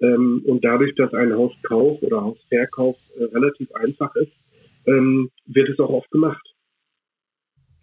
Ähm, 0.00 0.42
und 0.44 0.64
dadurch, 0.64 0.94
dass 0.96 1.14
ein 1.14 1.32
Hauskauf 1.32 2.02
oder 2.02 2.22
Hausverkauf 2.22 2.96
äh, 3.16 3.24
relativ 3.24 3.72
einfach 3.72 4.14
ist, 4.16 4.32
ähm, 4.86 5.30
wird 5.46 5.68
es 5.68 5.78
auch 5.78 5.90
oft 5.90 6.10
gemacht. 6.10 6.51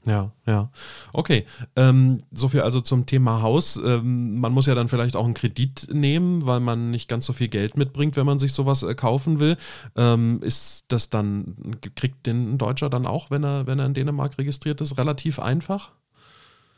Ja, 0.09 0.31
ja. 0.47 0.71
Okay. 1.13 1.45
Ähm, 1.75 2.23
so 2.31 2.47
viel 2.47 2.61
also 2.61 2.81
zum 2.81 3.05
Thema 3.05 3.43
Haus. 3.43 3.77
Ähm, 3.77 4.39
man 4.39 4.51
muss 4.51 4.65
ja 4.65 4.73
dann 4.73 4.87
vielleicht 4.89 5.15
auch 5.15 5.25
einen 5.25 5.35
Kredit 5.35 5.87
nehmen, 5.93 6.47
weil 6.47 6.59
man 6.59 6.89
nicht 6.89 7.07
ganz 7.07 7.27
so 7.27 7.33
viel 7.33 7.47
Geld 7.47 7.77
mitbringt, 7.77 8.15
wenn 8.15 8.25
man 8.25 8.39
sich 8.39 8.53
sowas 8.53 8.81
äh, 8.81 8.95
kaufen 8.95 9.39
will. 9.39 9.55
Ähm, 9.95 10.39
ist 10.41 10.85
das 10.87 11.11
dann, 11.11 11.77
kriegt 11.95 12.25
den 12.25 12.57
Deutscher 12.57 12.89
dann 12.89 13.05
auch, 13.05 13.29
wenn 13.29 13.43
er, 13.43 13.67
wenn 13.67 13.77
er 13.77 13.85
in 13.85 13.93
Dänemark 13.93 14.39
registriert 14.39 14.81
ist, 14.81 14.97
relativ 14.97 15.37
einfach? 15.37 15.91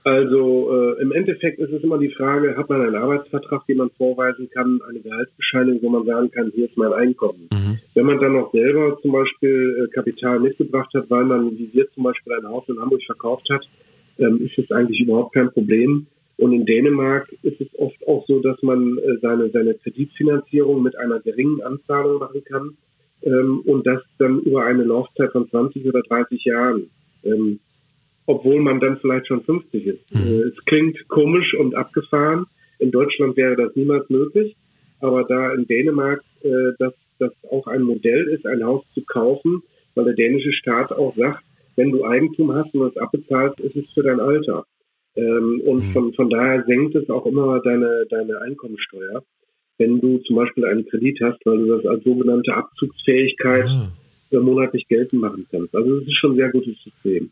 Also 0.04 0.72
äh, 0.72 1.02
im 1.02 1.12
Endeffekt 1.12 1.60
ist 1.60 1.72
es 1.72 1.84
immer 1.84 2.00
die 2.00 2.10
Frage, 2.10 2.58
hat 2.58 2.70
man 2.70 2.82
einen 2.82 2.96
Arbeitsvertrag, 2.96 3.68
den 3.68 3.78
man 3.78 3.92
vorweisen 3.92 4.50
kann, 4.50 4.82
eine 4.90 5.00
Gehaltsbescheinigung, 5.00 5.82
wo 5.84 5.90
man 5.90 6.06
sagen 6.06 6.32
kann, 6.32 6.52
hier 6.56 6.66
ist 6.66 6.78
mein 6.78 6.92
Einkommen. 6.92 7.50
Mhm. 7.54 7.78
Wenn 7.94 8.06
man 8.06 8.20
dann 8.20 8.36
auch 8.38 8.52
selber 8.52 8.98
zum 9.02 9.12
Beispiel 9.12 9.86
äh, 9.86 9.94
Kapital 9.94 10.40
mitgebracht 10.40 10.92
hat, 10.96 11.10
weil 11.10 11.26
man, 11.26 11.52
wie 11.52 11.70
wir 11.72 11.88
zum 11.92 12.04
Beispiel 12.04 12.34
ein 12.34 12.48
Haus 12.48 12.68
in 12.68 12.80
Hamburg 12.80 13.04
verkauft 13.06 13.48
hat, 13.52 13.64
ähm, 14.18 14.42
ist 14.44 14.58
es 14.58 14.72
eigentlich 14.72 15.02
überhaupt 15.02 15.36
kein 15.36 15.52
Problem. 15.52 16.08
Und 16.38 16.54
in 16.54 16.66
Dänemark 16.66 17.32
ist 17.44 17.62
es 17.62 17.68
oft 17.78 18.08
auch 18.08 18.26
so, 18.26 18.40
dass 18.40 18.60
man 18.64 18.98
äh, 18.98 19.18
seine, 19.22 19.52
seine 19.52 19.76
Kreditfinanzierung 19.76 20.82
mit 20.82 20.98
einer 20.98 21.20
geringen 21.20 21.62
Anzahlung 21.62 22.18
machen 22.18 22.44
kann 22.44 22.78
ähm, 23.22 23.62
und 23.66 23.86
das 23.86 24.02
dann 24.18 24.40
über 24.40 24.66
eine 24.66 24.84
Laufzeit 24.84 25.32
von 25.32 25.48
20 25.48 25.86
oder 25.86 26.02
30 26.02 26.44
Jahren. 26.44 26.90
Ähm, 27.24 27.60
obwohl 28.32 28.62
man 28.62 28.80
dann 28.80 28.98
vielleicht 28.98 29.28
schon 29.28 29.44
50 29.44 29.86
ist. 29.86 30.15
Mhm. 30.15 30.22
Äh, 30.22 30.41
es 30.50 30.65
klingt 30.65 31.08
komisch 31.10 31.54
und 31.54 31.76
abgefahren. 31.76 32.46
In 32.80 32.91
Deutschland 32.91 33.36
wäre 33.36 33.56
das 33.56 33.76
niemals 33.76 34.10
möglich. 34.10 34.56
Aber 35.02 35.24
da 35.24 35.54
in 35.54 35.67
Dänemark 35.67 36.22
äh, 36.44 36.72
das, 36.80 36.94
das 37.20 37.32
auch 37.50 37.67
ein 37.67 37.82
Modell 37.82 38.28
ist, 38.30 38.46
ein 38.46 38.63
Haus 38.63 38.84
zu 38.94 39.02
kaufen, 39.04 39.63
weil 39.96 40.06
der 40.06 40.13
dänische 40.13 40.54
Staat 40.54 40.91
auch 40.91 41.15
sagt, 41.15 41.44
wenn 41.76 41.91
du 41.91 42.06
Eigentum 42.06 42.54
hast 42.54 42.74
und 42.74 42.88
es 42.88 42.98
abbezahlst, 42.98 43.60
ist 43.60 43.76
es 43.76 43.89
für 43.94 44.04
dein 44.04 44.20
Alter. 44.20 44.65
Ähm, 45.15 45.62
und 45.65 45.88
mhm. 45.88 45.91
von, 45.91 46.13
von 46.13 46.30
daher 46.30 46.63
senkt 46.65 46.96
es 46.96 47.10
auch 47.10 47.26
immer 47.26 47.60
deine, 47.60 48.06
deine 48.10 48.39
Einkommensteuer, 48.41 49.24
wenn 49.78 50.00
du 50.00 50.20
zum 50.20 50.38
Beispiel 50.38 50.65
einen 50.65 50.86
Kredit 50.86 51.20
hast, 51.22 51.46
weil 51.46 51.58
du 51.58 51.76
das 51.76 51.86
als 51.86 52.04
sogenannte 52.04 52.54
Abzugsfähigkeit 52.54 53.67
mhm. 54.32 54.39
monatlich 54.39 54.88
geltend 54.88 55.22
machen 55.22 55.46
kannst. 55.52 55.76
Also 55.76 56.00
das 56.00 56.08
ist 56.08 56.17
schon 56.17 56.34
ein 56.34 56.38
sehr 56.38 56.52
gutes 56.52 56.76
System. 56.84 57.32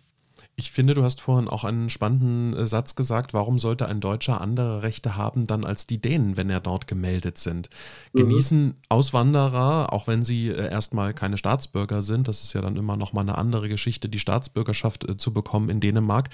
Ich 0.59 0.71
finde, 0.71 0.93
du 0.93 1.03
hast 1.03 1.21
vorhin 1.21 1.47
auch 1.47 1.63
einen 1.63 1.89
spannenden 1.89 2.53
äh, 2.53 2.67
Satz 2.67 2.95
gesagt, 2.95 3.33
warum 3.33 3.59
sollte 3.59 3.87
ein 3.87 4.01
Deutscher 4.01 4.41
andere 4.41 4.83
Rechte 4.83 5.15
haben 5.15 5.47
dann 5.47 5.63
als 5.63 5.87
die 5.87 6.01
Dänen, 6.01 6.35
wenn 6.35 6.49
er 6.49 6.59
dort 6.59 6.85
gemeldet 6.85 7.37
sind? 7.37 7.69
Mhm. 8.11 8.19
Genießen 8.19 8.73
Auswanderer, 8.89 9.93
auch 9.93 10.07
wenn 10.07 10.21
sie 10.21 10.49
äh, 10.49 10.69
erstmal 10.69 11.13
keine 11.13 11.37
Staatsbürger 11.37 12.01
sind, 12.01 12.27
das 12.27 12.43
ist 12.43 12.51
ja 12.51 12.61
dann 12.61 12.75
immer 12.75 12.97
noch 12.97 13.13
mal 13.13 13.21
eine 13.21 13.37
andere 13.37 13.69
Geschichte, 13.69 14.09
die 14.09 14.19
Staatsbürgerschaft 14.19 15.09
äh, 15.09 15.15
zu 15.15 15.33
bekommen 15.33 15.69
in 15.69 15.79
Dänemark. 15.79 16.27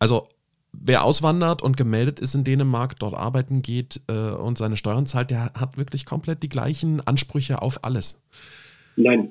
Also 0.00 0.26
wer 0.72 1.04
auswandert 1.04 1.62
und 1.62 1.76
gemeldet 1.76 2.18
ist 2.18 2.34
in 2.34 2.42
Dänemark, 2.42 2.98
dort 2.98 3.14
arbeiten 3.14 3.62
geht 3.62 4.00
äh, 4.08 4.32
und 4.32 4.58
seine 4.58 4.76
Steuern 4.76 5.06
zahlt, 5.06 5.30
der 5.30 5.52
hat 5.52 5.78
wirklich 5.78 6.04
komplett 6.06 6.42
die 6.42 6.48
gleichen 6.48 7.06
Ansprüche 7.06 7.62
auf 7.62 7.84
alles. 7.84 8.20
Nein, 8.96 9.30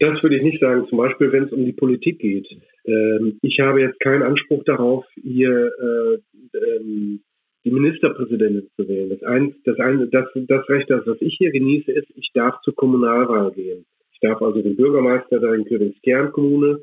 das 0.00 0.22
würde 0.22 0.36
ich 0.36 0.42
nicht 0.42 0.60
sagen. 0.60 0.86
Zum 0.88 0.96
Beispiel, 0.96 1.30
wenn 1.30 1.44
es 1.44 1.52
um 1.52 1.64
die 1.66 1.72
Politik 1.72 2.20
geht. 2.20 2.48
Ähm, 2.88 3.38
ich 3.42 3.60
habe 3.60 3.80
jetzt 3.80 4.00
keinen 4.00 4.22
Anspruch 4.22 4.64
darauf, 4.64 5.04
hier 5.14 5.70
äh, 5.78 6.58
ähm, 6.58 7.20
die 7.64 7.70
Ministerpräsidentin 7.70 8.68
zu 8.76 8.88
wählen. 8.88 9.10
Das, 9.10 9.22
ein, 9.24 9.54
das, 9.64 9.78
ein, 9.78 10.08
das, 10.10 10.26
das 10.34 10.68
Recht, 10.68 10.88
das, 10.88 11.06
was 11.06 11.20
ich 11.20 11.36
hier 11.38 11.50
genieße, 11.50 11.92
ist, 11.92 12.08
ich 12.16 12.30
darf 12.32 12.60
zur 12.62 12.74
Kommunalwahl 12.74 13.52
gehen. 13.52 13.84
Ich 14.12 14.20
darf 14.20 14.40
also 14.40 14.62
den 14.62 14.76
Bürgermeister 14.76 15.38
der 15.38 15.62
Königskern-Kommune 15.64 16.80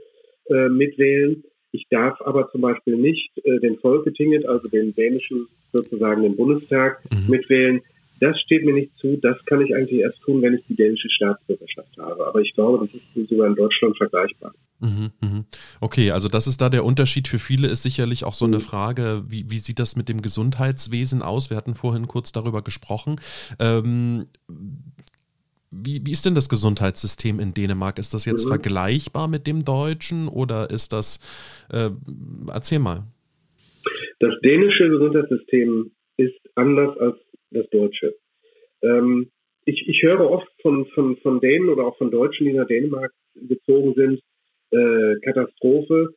äh, 0.49 0.69
mitwählen. 0.69 1.43
Ich 1.71 1.87
darf 1.89 2.21
aber 2.21 2.49
zum 2.51 2.61
Beispiel 2.61 2.95
nicht 2.95 3.31
äh, 3.43 3.59
den 3.59 3.77
Folketinget, 3.79 4.45
also 4.45 4.67
den 4.67 4.93
dänischen 4.93 5.47
sozusagen 5.73 6.21
den 6.21 6.35
Bundestag, 6.35 7.01
mhm. 7.11 7.29
mitwählen 7.29 7.81
das 8.19 8.39
steht 8.41 8.63
mir 8.63 8.73
nicht 8.73 8.97
zu. 8.97 9.17
Das 9.17 9.37
kann 9.45 9.61
ich 9.61 9.75
eigentlich 9.75 9.99
erst 9.99 10.21
tun, 10.21 10.41
wenn 10.41 10.53
ich 10.53 10.65
die 10.67 10.75
dänische 10.75 11.09
Staatsbürgerschaft 11.09 11.97
habe. 11.97 12.25
Aber 12.25 12.39
ich 12.41 12.53
glaube, 12.53 12.87
das 12.87 13.01
ist 13.15 13.29
sogar 13.29 13.47
in 13.47 13.55
Deutschland 13.55 13.97
vergleichbar. 13.97 14.53
Mhm, 14.79 15.11
mhm. 15.21 15.45
Okay, 15.81 16.11
also 16.11 16.29
das 16.29 16.47
ist 16.47 16.61
da 16.61 16.69
der 16.69 16.85
Unterschied. 16.85 17.27
Für 17.27 17.39
viele 17.39 17.67
ist 17.67 17.83
sicherlich 17.83 18.23
auch 18.23 18.33
so 18.33 18.45
eine 18.45 18.57
mhm. 18.57 18.61
Frage, 18.61 19.23
wie, 19.27 19.49
wie 19.49 19.57
sieht 19.57 19.79
das 19.79 19.95
mit 19.95 20.09
dem 20.09 20.21
Gesundheitswesen 20.21 21.21
aus? 21.21 21.49
Wir 21.49 21.57
hatten 21.57 21.75
vorhin 21.75 22.07
kurz 22.07 22.31
darüber 22.31 22.61
gesprochen. 22.61 23.17
Ähm, 23.59 24.27
wie, 25.71 26.05
wie 26.05 26.11
ist 26.11 26.25
denn 26.25 26.35
das 26.35 26.47
Gesundheitssystem 26.47 27.39
in 27.39 27.53
Dänemark? 27.53 27.99
Ist 27.99 28.13
das 28.13 28.25
jetzt 28.25 28.45
mhm. 28.45 28.49
vergleichbar 28.49 29.27
mit 29.27 29.45
dem 29.47 29.59
deutschen 29.59 30.27
oder 30.27 30.69
ist 30.69 30.93
das, 30.93 31.19
äh, 31.71 31.89
erzähl 32.47 32.79
mal. 32.79 33.03
Das 34.19 34.33
dänische 34.41 34.89
Gesundheitssystem 34.89 35.91
ist 36.17 36.39
anders 36.55 36.97
als 36.97 37.17
das 37.51 37.69
deutsche. 37.69 38.15
Ähm, 38.81 39.29
ich, 39.65 39.87
ich 39.87 40.03
höre 40.03 40.29
oft 40.29 40.47
von, 40.61 40.85
von, 40.87 41.17
von 41.17 41.39
Dänen 41.39 41.69
oder 41.69 41.87
auch 41.87 41.97
von 41.97 42.11
Deutschen, 42.11 42.45
die 42.45 42.53
nach 42.53 42.67
Dänemark 42.67 43.11
gezogen 43.35 43.93
sind, 43.95 44.21
äh, 44.71 45.19
Katastrophe. 45.21 46.13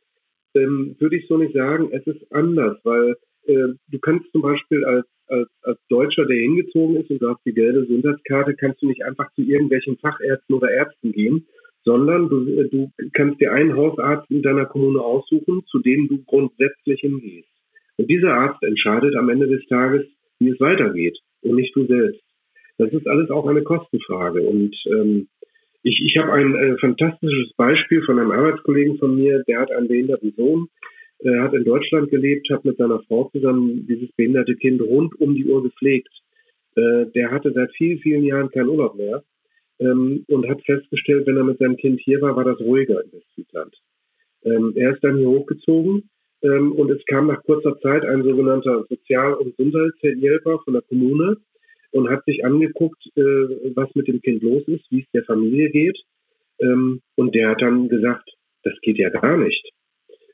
Ähm, 0.55 0.95
würde 0.99 1.17
ich 1.17 1.27
so 1.27 1.37
nicht 1.37 1.53
sagen. 1.53 1.89
Es 1.91 2.05
ist 2.07 2.31
anders, 2.31 2.79
weil 2.83 3.15
äh, 3.45 3.73
du 3.87 3.99
kannst 4.01 4.31
zum 4.31 4.41
Beispiel 4.41 4.83
als, 4.85 5.05
als, 5.27 5.49
als 5.63 5.79
Deutscher, 5.89 6.25
der 6.25 6.37
hingezogen 6.37 6.97
ist 6.97 7.09
und 7.09 7.21
du 7.21 7.29
hast 7.29 7.45
die 7.45 7.53
gelbe 7.53 7.81
Gesundheitskarte, 7.81 8.55
kannst 8.55 8.81
du 8.81 8.87
nicht 8.87 9.03
einfach 9.03 9.31
zu 9.33 9.41
irgendwelchen 9.41 9.97
Fachärzten 9.97 10.55
oder 10.55 10.71
Ärzten 10.71 11.11
gehen, 11.11 11.47
sondern 11.83 12.29
du, 12.29 12.47
äh, 12.47 12.69
du 12.69 12.91
kannst 13.13 13.39
dir 13.39 13.51
einen 13.51 13.75
Hausarzt 13.75 14.29
in 14.29 14.41
deiner 14.41 14.65
Kommune 14.65 15.01
aussuchen, 15.01 15.63
zu 15.67 15.79
dem 15.79 16.07
du 16.07 16.23
grundsätzlich 16.23 17.01
hingehst. 17.01 17.49
Und 17.97 18.09
dieser 18.09 18.33
Arzt 18.33 18.63
entscheidet 18.63 19.15
am 19.15 19.29
Ende 19.29 19.47
des 19.47 19.65
Tages, 19.67 20.05
wie 20.39 20.49
es 20.49 20.59
weitergeht 20.59 21.17
und 21.41 21.55
nicht 21.55 21.75
du 21.75 21.85
selbst. 21.85 22.21
Das 22.77 22.91
ist 22.93 23.07
alles 23.07 23.29
auch 23.29 23.45
eine 23.47 23.61
Kostenfrage. 23.61 24.41
Und 24.41 24.75
ähm, 24.87 25.27
ich, 25.83 26.01
ich 26.05 26.17
habe 26.17 26.33
ein 26.33 26.55
äh, 26.55 26.77
fantastisches 26.77 27.53
Beispiel 27.55 28.01
von 28.03 28.19
einem 28.19 28.31
Arbeitskollegen 28.31 28.97
von 28.97 29.15
mir, 29.15 29.43
der 29.47 29.59
hat 29.59 29.71
einen 29.71 29.87
behinderten 29.87 30.33
Sohn, 30.35 30.67
er 31.19 31.43
hat 31.43 31.53
in 31.53 31.65
Deutschland 31.65 32.09
gelebt, 32.09 32.49
hat 32.49 32.63
mit 32.63 32.77
seiner 32.77 33.01
Frau 33.03 33.29
zusammen 33.31 33.85
dieses 33.87 34.09
behinderte 34.13 34.55
Kind 34.55 34.81
rund 34.81 35.19
um 35.19 35.35
die 35.35 35.45
Uhr 35.45 35.61
gepflegt. 35.61 36.09
Äh, 36.75 37.07
der 37.13 37.31
hatte 37.31 37.51
seit 37.51 37.71
vielen, 37.75 37.99
vielen 37.99 38.23
Jahren 38.23 38.49
keinen 38.49 38.69
Urlaub 38.69 38.95
mehr 38.95 39.23
ähm, 39.79 40.23
und 40.29 40.47
hat 40.47 40.63
festgestellt, 40.65 41.27
wenn 41.27 41.35
er 41.37 41.43
mit 41.43 41.59
seinem 41.59 41.75
Kind 41.75 41.99
hier 41.99 42.21
war, 42.21 42.35
war 42.37 42.45
das 42.45 42.59
ruhiger 42.61 43.03
in 43.03 43.11
Westfriesland. 43.11 43.75
Ähm, 44.43 44.73
er 44.75 44.93
ist 44.93 45.03
dann 45.03 45.17
hier 45.17 45.27
hochgezogen 45.27 46.09
ähm, 46.41 46.71
und 46.71 46.89
es 46.91 47.03
kam 47.05 47.27
nach 47.27 47.43
kurzer 47.43 47.79
Zeit 47.79 48.05
ein 48.05 48.23
sogenannter 48.23 48.85
Sozial- 48.89 49.33
und 49.33 49.57
Gesundheitshelfer 49.57 50.59
von 50.63 50.73
der 50.73 50.83
Kommune 50.83 51.37
und 51.91 52.09
hat 52.09 52.23
sich 52.25 52.45
angeguckt, 52.45 53.03
äh, 53.15 53.71
was 53.75 53.93
mit 53.95 54.07
dem 54.07 54.21
Kind 54.21 54.43
los 54.43 54.63
ist, 54.67 54.85
wie 54.89 55.01
es 55.01 55.11
der 55.13 55.23
Familie 55.23 55.69
geht. 55.69 55.97
Ähm, 56.59 57.01
und 57.15 57.35
der 57.35 57.49
hat 57.49 57.61
dann 57.61 57.89
gesagt, 57.89 58.29
das 58.63 58.73
geht 58.81 58.97
ja 58.97 59.09
gar 59.09 59.37
nicht. 59.37 59.69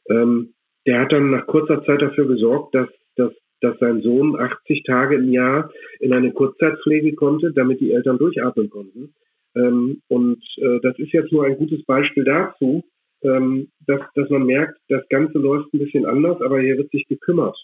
Ähm, 0.10 0.54
der 0.86 1.02
hat 1.02 1.12
dann 1.12 1.32
nach 1.32 1.48
kurzer 1.48 1.84
Zeit 1.86 2.02
dafür 2.02 2.28
gesorgt, 2.28 2.76
dass, 2.76 2.90
dass, 3.16 3.34
dass 3.62 3.78
sein 3.80 4.02
Sohn 4.02 4.36
80 4.36 4.84
Tage 4.84 5.16
im 5.16 5.32
Jahr 5.32 5.72
in 6.00 6.14
eine 6.14 6.32
Kurzzeitpflege 6.32 7.16
konnte, 7.16 7.52
damit 7.54 7.80
die 7.82 7.92
Eltern 7.92 8.18
durchatmen 8.18 8.70
konnten. 8.70 9.14
Ähm, 9.56 10.02
und 10.08 10.44
äh, 10.58 10.80
das 10.82 11.00
ist 11.00 11.14
jetzt 11.14 11.32
nur 11.32 11.46
ein 11.46 11.58
gutes 11.58 11.84
Beispiel 11.86 12.24
dazu, 12.24 12.84
ähm, 13.26 13.70
dass, 13.88 14.02
dass 14.14 14.30
man 14.30 14.46
merkt, 14.46 14.78
das 14.90 15.08
Ganze 15.10 15.40
läuft 15.40 15.74
ein 15.74 15.80
bisschen 15.80 16.06
anders, 16.06 16.40
aber 16.42 16.62
hier 16.62 16.78
wird 16.78 16.92
sich 16.92 17.08
gekümmert. 17.08 17.58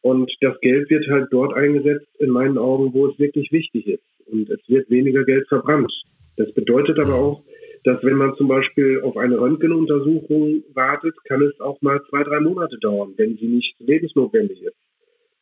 Und 0.00 0.30
das 0.40 0.58
Geld 0.60 0.88
wird 0.90 1.06
halt 1.08 1.28
dort 1.30 1.54
eingesetzt, 1.54 2.08
in 2.18 2.30
meinen 2.30 2.56
Augen, 2.56 2.94
wo 2.94 3.08
es 3.08 3.18
wirklich 3.18 3.50
wichtig 3.52 3.86
ist. 3.86 4.04
Und 4.26 4.48
es 4.48 4.60
wird 4.68 4.88
weniger 4.90 5.24
Geld 5.24 5.46
verbrannt. 5.48 5.92
Das 6.36 6.52
bedeutet 6.52 6.98
aber 6.98 7.14
auch, 7.14 7.42
dass 7.84 8.02
wenn 8.02 8.16
man 8.16 8.34
zum 8.36 8.48
Beispiel 8.48 9.00
auf 9.02 9.16
eine 9.16 9.38
Röntgenuntersuchung 9.38 10.62
wartet, 10.74 11.14
kann 11.24 11.42
es 11.42 11.58
auch 11.60 11.80
mal 11.82 12.00
zwei, 12.08 12.22
drei 12.22 12.40
Monate 12.40 12.78
dauern, 12.78 13.14
wenn 13.16 13.36
sie 13.36 13.46
nicht 13.46 13.74
lebensnotwendig 13.80 14.62
ist. 14.62 14.76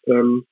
Ähm, 0.07 0.45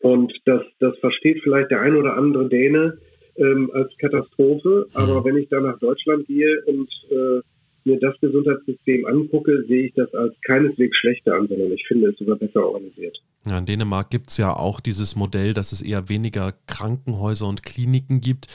und 0.00 0.32
das, 0.44 0.62
das 0.78 0.96
versteht 0.98 1.42
vielleicht 1.42 1.70
der 1.70 1.80
ein 1.80 1.96
oder 1.96 2.16
andere 2.16 2.48
Däne 2.48 2.98
ähm, 3.36 3.70
als 3.72 3.94
Katastrophe, 3.98 4.86
aber 4.94 5.24
wenn 5.24 5.36
ich 5.36 5.48
da 5.48 5.60
nach 5.60 5.78
Deutschland 5.78 6.26
gehe 6.26 6.62
und 6.66 6.88
äh, 7.10 7.40
mir 7.84 7.98
das 7.98 8.18
Gesundheitssystem 8.20 9.06
angucke, 9.06 9.64
sehe 9.66 9.86
ich 9.86 9.94
das 9.94 10.12
als 10.14 10.34
keineswegs 10.46 10.96
schlechter 10.96 11.34
an, 11.34 11.48
sondern 11.48 11.72
ich 11.72 11.84
finde 11.86 12.10
es 12.10 12.18
sogar 12.18 12.36
besser 12.36 12.64
organisiert. 12.64 13.16
Ja, 13.46 13.58
in 13.58 13.66
Dänemark 13.66 14.10
gibt 14.10 14.30
es 14.30 14.38
ja 14.38 14.54
auch 14.54 14.80
dieses 14.80 15.16
Modell, 15.16 15.54
dass 15.54 15.72
es 15.72 15.82
eher 15.82 16.08
weniger 16.08 16.52
Krankenhäuser 16.66 17.48
und 17.48 17.62
Kliniken 17.62 18.20
gibt, 18.20 18.46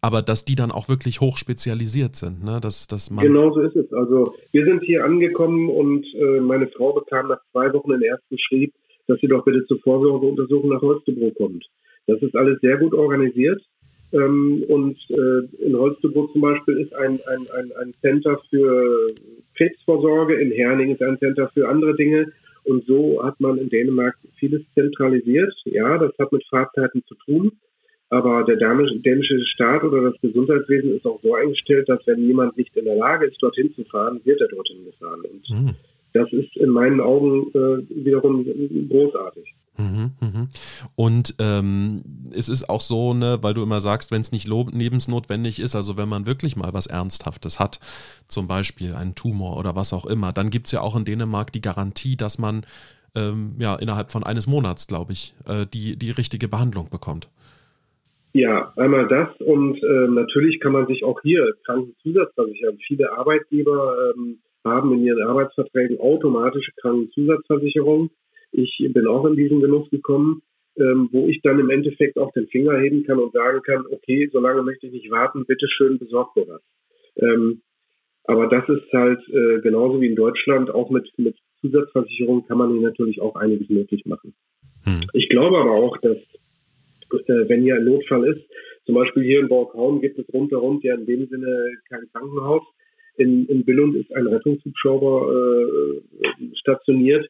aber 0.00 0.22
dass 0.22 0.44
die 0.44 0.54
dann 0.54 0.70
auch 0.70 0.88
wirklich 0.88 1.20
hochspezialisiert 1.20 2.14
sind. 2.14 2.44
Ne? 2.44 2.60
Dass, 2.62 2.86
dass 2.86 3.10
man 3.10 3.24
genau 3.24 3.52
so 3.52 3.60
ist 3.60 3.76
es. 3.76 3.92
Also 3.92 4.34
wir 4.52 4.64
sind 4.64 4.82
hier 4.84 5.04
angekommen 5.04 5.68
und 5.68 6.06
äh, 6.14 6.40
meine 6.40 6.68
Frau 6.68 6.92
bekam 6.92 7.28
nach 7.28 7.40
zwei 7.52 7.72
Wochen 7.72 7.90
den 7.90 8.02
ersten 8.02 8.38
Schrieb, 8.38 8.72
dass 9.08 9.18
sie 9.20 9.26
doch 9.26 9.44
bitte 9.44 9.64
zur 9.66 9.80
Vorsorgeuntersuchung 9.80 10.70
nach 10.70 10.82
Holstebro 10.82 11.32
kommt. 11.36 11.64
Das 12.06 12.22
ist 12.22 12.36
alles 12.36 12.60
sehr 12.60 12.76
gut 12.78 12.94
organisiert. 12.94 13.60
Ähm, 14.12 14.64
und 14.68 14.96
äh, 15.10 15.64
in 15.64 15.76
Holstebro 15.76 16.28
zum 16.28 16.40
Beispiel 16.40 16.78
ist 16.78 16.94
ein, 16.94 17.20
ein, 17.26 17.46
ein, 17.56 17.72
ein 17.80 17.94
Center 18.00 18.40
für 18.48 19.14
Krebsvorsorge, 19.56 20.34
in 20.34 20.50
Herning 20.52 20.92
ist 20.92 21.02
ein 21.02 21.18
Center 21.18 21.50
für 21.52 21.68
andere 21.68 21.94
Dinge. 21.96 22.32
Und 22.64 22.86
so 22.86 23.22
hat 23.22 23.40
man 23.40 23.58
in 23.58 23.70
Dänemark 23.70 24.16
vieles 24.38 24.62
zentralisiert. 24.74 25.54
Ja, 25.64 25.96
das 25.98 26.12
hat 26.18 26.32
mit 26.32 26.44
Fahrzeiten 26.48 27.02
zu 27.06 27.14
tun. 27.26 27.52
Aber 28.10 28.44
der 28.44 28.56
dänische 28.56 29.38
Staat 29.54 29.84
oder 29.84 30.10
das 30.10 30.20
Gesundheitswesen 30.22 30.96
ist 30.96 31.04
auch 31.04 31.20
so 31.22 31.34
eingestellt, 31.34 31.88
dass 31.88 32.06
wenn 32.06 32.26
jemand 32.26 32.56
nicht 32.56 32.74
in 32.74 32.86
der 32.86 32.96
Lage 32.96 33.26
ist, 33.26 33.42
dorthin 33.42 33.74
zu 33.74 33.84
fahren, 33.84 34.20
wird 34.24 34.40
er 34.40 34.48
dorthin 34.48 34.84
gefahren. 34.84 35.20
Und 35.30 35.50
mhm. 35.50 35.74
das 36.14 36.32
ist 36.32 36.56
in 36.56 36.70
meinen 36.70 37.00
Augen 37.00 37.50
äh, 37.52 38.04
wiederum 38.04 38.46
großartig. 38.88 39.54
Mhm, 39.78 40.10
mhm. 40.20 40.48
Und 40.96 41.36
ähm, 41.38 42.02
es 42.32 42.48
ist 42.48 42.68
auch 42.68 42.80
so, 42.80 43.14
ne, 43.14 43.38
weil 43.42 43.54
du 43.54 43.62
immer 43.62 43.80
sagst, 43.80 44.10
wenn 44.10 44.20
es 44.20 44.32
nicht 44.32 44.48
lebensnotwendig 44.48 45.60
ist, 45.60 45.76
also 45.76 45.96
wenn 45.96 46.08
man 46.08 46.26
wirklich 46.26 46.56
mal 46.56 46.72
was 46.72 46.88
Ernsthaftes 46.88 47.60
hat, 47.60 47.78
zum 48.26 48.48
Beispiel 48.48 48.94
einen 48.94 49.14
Tumor 49.14 49.56
oder 49.56 49.76
was 49.76 49.92
auch 49.92 50.04
immer, 50.04 50.32
dann 50.32 50.50
gibt 50.50 50.66
es 50.66 50.72
ja 50.72 50.80
auch 50.80 50.96
in 50.96 51.04
Dänemark 51.04 51.52
die 51.52 51.60
Garantie, 51.60 52.16
dass 52.16 52.38
man 52.38 52.66
ähm, 53.14 53.54
ja 53.60 53.76
innerhalb 53.76 54.10
von 54.10 54.24
eines 54.24 54.48
Monats, 54.48 54.88
glaube 54.88 55.12
ich, 55.12 55.34
äh, 55.46 55.64
die, 55.72 55.96
die 55.96 56.10
richtige 56.10 56.48
Behandlung 56.48 56.90
bekommt. 56.90 57.28
Ja, 58.32 58.72
einmal 58.76 59.06
das 59.06 59.28
und 59.40 59.82
äh, 59.82 60.08
natürlich 60.08 60.60
kann 60.60 60.72
man 60.72 60.86
sich 60.86 61.04
auch 61.04 61.20
hier 61.22 61.54
Krankenzusatzversichern. 61.64 62.78
Viele 62.86 63.12
Arbeitgeber 63.12 64.12
ähm, 64.16 64.38
haben 64.64 64.92
in 64.92 65.04
ihren 65.04 65.26
Arbeitsverträgen 65.26 65.98
automatische 66.00 66.72
Krankenzusatzversicherungen 66.80 68.10
ich 68.52 68.78
bin 68.92 69.06
auch 69.06 69.24
in 69.26 69.36
diesen 69.36 69.60
Genuss 69.60 69.88
gekommen, 69.90 70.42
ähm, 70.76 71.08
wo 71.12 71.26
ich 71.26 71.40
dann 71.42 71.58
im 71.58 71.70
Endeffekt 71.70 72.18
auch 72.18 72.32
den 72.32 72.46
Finger 72.48 72.78
heben 72.78 73.04
kann 73.04 73.18
und 73.18 73.32
sagen 73.32 73.60
kann, 73.62 73.84
okay, 73.90 74.28
solange 74.32 74.62
möchte 74.62 74.86
ich 74.86 74.92
nicht 74.92 75.10
warten, 75.10 75.44
bitteschön, 75.44 75.98
besorgt 75.98 76.36
mir 76.36 76.46
was. 76.48 76.62
Ähm, 77.16 77.62
aber 78.24 78.46
das 78.46 78.68
ist 78.68 78.92
halt 78.92 79.20
äh, 79.28 79.60
genauso 79.60 80.00
wie 80.00 80.06
in 80.06 80.16
Deutschland, 80.16 80.70
auch 80.70 80.90
mit, 80.90 81.10
mit 81.16 81.36
Zusatzversicherung 81.60 82.46
kann 82.46 82.58
man 82.58 82.72
hier 82.72 82.82
natürlich 82.82 83.20
auch 83.20 83.34
einiges 83.36 83.68
möglich 83.68 84.04
machen. 84.06 84.34
Hm. 84.84 85.00
Ich 85.14 85.28
glaube 85.28 85.58
aber 85.58 85.72
auch, 85.72 85.96
dass 85.98 86.16
äh, 86.16 87.48
wenn 87.48 87.62
hier 87.62 87.76
ein 87.76 87.84
Notfall 87.84 88.26
ist, 88.26 88.42
zum 88.84 88.94
Beispiel 88.94 89.22
hier 89.22 89.40
in 89.40 89.48
Borghauen 89.48 90.00
gibt 90.00 90.18
es 90.18 90.32
rundherum 90.32 90.80
ja 90.82 90.94
in 90.94 91.06
dem 91.06 91.26
Sinne 91.26 91.72
kein 91.88 92.08
Krankenhaus. 92.12 92.62
In, 93.16 93.46
in 93.46 93.64
Billund 93.64 93.96
ist 93.96 94.14
ein 94.14 94.26
Rettungshubschrauber 94.28 95.32
äh, 95.32 96.56
stationiert 96.60 97.28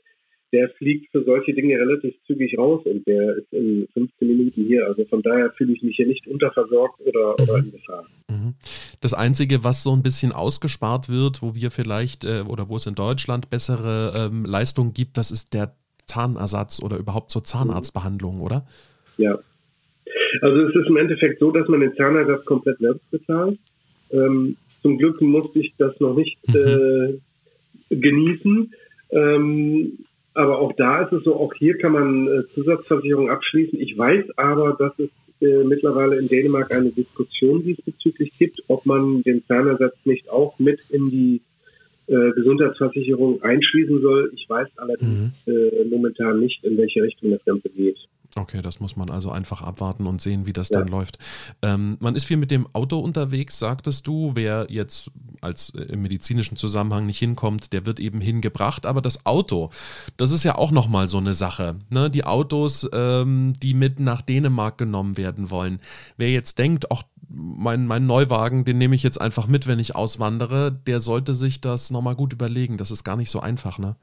der 0.53 0.71
fliegt 0.71 1.11
für 1.13 1.25
solche 1.25 1.53
Dinge 1.53 1.79
relativ 1.79 2.15
zügig 2.27 2.57
raus 2.57 2.83
und 2.85 3.07
der 3.07 3.37
ist 3.37 3.53
in 3.53 3.87
15 3.93 4.29
Minuten 4.29 4.65
hier. 4.65 4.87
Also 4.87 5.05
von 5.05 5.23
daher 5.23 5.51
fühle 5.53 5.73
ich 5.73 5.83
mich 5.83 5.97
hier 5.97 6.07
nicht 6.07 6.27
unterversorgt 6.27 7.01
oder, 7.01 7.35
mhm. 7.39 7.45
oder 7.45 7.59
in 7.59 7.73
Gefahr. 7.73 8.07
Mhm. 8.31 8.55
Das 9.01 9.15
Einzige, 9.15 9.65
was 9.65 9.83
so 9.83 9.93
ein 9.93 10.03
bisschen 10.03 10.33
ausgespart 10.33 11.09
wird, 11.09 11.43
wo 11.43 11.55
wir 11.55 11.71
vielleicht 11.71 12.25
äh, 12.25 12.43
oder 12.49 12.69
wo 12.69 12.77
es 12.77 12.87
in 12.87 12.95
Deutschland 12.95 13.51
bessere 13.51 14.13
ähm, 14.17 14.45
Leistungen 14.45 14.95
gibt, 14.95 15.17
das 15.17 15.31
ist 15.31 15.53
der 15.55 15.75
Zahnersatz 16.07 16.83
oder 16.83 16.97
überhaupt 16.97 17.31
zur 17.31 17.45
Zahnarztbehandlung, 17.45 18.41
oder? 18.41 18.67
Ja. 19.19 19.39
Also 20.41 20.61
es 20.63 20.75
ist 20.75 20.89
im 20.89 20.97
Endeffekt 20.97 21.41
so, 21.41 21.51
dass 21.51 21.69
man 21.69 21.81
den 21.81 21.95
Zahnersatz 21.95 22.45
komplett 22.45 22.79
selbst 22.79 23.11
bezahlt. 23.11 23.59
Ähm, 24.11 24.57
zum 24.83 24.97
Glück 24.97 25.21
musste 25.21 25.61
ich 25.61 25.75
das 25.77 25.99
noch 26.01 26.15
nicht 26.15 26.39
mhm. 26.49 27.21
äh, 27.91 27.95
genießen. 27.95 28.73
Ähm, 29.11 29.99
aber 30.39 30.61
auch 30.61 30.73
da 30.77 31.03
ist 31.03 31.13
es 31.13 31.25
so, 31.25 31.35
auch 31.35 31.53
hier 31.55 31.77
kann 31.79 31.93
man 31.93 32.29
äh, 32.29 32.43
Zusatzversicherung 32.55 33.29
abschließen. 33.29 33.81
Ich 33.81 33.99
weiß 33.99 34.25
aber, 34.37 34.77
dass 34.79 34.93
es 34.99 35.11
äh, 35.41 35.65
mittlerweile 35.65 36.17
in 36.17 36.29
Dänemark 36.29 36.73
eine 36.73 36.91
Diskussion 36.91 37.65
diesbezüglich 37.65 38.33
gibt, 38.39 38.63
ob 38.69 38.87
man 38.87 39.23
den 39.25 39.45
Zahnersatz 39.47 39.97
nicht 40.05 40.31
auch 40.31 40.57
mit 40.61 40.79
in 40.91 41.11
die 41.11 41.41
äh, 42.07 42.31
Gesundheitsversicherung 42.37 43.43
einschließen 43.43 44.01
soll. 44.01 44.31
Ich 44.37 44.49
weiß 44.49 44.69
allerdings 44.77 45.33
mhm. 45.45 45.53
äh, 45.53 45.85
momentan 45.91 46.39
nicht, 46.39 46.63
in 46.63 46.79
welche 46.79 47.03
Richtung 47.03 47.33
das 47.33 47.45
Ganze 47.45 47.69
geht. 47.71 47.99
Okay, 48.39 48.63
das 48.63 48.81
muss 48.81 48.97
man 48.97 49.11
also 49.11 49.31
einfach 49.31 49.63
abwarten 49.63 50.07
und 50.07 50.21
sehen, 50.21 50.47
wie 50.47 50.53
das 50.53 50.69
ja. 50.69 50.79
dann 50.79 50.89
läuft. 50.89 51.19
Ähm, 51.63 51.97
man 52.01 52.15
ist 52.15 52.25
viel 52.25 52.37
mit 52.37 52.51
dem 52.51 52.67
Auto 52.73 52.99
unterwegs, 52.99 53.59
sagtest 53.59 54.07
du. 54.07 54.33
Wer 54.35 54.67
jetzt 54.71 55.11
als 55.41 55.71
äh, 55.71 55.83
im 55.83 56.03
medizinischen 56.03 56.57
Zusammenhang 56.57 57.07
nicht 57.07 57.19
hinkommt, 57.19 57.73
der 57.73 57.87
wird 57.87 58.01
eben 58.01 58.21
hingebracht. 58.21 58.87
Aber 58.87 59.01
das 59.01 59.27
Auto, 59.27 59.71
das 60.17 60.31
ist 60.31 60.45
ja 60.45 60.55
auch 60.55 60.71
nochmal 60.71 61.09
so 61.09 61.19
eine 61.19 61.35
Sache. 61.35 61.77
Ne? 61.91 62.11
Die 62.11 62.25
Autos, 62.25 62.89
ähm, 62.93 63.55
die 63.63 63.75
mit 63.75 64.01
nach 64.01 64.23
Dänemark 64.23 64.79
genommen 64.79 65.17
werden 65.17 65.51
wollen. 65.51 65.81
Wer 66.17 66.31
jetzt 66.31 66.59
denkt, 66.59 66.91
auch 66.91 67.03
mein, 67.29 67.87
mein 67.87 68.07
Neuwagen, 68.07 68.65
den 68.65 68.79
nehme 68.79 68.95
ich 68.95 69.03
jetzt 69.03 69.21
einfach 69.21 69.47
mit, 69.47 69.67
wenn 69.67 69.79
ich 69.79 69.95
auswandere, 69.95 70.73
der 70.73 71.01
sollte 71.01 71.35
sich 71.35 71.61
das 71.61 71.91
nochmal 71.91 72.17
gut 72.17 72.33
überlegen. 72.33 72.79
Das 72.79 72.91
ist 72.91 73.05
gar 73.05 73.17
nicht 73.17 73.31
so 73.31 73.41
einfach, 73.41 73.79
ne? 73.79 73.97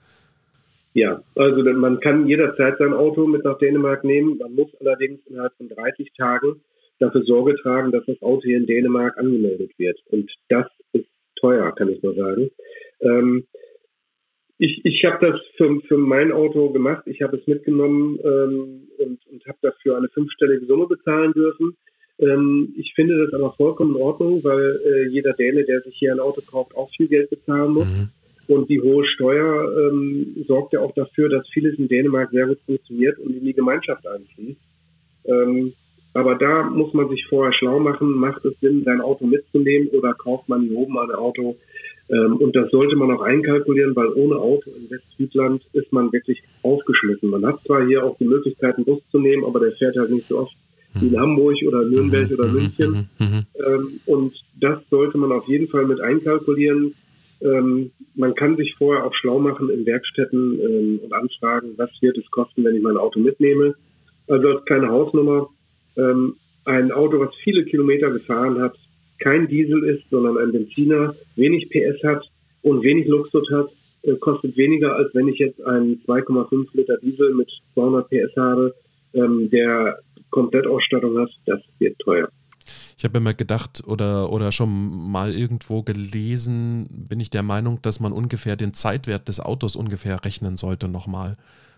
Ja, 0.96 1.22
also 1.36 1.62
man 1.74 2.00
kann 2.00 2.26
jederzeit 2.26 2.78
sein 2.80 2.94
Auto 2.94 3.28
mit 3.28 3.44
nach 3.44 3.58
Dänemark 3.58 4.06
nehmen. 4.06 4.38
Man 4.38 4.56
muss 4.56 4.74
allerdings 4.80 5.20
innerhalb 5.28 5.54
von 5.58 5.68
30 5.68 6.14
Tagen 6.18 6.62
dafür 7.00 7.22
Sorge 7.24 7.58
tragen, 7.58 7.92
dass 7.92 8.06
das 8.06 8.22
Auto 8.22 8.44
hier 8.44 8.56
in 8.56 8.66
Dänemark 8.66 9.18
angemeldet 9.18 9.72
wird. 9.78 10.00
Und 10.10 10.32
das 10.48 10.68
ist 10.94 11.10
teuer, 11.36 11.70
kann 11.76 11.90
ich 11.90 12.02
nur 12.02 12.16
sagen. 12.16 12.50
Ähm, 13.02 13.46
ich 14.58 14.86
ich 14.86 15.04
habe 15.04 15.18
das 15.20 15.42
für, 15.58 15.82
für 15.82 15.98
mein 15.98 16.32
Auto 16.32 16.70
gemacht. 16.70 17.04
Ich 17.08 17.22
habe 17.22 17.36
es 17.36 17.46
mitgenommen 17.46 18.18
ähm, 18.24 18.88
und, 18.98 19.20
und 19.30 19.46
habe 19.48 19.58
dafür 19.62 19.98
eine 19.98 20.08
fünfstellige 20.08 20.66
Summe 20.66 20.88
bezahlen 20.88 21.34
dürfen. 21.34 21.76
Ähm, 22.20 22.74
ich 22.78 22.94
finde 22.96 23.18
das 23.18 23.34
aber 23.34 23.52
vollkommen 23.58 23.98
in 23.98 24.02
Ordnung, 24.02 24.42
weil 24.46 24.80
äh, 24.86 25.10
jeder 25.10 25.34
Däne, 25.34 25.66
der 25.66 25.82
sich 25.82 25.98
hier 25.98 26.14
ein 26.14 26.22
Auto 26.22 26.40
kauft, 26.40 26.74
auch 26.74 26.90
viel 26.96 27.10
Geld 27.10 27.30
bezahlen 27.30 27.74
muss. 27.74 27.88
Mhm. 27.88 28.10
Und 28.48 28.70
die 28.70 28.82
hohe 28.82 29.06
Steuer 29.06 29.92
ähm, 29.92 30.46
sorgt 30.48 30.74
ja 30.74 30.82
auch 30.82 30.94
dafür, 30.94 31.30
dass 31.30 31.48
vieles 31.50 31.78
in 31.80 31.88
Dänemark 31.88 32.30
sehr 32.32 32.48
gut 32.48 32.60
funktioniert 32.66 33.18
und 33.20 33.36
in 33.36 33.46
die 33.46 33.54
Gemeinschaft 33.54 34.06
einfließt. 34.08 34.60
Ähm, 35.26 35.74
aber 36.14 36.36
da 36.36 36.64
muss 36.64 36.94
man 36.94 37.10
sich 37.10 37.26
vorher 37.28 37.54
schlau 37.54 37.80
machen, 37.80 38.14
macht 38.14 38.46
es 38.46 38.58
Sinn, 38.62 38.84
sein 38.86 39.02
Auto 39.02 39.26
mitzunehmen 39.26 39.90
oder 39.90 40.14
kauft 40.14 40.48
man 40.48 40.62
hier 40.62 40.78
oben 40.78 40.98
ein 40.98 41.12
Auto? 41.12 41.58
Ähm, 42.10 42.38
und 42.38 42.56
das 42.56 42.70
sollte 42.72 42.96
man 42.96 43.12
auch 43.12 43.22
einkalkulieren, 43.22 43.96
weil 43.96 44.14
ohne 44.14 44.38
Auto 44.38 44.70
in 44.70 44.90
West-Südland 44.90 45.64
ist 45.74 45.92
man 45.92 46.14
wirklich 46.14 46.42
aufgeschmissen. 46.62 47.30
Man 47.30 47.46
hat 47.46 47.62
zwar 47.66 47.86
hier 47.86 48.04
auch 48.04 48.18
die 48.18 48.26
Möglichkeit, 48.26 48.76
einen 48.76 48.86
Bus 48.86 49.02
zu 49.12 49.20
nehmen, 49.20 49.44
aber 49.44 49.60
der 49.60 49.72
fährt 49.74 49.98
halt 49.98 50.12
nicht 50.12 50.28
so 50.28 50.40
oft 50.40 50.56
wie 50.94 51.08
in 51.08 51.20
Hamburg 51.20 51.58
oder 51.68 51.84
Nürnberg 51.84 52.32
oder 52.32 52.48
München. 52.48 53.10
Ähm, 53.20 54.00
und 54.06 54.34
das 54.60 54.80
sollte 54.90 55.18
man 55.18 55.32
auf 55.32 55.48
jeden 55.48 55.68
Fall 55.68 55.86
mit 55.86 56.00
einkalkulieren. 56.00 56.94
Ähm, 57.46 57.92
man 58.16 58.34
kann 58.34 58.58
sich 58.58 58.74
vorher 58.78 59.06
auch 59.06 59.14
schlau 59.14 59.40
machen 59.40 59.70
in 59.70 59.86
Werkstätten 59.86 60.60
ähm, 60.60 61.00
und 61.04 61.14
anfragen, 61.14 61.74
was 61.78 61.92
wird 62.02 62.18
es 62.18 62.30
kosten, 62.32 62.64
wenn 62.64 62.76
ich 62.76 62.82
mein 62.82 62.98
Auto 62.98 63.20
mitnehme. 63.20 63.76
Also 64.28 64.48
als 64.48 64.66
kleine 64.66 64.90
Hausnummer, 64.90 65.50
ähm, 65.98 66.38
ein 66.66 66.92
Auto, 66.92 67.20
was 67.20 67.36
viele 67.44 67.64
Kilometer 67.66 68.10
gefahren 68.10 68.60
hat, 68.60 68.76
kein 69.20 69.48
Diesel 69.48 69.84
ist, 69.84 70.10
sondern 70.10 70.38
ein 70.38 70.52
Benziner, 70.52 71.16
wenig 71.36 71.70
PS 71.70 72.04
hat 72.04 72.26
und 72.64 72.82
wenig 72.82 73.08
Luxus 73.08 73.48
hat, 73.52 73.68
äh, 74.02 74.16
kostet 74.16 74.58
weniger, 74.58 74.96
als 74.96 75.14
wenn 75.14 75.28
ich 75.28 75.38
jetzt 75.38 75.62
einen 75.64 76.02
2,5 76.06 76.68
Liter 76.74 76.98
Diesel 76.98 77.36
mit 77.36 77.50
200 77.76 78.10
PS 78.10 78.36
habe, 78.36 78.74
ähm, 79.14 79.50
der 79.52 80.00
Komplettausstattung 80.32 81.20
hat. 81.20 81.30
Das 81.46 81.62
wird 81.80 82.00
teuer. 82.00 82.30
Ich 83.06 83.08
habe 83.08 83.20
immer 83.20 83.36
gedacht 83.36 83.84
oder, 83.86 84.32
oder 84.32 84.52
schon 84.52 85.12
mal 85.12 85.36
irgendwo 85.36 85.84
gelesen, 85.84 86.88
bin 86.90 87.20
ich 87.20 87.30
der 87.30 87.44
Meinung, 87.44 87.78
dass 87.84 88.00
man 88.00 88.12
ungefähr 88.12 88.56
den 88.56 88.74
Zeitwert 88.74 89.28
des 89.28 89.40
Autos 89.40 89.76
ungefähr 89.76 90.26
rechnen 90.26 90.58
sollte 90.58 90.88
nochmal. 90.88 91.34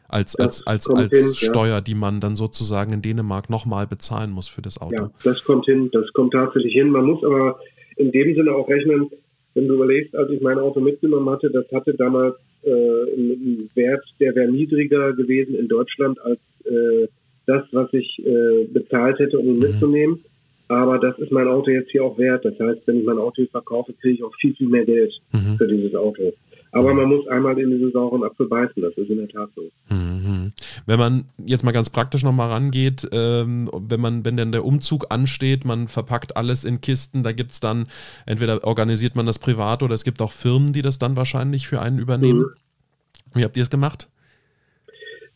Als, 0.07 0.37
als, 0.37 0.65
als, 0.65 0.89
als 0.89 1.17
hin, 1.17 1.35
Steuer, 1.35 1.67
ja. 1.67 1.81
die 1.81 1.95
man 1.95 2.21
dann 2.21 2.37
sozusagen 2.37 2.93
in 2.93 3.01
Dänemark 3.01 3.49
nochmal 3.49 3.87
bezahlen 3.87 4.31
muss 4.31 4.47
für 4.47 4.61
das 4.61 4.79
Auto. 4.79 4.95
Ja, 4.95 5.11
das 5.25 5.43
kommt 5.43 5.65
hin, 5.65 5.89
das 5.91 6.05
kommt 6.13 6.31
tatsächlich 6.31 6.71
hin. 6.71 6.91
Man 6.91 7.03
muss 7.03 7.21
aber 7.25 7.59
in 7.97 8.09
dem 8.13 8.33
Sinne 8.33 8.53
auch 8.53 8.69
rechnen, 8.69 9.09
wenn 9.53 9.67
du 9.67 9.73
überlegst, 9.73 10.15
als 10.15 10.31
ich 10.31 10.39
mein 10.39 10.59
Auto 10.59 10.79
mitgenommen 10.79 11.29
hatte, 11.29 11.49
das 11.49 11.65
hatte 11.73 11.93
damals 11.93 12.37
äh, 12.63 12.69
einen 12.69 13.69
Wert, 13.75 14.05
der 14.21 14.33
wäre 14.33 14.49
niedriger 14.49 15.11
gewesen 15.11 15.55
in 15.55 15.67
Deutschland 15.67 16.21
als 16.21 16.39
äh, 16.63 17.09
das, 17.47 17.65
was 17.73 17.91
ich 17.91 18.17
äh, 18.25 18.63
bezahlt 18.71 19.19
hätte, 19.19 19.37
um 19.37 19.47
ihn 19.47 19.55
mhm. 19.55 19.59
mitzunehmen. 19.59 20.23
Aber 20.69 20.99
das 20.99 21.17
ist 21.19 21.31
mein 21.31 21.47
Auto 21.47 21.71
jetzt 21.71 21.91
hier 21.91 22.03
auch 22.03 22.17
wert. 22.17 22.43
Das 22.43 22.53
heißt, 22.59 22.81
wenn 22.85 22.99
ich 22.99 23.05
mein 23.05 23.17
Auto 23.17 23.35
hier 23.35 23.47
verkaufe, 23.47 23.93
kriege 23.93 24.15
ich 24.15 24.23
auch 24.23 24.35
viel, 24.35 24.53
viel 24.55 24.67
mehr 24.67 24.85
Geld 24.85 25.13
mhm. 25.31 25.57
für 25.57 25.67
dieses 25.67 25.95
Auto. 25.95 26.33
Aber 26.71 26.93
man 26.93 27.07
muss 27.07 27.27
einmal 27.27 27.57
in 27.57 27.71
diesen 27.71 27.91
sauren 27.91 28.23
Apfel 28.23 28.47
beißen, 28.47 28.81
das 28.81 28.93
ist 28.97 29.09
in 29.09 29.17
der 29.17 29.29
Tat 29.29 29.49
so. 29.55 29.69
Mhm. 29.89 30.51
Wenn 30.85 30.99
man 30.99 31.25
jetzt 31.45 31.63
mal 31.63 31.71
ganz 31.71 31.89
praktisch 31.89 32.23
nochmal 32.23 32.49
rangeht, 32.49 33.07
ähm, 33.11 33.69
wenn 33.73 34.01
man, 34.01 34.25
wenn 34.25 34.37
denn 34.37 34.51
der 34.51 34.65
Umzug 34.65 35.05
ansteht, 35.09 35.63
man 35.63 35.87
verpackt 35.87 36.35
alles 36.35 36.65
in 36.65 36.81
Kisten, 36.81 37.23
da 37.23 37.31
gibt 37.31 37.51
es 37.51 37.61
dann, 37.61 37.87
entweder 38.25 38.63
organisiert 38.65 39.15
man 39.15 39.25
das 39.25 39.39
privat 39.39 39.81
oder 39.81 39.95
es 39.95 40.03
gibt 40.03 40.21
auch 40.21 40.33
Firmen, 40.33 40.73
die 40.73 40.81
das 40.81 40.99
dann 40.99 41.15
wahrscheinlich 41.15 41.67
für 41.67 41.81
einen 41.81 41.99
übernehmen. 41.99 42.41
Mhm. 42.41 43.39
Wie 43.39 43.43
habt 43.43 43.55
ihr 43.55 43.63
es 43.63 43.69
gemacht? 43.69 44.09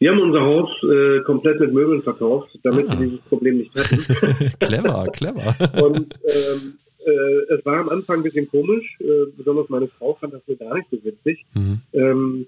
Wir 0.01 0.09
haben 0.09 0.19
unser 0.19 0.41
Haus 0.41 0.67
äh, 0.81 1.19
komplett 1.25 1.59
mit 1.59 1.73
Möbeln 1.73 2.01
verkauft, 2.01 2.49
damit 2.63 2.89
ah. 2.89 2.99
wir 2.99 3.05
dieses 3.05 3.21
Problem 3.21 3.59
nicht 3.59 3.71
hatten. 3.75 3.99
clever, 4.59 5.05
clever. 5.13 5.55
Und 5.79 6.15
ähm, 6.25 6.73
äh, 7.05 7.53
es 7.53 7.63
war 7.67 7.81
am 7.81 7.89
Anfang 7.89 8.17
ein 8.17 8.23
bisschen 8.23 8.49
komisch, 8.49 8.97
äh, 8.99 9.29
besonders 9.37 9.69
meine 9.69 9.87
Frau 9.89 10.17
fand 10.19 10.33
das 10.33 10.41
so 10.47 10.55
gar 10.55 10.73
nicht 10.73 10.87
so 10.89 10.97
witzig. 11.03 11.45
Mhm. 11.53 11.81
Ähm, 11.93 12.47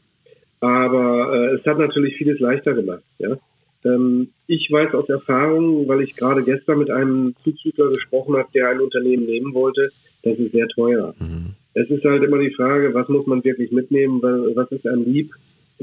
aber 0.62 1.32
äh, 1.32 1.56
es 1.58 1.66
hat 1.68 1.78
natürlich 1.78 2.16
vieles 2.18 2.40
leichter 2.40 2.74
gemacht. 2.74 3.04
Ja? 3.20 3.38
Ähm, 3.86 4.30
ich 4.48 4.72
weiß 4.72 4.96
aus 4.96 5.08
Erfahrung, 5.10 5.88
weil 5.88 6.02
ich 6.02 6.16
gerade 6.16 6.42
gestern 6.42 6.80
mit 6.80 6.90
einem 6.90 7.36
Zuzügler 7.44 7.90
gesprochen 7.90 8.36
habe, 8.36 8.50
der 8.56 8.70
ein 8.70 8.82
Unternehmen 8.82 9.28
nehmen 9.28 9.54
wollte, 9.54 9.90
das 10.24 10.34
ist 10.40 10.54
sehr 10.54 10.68
teuer. 10.70 11.14
Mhm. 11.20 11.54
Es 11.76 11.88
ist 11.92 12.04
halt 12.04 12.24
immer 12.24 12.40
die 12.40 12.56
Frage, 12.56 12.96
was 12.96 13.08
muss 13.10 13.28
man 13.28 13.44
wirklich 13.44 13.72
mitnehmen, 13.72 14.24
was 14.24 14.72
ist 14.72 14.88
einem 14.88 15.04
lieb 15.04 15.30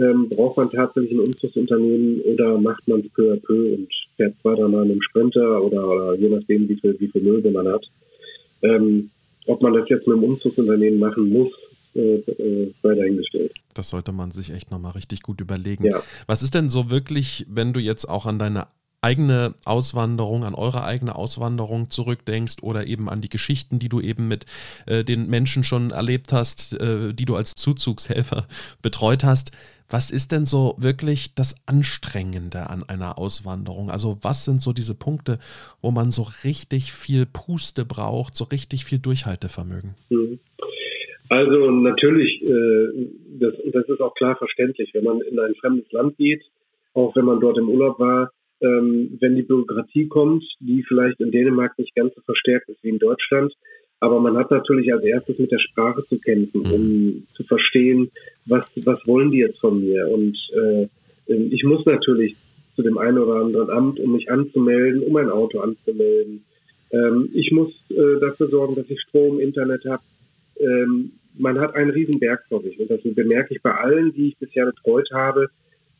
ähm, 0.00 0.28
braucht 0.28 0.56
man 0.56 0.70
tatsächlich 0.70 1.12
ein 1.12 1.20
Umzugsunternehmen 1.20 2.20
oder 2.22 2.58
macht 2.58 2.86
man 2.88 3.00
es 3.00 3.08
peu 3.12 3.32
à 3.32 3.36
peu 3.36 3.74
und 3.74 3.88
fährt 4.16 4.34
zwei, 4.42 4.54
drei 4.54 4.68
Mal 4.68 4.84
in 4.84 4.92
einem 4.92 5.02
Sprinter 5.02 5.62
oder, 5.62 5.88
oder 5.88 6.14
je 6.14 6.28
nachdem, 6.28 6.68
wie 6.68 6.76
viel, 6.76 6.96
wie 6.98 7.08
viel 7.08 7.22
Möbel 7.22 7.52
man 7.52 7.68
hat. 7.68 7.84
Ähm, 8.62 9.10
ob 9.46 9.62
man 9.62 9.74
das 9.74 9.88
jetzt 9.88 10.06
mit 10.06 10.16
einem 10.16 10.24
Umzugsunternehmen 10.24 10.98
machen 10.98 11.28
muss, 11.30 11.50
äh, 11.94 12.16
äh, 12.16 12.72
sei 12.82 12.94
dahingestellt. 12.94 13.52
Das 13.74 13.88
sollte 13.88 14.12
man 14.12 14.30
sich 14.30 14.52
echt 14.52 14.70
nochmal 14.70 14.92
richtig 14.92 15.22
gut 15.22 15.40
überlegen. 15.40 15.84
Ja. 15.84 16.02
Was 16.26 16.42
ist 16.42 16.54
denn 16.54 16.68
so 16.68 16.90
wirklich, 16.90 17.46
wenn 17.48 17.72
du 17.72 17.80
jetzt 17.80 18.08
auch 18.08 18.26
an 18.26 18.38
deine 18.38 18.68
eigene 19.02 19.54
Auswanderung, 19.64 20.44
an 20.44 20.54
eure 20.54 20.84
eigene 20.84 21.14
Auswanderung 21.14 21.90
zurückdenkst 21.90 22.56
oder 22.62 22.86
eben 22.86 23.08
an 23.08 23.20
die 23.20 23.28
Geschichten, 23.28 23.78
die 23.78 23.88
du 23.88 24.00
eben 24.00 24.28
mit 24.28 24.46
äh, 24.86 25.04
den 25.04 25.28
Menschen 25.28 25.64
schon 25.64 25.90
erlebt 25.90 26.32
hast, 26.32 26.80
äh, 26.80 27.14
die 27.14 27.24
du 27.24 27.34
als 27.36 27.54
Zuzugshelfer 27.54 28.46
betreut 28.82 29.24
hast. 29.24 29.52
Was 29.88 30.10
ist 30.10 30.30
denn 30.30 30.46
so 30.46 30.76
wirklich 30.78 31.34
das 31.34 31.56
Anstrengende 31.66 32.70
an 32.70 32.84
einer 32.84 33.18
Auswanderung? 33.18 33.90
Also 33.90 34.18
was 34.22 34.44
sind 34.44 34.62
so 34.62 34.72
diese 34.72 34.94
Punkte, 34.94 35.38
wo 35.80 35.90
man 35.90 36.10
so 36.10 36.26
richtig 36.44 36.92
viel 36.92 37.26
Puste 37.26 37.84
braucht, 37.84 38.36
so 38.36 38.44
richtig 38.44 38.84
viel 38.84 38.98
Durchhaltevermögen? 38.98 39.96
Mhm. 40.10 40.38
Also 41.28 41.70
natürlich, 41.70 42.42
äh, 42.42 43.08
das, 43.38 43.54
das 43.72 43.88
ist 43.88 44.00
auch 44.00 44.14
klar 44.14 44.36
verständlich, 44.36 44.90
wenn 44.94 45.04
man 45.04 45.20
in 45.20 45.38
ein 45.38 45.54
fremdes 45.54 45.90
Land 45.92 46.16
geht, 46.16 46.42
auch 46.92 47.14
wenn 47.14 47.24
man 47.24 47.40
dort 47.40 47.56
im 47.56 47.68
Urlaub 47.68 47.98
war, 48.00 48.32
ähm, 48.60 49.16
wenn 49.20 49.36
die 49.36 49.42
Bürokratie 49.42 50.08
kommt, 50.08 50.44
die 50.60 50.82
vielleicht 50.82 51.20
in 51.20 51.30
Dänemark 51.30 51.78
nicht 51.78 51.94
ganz 51.94 52.14
so 52.14 52.20
verstärkt 52.22 52.68
ist 52.68 52.82
wie 52.82 52.90
in 52.90 52.98
Deutschland. 52.98 53.52
Aber 54.00 54.18
man 54.18 54.36
hat 54.36 54.50
natürlich 54.50 54.92
als 54.92 55.04
erstes 55.04 55.38
mit 55.38 55.52
der 55.52 55.58
Sprache 55.58 56.02
zu 56.04 56.18
kämpfen, 56.18 56.62
um 56.62 56.82
mhm. 56.82 57.26
zu 57.34 57.44
verstehen, 57.44 58.10
was, 58.46 58.64
was 58.84 59.06
wollen 59.06 59.30
die 59.30 59.38
jetzt 59.38 59.60
von 59.60 59.80
mir. 59.80 60.08
Und 60.08 60.36
äh, 60.54 60.88
ich 61.26 61.64
muss 61.64 61.84
natürlich 61.84 62.34
zu 62.76 62.82
dem 62.82 62.98
einen 62.98 63.18
oder 63.18 63.34
anderen 63.36 63.70
Amt, 63.70 64.00
um 64.00 64.12
mich 64.12 64.30
anzumelden, 64.30 65.02
um 65.02 65.16
ein 65.16 65.28
Auto 65.28 65.60
anzumelden. 65.60 66.44
Ähm, 66.90 67.28
ich 67.34 67.52
muss 67.52 67.70
äh, 67.90 68.20
dafür 68.20 68.48
sorgen, 68.48 68.74
dass 68.74 68.88
ich 68.88 69.00
Strom, 69.02 69.38
Internet 69.38 69.84
habe. 69.84 70.02
Ähm, 70.58 71.12
man 71.38 71.60
hat 71.60 71.74
einen 71.74 71.90
riesen 71.90 72.18
Berg 72.18 72.44
vor 72.48 72.62
sich. 72.62 72.78
Und 72.80 72.90
das 72.90 73.00
bemerke 73.02 73.54
ich 73.54 73.62
bei 73.62 73.72
allen, 73.72 74.12
die 74.12 74.28
ich 74.28 74.38
bisher 74.38 74.66
betreut 74.66 75.10
habe, 75.12 75.50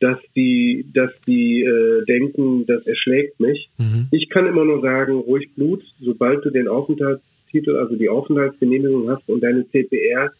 dass 0.01 0.17
die, 0.35 0.85
dass 0.93 1.11
die 1.27 1.61
äh, 1.63 2.03
denken, 2.05 2.65
das 2.65 2.85
erschlägt 2.87 3.39
mich. 3.39 3.69
Mhm. 3.77 4.07
Ich 4.11 4.29
kann 4.29 4.47
immer 4.47 4.65
nur 4.65 4.81
sagen, 4.81 5.13
ruhig 5.13 5.53
Blut, 5.55 5.83
sobald 6.01 6.43
du 6.43 6.49
den 6.49 6.67
Aufenthaltstitel, 6.67 7.75
also 7.77 7.95
die 7.95 8.09
Aufenthaltsgenehmigung 8.09 9.09
hast 9.09 9.29
und 9.29 9.41
deine 9.41 9.65
CPR, 9.69 10.31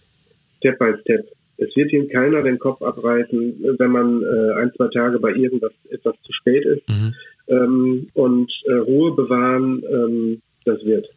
Step 0.57 0.79
by 0.79 0.93
Step. 1.01 1.27
Es 1.57 1.75
wird 1.75 1.93
ihm 1.93 2.09
keiner 2.09 2.41
den 2.41 2.57
Kopf 2.57 2.81
abreißen, 2.81 3.77
wenn 3.77 3.91
man 3.91 4.23
äh, 4.23 4.51
ein, 4.59 4.71
zwei 4.75 4.87
Tage 4.87 5.19
bei 5.19 5.31
irgendwas 5.31 5.73
etwas 5.91 6.15
zu 6.23 6.33
spät 6.33 6.65
ist. 6.65 6.89
Mhm. 6.89 7.13
Ähm, 7.47 8.07
und 8.15 8.51
äh, 8.65 8.73
Ruhe 8.73 9.15
bewahren, 9.15 9.83
ähm, 9.87 10.41
das 10.65 10.83
wird. 10.83 11.07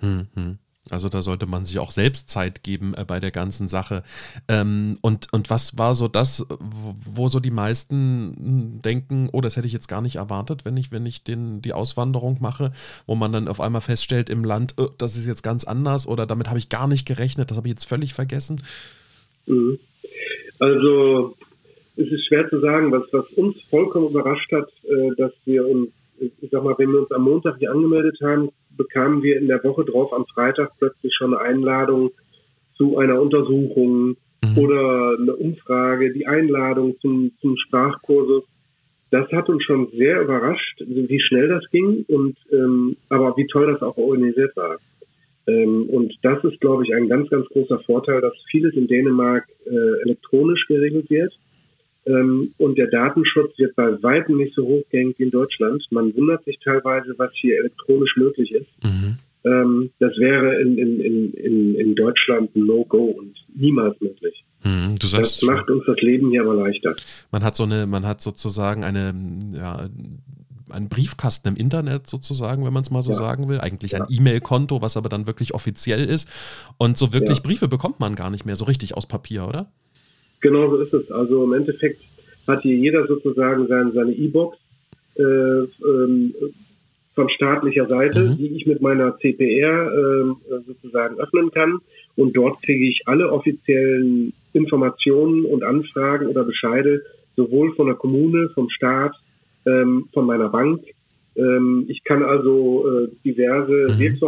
Mhm. 0.00 0.58
Also 0.90 1.08
da 1.08 1.22
sollte 1.22 1.46
man 1.46 1.64
sich 1.64 1.78
auch 1.78 1.90
selbst 1.90 2.28
Zeit 2.28 2.62
geben 2.62 2.92
äh, 2.94 3.04
bei 3.06 3.18
der 3.18 3.30
ganzen 3.30 3.68
Sache. 3.68 4.02
Ähm, 4.48 4.98
und, 5.00 5.32
und 5.32 5.48
was 5.48 5.78
war 5.78 5.94
so 5.94 6.08
das, 6.08 6.46
wo, 6.60 6.94
wo, 7.04 7.28
so 7.28 7.40
die 7.40 7.50
meisten 7.50 8.34
hm, 8.36 8.82
denken, 8.82 9.30
oh, 9.32 9.40
das 9.40 9.56
hätte 9.56 9.66
ich 9.66 9.72
jetzt 9.72 9.88
gar 9.88 10.02
nicht 10.02 10.16
erwartet, 10.16 10.66
wenn 10.66 10.76
ich, 10.76 10.92
wenn 10.92 11.06
ich 11.06 11.24
den, 11.24 11.62
die 11.62 11.72
Auswanderung 11.72 12.38
mache, 12.40 12.72
wo 13.06 13.14
man 13.14 13.32
dann 13.32 13.48
auf 13.48 13.60
einmal 13.60 13.80
feststellt 13.80 14.28
im 14.28 14.44
Land, 14.44 14.74
oh, 14.76 14.88
das 14.98 15.16
ist 15.16 15.26
jetzt 15.26 15.42
ganz 15.42 15.64
anders 15.64 16.06
oder 16.06 16.26
damit 16.26 16.48
habe 16.48 16.58
ich 16.58 16.68
gar 16.68 16.86
nicht 16.86 17.06
gerechnet, 17.06 17.50
das 17.50 17.56
habe 17.56 17.68
ich 17.68 17.72
jetzt 17.72 17.86
völlig 17.86 18.12
vergessen? 18.12 18.60
Mhm. 19.46 19.78
Also 20.58 21.34
es 21.96 22.10
ist 22.10 22.26
schwer 22.26 22.48
zu 22.50 22.60
sagen, 22.60 22.92
was, 22.92 23.04
was 23.12 23.30
uns 23.32 23.60
vollkommen 23.70 24.10
überrascht 24.10 24.52
hat, 24.52 24.68
äh, 24.84 25.14
dass 25.16 25.32
wir 25.46 25.66
uns, 25.66 25.88
ich 26.18 26.50
sag 26.50 26.62
mal, 26.62 26.74
wenn 26.76 26.92
wir 26.92 27.00
uns 27.00 27.12
am 27.12 27.22
Montag 27.22 27.56
hier 27.58 27.70
angemeldet 27.70 28.18
haben, 28.22 28.50
bekamen 28.76 29.22
wir 29.22 29.38
in 29.38 29.48
der 29.48 29.62
Woche 29.64 29.84
drauf 29.84 30.12
am 30.12 30.26
Freitag 30.26 30.72
plötzlich 30.78 31.14
schon 31.14 31.34
eine 31.34 31.44
Einladung 31.44 32.10
zu 32.76 32.98
einer 32.98 33.20
Untersuchung 33.20 34.16
mhm. 34.42 34.58
oder 34.58 35.16
eine 35.18 35.34
Umfrage, 35.36 36.12
die 36.12 36.26
Einladung 36.26 36.96
zum, 37.00 37.32
zum 37.40 37.56
Sprachkursus. 37.56 38.44
Das 39.10 39.30
hat 39.30 39.48
uns 39.48 39.62
schon 39.62 39.88
sehr 39.92 40.22
überrascht, 40.22 40.82
wie 40.86 41.20
schnell 41.20 41.48
das 41.48 41.64
ging 41.70 42.04
und 42.08 42.36
ähm, 42.52 42.96
aber 43.08 43.36
wie 43.36 43.46
toll 43.46 43.72
das 43.72 43.82
auch 43.82 43.96
organisiert 43.96 44.56
war. 44.56 44.78
Ähm, 45.46 45.88
und 45.88 46.14
das 46.22 46.42
ist, 46.44 46.60
glaube 46.60 46.84
ich, 46.84 46.94
ein 46.94 47.08
ganz, 47.08 47.28
ganz 47.30 47.46
großer 47.48 47.78
Vorteil, 47.80 48.20
dass 48.20 48.32
vieles 48.50 48.74
in 48.74 48.88
Dänemark 48.88 49.46
äh, 49.66 50.02
elektronisch 50.04 50.66
geregelt 50.66 51.10
wird. 51.10 51.32
Ähm, 52.06 52.52
und 52.58 52.76
der 52.76 52.88
Datenschutz 52.88 53.58
wird 53.58 53.74
bei 53.76 54.02
weitem 54.02 54.36
nicht 54.36 54.54
so 54.54 54.64
hochgängig 54.64 55.18
wie 55.18 55.24
in 55.24 55.30
Deutschland. 55.30 55.84
Man 55.90 56.14
wundert 56.14 56.44
sich 56.44 56.58
teilweise, 56.62 57.14
was 57.16 57.30
hier 57.34 57.58
elektronisch 57.58 58.16
möglich 58.16 58.52
ist. 58.52 58.68
Mhm. 58.82 59.16
Ähm, 59.44 59.90
das 59.98 60.16
wäre 60.18 60.60
in, 60.60 60.78
in, 60.78 61.00
in, 61.32 61.74
in 61.74 61.94
Deutschland 61.94 62.54
ein 62.54 62.66
No-Go 62.66 63.04
und 63.04 63.34
niemals 63.54 64.00
möglich. 64.00 64.44
Mhm, 64.64 64.96
sagst, 65.02 65.42
das 65.42 65.48
macht 65.48 65.68
uns 65.68 65.84
das 65.86 66.00
Leben 66.00 66.30
hier 66.30 66.42
aber 66.42 66.54
leichter. 66.54 66.94
Man 67.30 67.44
hat 67.44 67.54
so 67.54 67.64
eine, 67.64 67.86
man 67.86 68.06
hat 68.06 68.22
sozusagen 68.22 68.82
eine, 68.82 69.14
ja, 69.54 69.88
einen 70.70 70.88
Briefkasten 70.88 71.48
im 71.48 71.56
Internet 71.56 72.06
sozusagen, 72.06 72.64
wenn 72.64 72.72
man 72.72 72.82
es 72.82 72.90
mal 72.90 73.02
so 73.02 73.12
ja. 73.12 73.18
sagen 73.18 73.48
will. 73.48 73.60
Eigentlich 73.60 73.92
ja. 73.92 74.00
ein 74.00 74.06
E-Mail-Konto, 74.08 74.80
was 74.80 74.96
aber 74.96 75.10
dann 75.10 75.26
wirklich 75.26 75.54
offiziell 75.54 76.04
ist. 76.04 76.28
Und 76.78 76.96
so 76.96 77.12
wirklich. 77.12 77.42
Briefe 77.42 77.68
bekommt 77.68 78.00
man 78.00 78.14
gar 78.14 78.30
nicht 78.30 78.46
mehr 78.46 78.56
so 78.56 78.64
richtig 78.64 78.96
aus 78.96 79.06
Papier, 79.06 79.46
oder? 79.46 79.70
Genau 80.44 80.68
so 80.68 80.76
ist 80.76 80.92
es. 80.92 81.10
Also 81.10 81.42
im 81.42 81.54
Endeffekt 81.54 82.02
hat 82.46 82.60
hier 82.60 82.76
jeder 82.76 83.06
sozusagen 83.06 83.66
seine, 83.66 83.92
seine 83.92 84.12
E-Box 84.12 84.58
äh, 85.16 85.22
ähm, 85.22 86.34
von 87.14 87.30
staatlicher 87.30 87.86
Seite, 87.86 88.20
mhm. 88.24 88.36
die 88.36 88.48
ich 88.48 88.66
mit 88.66 88.82
meiner 88.82 89.16
CPR 89.16 89.90
äh, 89.90 90.60
sozusagen 90.66 91.18
öffnen 91.18 91.50
kann. 91.50 91.78
Und 92.16 92.36
dort 92.36 92.62
kriege 92.62 92.86
ich 92.86 93.04
alle 93.06 93.32
offiziellen 93.32 94.34
Informationen 94.52 95.46
und 95.46 95.64
Anfragen 95.64 96.26
oder 96.26 96.44
Bescheide, 96.44 97.02
sowohl 97.36 97.74
von 97.74 97.86
der 97.86 97.96
Kommune, 97.96 98.50
vom 98.50 98.68
Staat, 98.68 99.14
ähm, 99.64 100.10
von 100.12 100.26
meiner 100.26 100.50
Bank 100.50 100.82
ich 101.88 102.04
kann 102.04 102.22
also 102.22 102.86
äh, 102.88 103.08
diverse 103.24 103.92
mhm. 103.92 104.18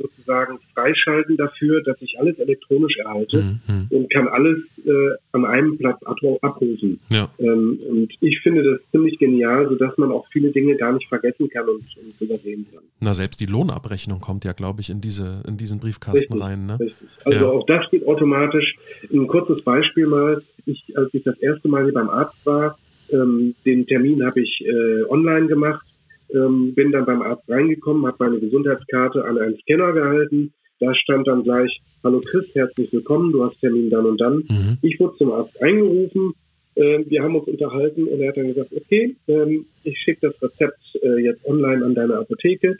Sozusagen 0.00 0.58
freischalten 0.74 1.36
dafür, 1.36 1.82
dass 1.82 1.96
ich 2.00 2.18
alles 2.18 2.38
elektronisch 2.38 2.96
erhalte 2.96 3.42
mhm. 3.42 3.60
mhm. 3.68 3.86
und 3.90 4.12
kann 4.12 4.26
alles 4.28 4.58
äh, 4.84 5.14
an 5.32 5.44
einem 5.44 5.78
Platz 5.78 6.02
abrufen. 6.02 7.00
Ja. 7.12 7.28
Ähm, 7.38 7.78
und 7.88 8.12
ich 8.20 8.40
finde 8.40 8.64
das 8.64 8.80
ziemlich 8.90 9.18
genial, 9.18 9.68
sodass 9.68 9.96
man 9.96 10.10
auch 10.10 10.26
viele 10.32 10.50
Dinge 10.50 10.76
gar 10.76 10.92
nicht 10.92 11.08
vergessen 11.08 11.48
kann 11.48 11.68
und, 11.68 11.84
und 11.96 12.20
übersehen 12.20 12.66
kann. 12.72 12.82
Na, 13.00 13.14
selbst 13.14 13.40
die 13.40 13.46
Lohnabrechnung 13.46 14.20
kommt 14.20 14.44
ja, 14.44 14.52
glaube 14.52 14.80
ich, 14.80 14.90
in, 14.90 15.00
diese, 15.00 15.42
in 15.46 15.56
diesen 15.56 15.78
Briefkasten 15.78 16.32
richtig, 16.32 16.42
rein. 16.42 16.66
Ne? 16.66 16.80
Richtig. 16.80 17.08
Also 17.24 17.44
ja. 17.44 17.50
auch 17.50 17.66
das 17.66 17.88
geht 17.90 18.06
automatisch. 18.06 18.74
Ein 19.12 19.26
kurzes 19.28 19.62
Beispiel 19.62 20.06
mal. 20.06 20.42
Ich, 20.64 20.84
als 20.96 21.14
ich 21.14 21.22
das 21.22 21.38
erste 21.38 21.68
Mal 21.68 21.84
hier 21.84 21.92
beim 21.92 22.10
Arzt 22.10 22.44
war, 22.44 22.76
ähm, 23.12 23.54
den 23.64 23.86
Termin 23.86 24.24
habe 24.24 24.40
ich 24.40 24.64
äh, 24.66 25.04
online 25.08 25.46
gemacht 25.46 25.86
ähm, 26.34 26.74
bin 26.74 26.92
dann 26.92 27.06
beim 27.06 27.22
Arzt 27.22 27.48
reingekommen, 27.48 28.06
habe 28.06 28.16
meine 28.18 28.40
Gesundheitskarte 28.40 29.24
an 29.24 29.38
einen 29.38 29.58
Scanner 29.60 29.92
gehalten. 29.92 30.52
Da 30.78 30.94
stand 30.94 31.26
dann 31.26 31.42
gleich, 31.42 31.80
hallo 32.04 32.20
Chris, 32.20 32.54
herzlich 32.54 32.92
willkommen, 32.92 33.32
du 33.32 33.44
hast 33.44 33.58
Termin 33.60 33.88
dann 33.88 34.04
und 34.06 34.20
dann. 34.20 34.36
Mhm. 34.48 34.78
Ich 34.82 35.00
wurde 35.00 35.16
zum 35.16 35.32
Arzt 35.32 35.60
eingerufen, 35.62 36.34
äh, 36.76 37.04
wir 37.08 37.22
haben 37.22 37.36
uns 37.36 37.48
unterhalten 37.48 38.04
und 38.04 38.20
er 38.20 38.28
hat 38.28 38.36
dann 38.36 38.48
gesagt, 38.48 38.70
okay, 38.76 39.16
ähm, 39.28 39.64
ich 39.82 39.98
schicke 39.98 40.28
das 40.28 40.42
Rezept 40.42 40.78
äh, 41.02 41.22
jetzt 41.22 41.44
online 41.46 41.84
an 41.84 41.94
deine 41.94 42.18
Apotheke. 42.18 42.76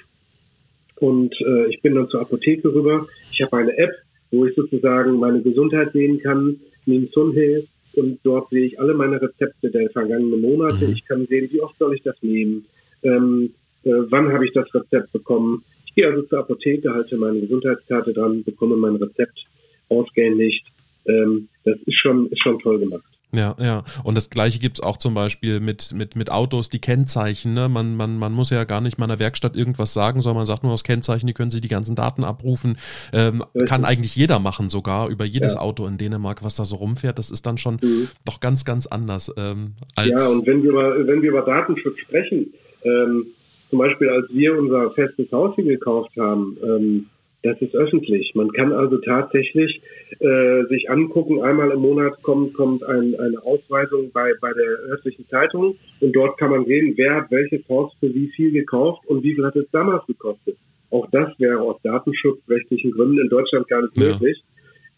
Und 1.01 1.35
äh, 1.41 1.69
ich 1.69 1.81
bin 1.83 1.95
dann 1.95 2.09
zur 2.09 2.21
Apotheke 2.21 2.73
rüber. 2.73 3.07
Ich 3.33 3.43
habe 3.43 3.57
eine 3.57 3.77
App, 3.77 3.93
wo 4.31 4.47
ich 4.47 4.55
sozusagen 4.55 5.19
meine 5.19 5.43
Gesundheit 5.43 5.93
sehen 5.93 6.21
kann, 6.21 6.61
Min 6.85 7.09
Sunhe, 7.09 7.65
und 7.95 8.21
dort 8.25 8.51
sehe 8.51 8.67
ich 8.67 8.79
alle 8.79 8.93
meine 8.93 9.21
Rezepte 9.21 9.71
der 9.71 9.89
vergangenen 9.91 10.43
Monate. 10.43 10.87
Mhm. 10.87 10.93
Ich 10.93 11.05
kann 11.07 11.27
sehen, 11.27 11.49
wie 11.51 11.63
oft 11.63 11.79
soll 11.79 11.95
ich 11.95 12.03
das 12.03 12.17
nehmen, 12.23 12.67
ähm, 13.03 13.55
äh, 13.85 13.91
wann 14.11 14.33
habe 14.33 14.47
ich 14.47 14.53
das 14.53 14.73
Rezept 14.75 15.13
bekommen. 15.13 15.65
Ich 15.87 15.95
gehe 15.95 16.09
also 16.09 16.23
zur 16.23 16.41
Apotheke, 16.41 16.93
halte 16.93 17.17
meine 17.17 17.41
Gesundheitskarte 17.41 18.13
dran, 18.13 18.45
bekomme 18.45 18.77
mein 18.77 18.97
Rezept 18.97 19.45
ausgehändigt. 19.89 20.67
Ähm, 21.07 21.49
das 21.65 21.79
ist 21.87 21.99
schon, 22.01 22.27
ist 22.31 22.43
schon 22.43 22.59
toll 22.59 22.79
gemacht. 22.81 23.05
Ja, 23.35 23.55
ja. 23.61 23.85
Und 24.05 24.17
das 24.17 24.31
gleiche 24.31 24.59
gibt 24.59 24.79
es 24.79 24.83
auch 24.83 24.97
zum 24.97 25.15
Beispiel 25.15 25.61
mit, 25.61 25.93
mit, 25.95 26.17
mit 26.17 26.31
Autos, 26.31 26.71
die 26.71 26.81
Kennzeichen. 26.81 27.55
Ne? 27.55 27.69
Man, 27.69 27.97
man, 27.97 28.19
man 28.19 28.33
muss 28.33 28.51
ja 28.51 28.65
gar 28.65 28.81
nicht 28.81 28.99
meiner 28.99 29.19
Werkstatt 29.19 29.57
irgendwas 29.57 29.93
sagen, 29.93 30.21
sondern 30.21 30.39
man 30.39 30.47
sagt 30.47 30.63
nur 30.63 30.73
aus 30.73 30.85
Kennzeichen, 30.85 31.27
die 31.27 31.35
können 31.35 31.51
sich 31.51 31.61
die 31.61 31.69
ganzen 31.69 31.97
Daten 31.97 32.25
abrufen. 32.25 32.79
Ähm, 33.13 33.45
kann 33.69 33.85
eigentlich 33.85 34.17
jeder 34.17 34.39
machen, 34.39 34.69
sogar 34.69 35.09
über 35.09 35.25
jedes 35.25 35.55
ja. 35.55 35.61
Auto 35.61 35.87
in 35.87 35.99
Dänemark, 35.99 36.43
was 36.43 36.57
da 36.57 36.65
so 36.65 36.77
rumfährt. 36.77 37.19
Das 37.19 37.31
ist 37.31 37.47
dann 37.47 37.59
schon 37.59 37.79
mhm. 37.83 38.09
doch 38.25 38.41
ganz, 38.41 38.65
ganz 38.65 38.87
anders. 38.87 39.33
Ähm, 39.37 39.75
als 39.97 40.09
ja, 40.09 40.29
und 40.29 40.47
wenn 40.47 40.63
wir, 40.63 40.71
über, 40.71 41.07
wenn 41.07 41.21
wir 41.21 41.31
über 41.31 41.43
Datenschutz 41.43 41.99
sprechen, 41.99 42.55
ähm, 42.87 43.27
zum 43.69 43.79
Beispiel, 43.81 44.09
als 44.09 44.33
wir 44.33 44.59
unser 44.59 44.91
festes 44.93 45.31
Haus 45.33 45.55
hier 45.57 45.65
gekauft 45.65 46.13
haben, 46.17 46.57
ähm, 46.63 47.07
das 47.43 47.61
ist 47.61 47.75
öffentlich. 47.75 48.33
Man 48.35 48.51
kann 48.53 48.73
also 48.73 48.99
tatsächlich 48.99 49.81
äh, 50.19 50.65
sich 50.69 50.91
angucken, 50.91 51.43
einmal 51.43 51.71
im 51.71 51.81
Monat 51.81 52.23
kommt, 52.23 52.55
kommt 52.55 52.83
ein, 52.85 53.15
eine 53.19 53.43
Ausweisung 53.45 54.11
bei, 54.13 54.33
bei 54.41 54.53
der 54.53 54.91
örtlichen 54.91 55.27
Zeitung 55.29 55.77
und 56.01 56.13
dort 56.15 56.39
kann 56.39 56.51
man 56.51 56.65
sehen, 56.65 56.95
wer 56.97 57.17
hat 57.17 57.31
welches 57.31 57.69
Haus 57.69 57.93
für 58.01 58.13
wie 58.15 58.29
viel 58.29 58.51
gekauft 58.51 59.07
und 59.07 59.23
wie 59.23 59.35
viel 59.35 59.45
hat 59.45 59.57
es 59.57 59.71
damals 59.71 60.05
gekostet. 60.07 60.57
Auch 60.91 61.09
das 61.11 61.39
wäre 61.39 61.61
aus 61.61 61.81
datenschutzrechtlichen 61.83 62.93
Gründen 62.93 63.21
in 63.21 63.29
Deutschland 63.29 63.69
gar 63.69 63.83
nicht 63.83 63.97
ja. 63.97 64.13
möglich. 64.13 64.43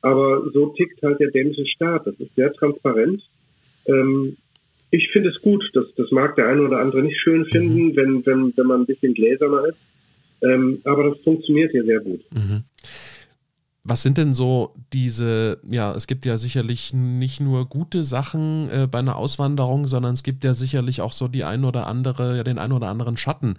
Aber 0.00 0.48
so 0.52 0.66
tickt 0.76 1.02
halt 1.02 1.18
der 1.18 1.30
dänische 1.30 1.66
Staat. 1.66 2.06
Das 2.06 2.14
ist 2.20 2.34
sehr 2.36 2.52
transparent. 2.52 3.22
Ähm, 3.86 4.36
ich 4.90 5.10
finde 5.12 5.30
es 5.30 5.40
gut. 5.40 5.62
Das, 5.74 5.86
das 5.96 6.10
mag 6.10 6.36
der 6.36 6.48
eine 6.48 6.62
oder 6.62 6.80
andere 6.80 7.02
nicht 7.02 7.20
schön 7.20 7.44
finden, 7.46 7.88
mhm. 7.88 7.96
wenn, 7.96 8.26
wenn, 8.26 8.56
wenn 8.56 8.66
man 8.66 8.80
ein 8.80 8.86
bisschen 8.86 9.14
gläserner 9.14 9.64
ist. 9.66 9.78
Ähm, 10.42 10.80
aber 10.84 11.10
das 11.10 11.18
funktioniert 11.24 11.72
hier 11.72 11.84
sehr 11.84 12.00
gut. 12.00 12.20
Mhm. 12.32 12.64
Was 13.84 14.02
sind 14.02 14.18
denn 14.18 14.34
so 14.34 14.74
diese, 14.92 15.60
ja, 15.68 15.94
es 15.94 16.06
gibt 16.06 16.26
ja 16.26 16.36
sicherlich 16.36 16.92
nicht 16.92 17.40
nur 17.40 17.66
gute 17.66 18.02
Sachen 18.04 18.68
äh, 18.70 18.86
bei 18.86 18.98
einer 18.98 19.16
Auswanderung, 19.16 19.86
sondern 19.86 20.12
es 20.12 20.22
gibt 20.22 20.44
ja 20.44 20.52
sicherlich 20.52 21.00
auch 21.00 21.12
so 21.12 21.26
die 21.26 21.44
ein 21.44 21.64
oder 21.64 21.86
andere, 21.86 22.36
ja, 22.36 22.44
den 22.44 22.58
ein 22.58 22.72
oder 22.72 22.88
anderen 22.88 23.16
Schatten. 23.16 23.56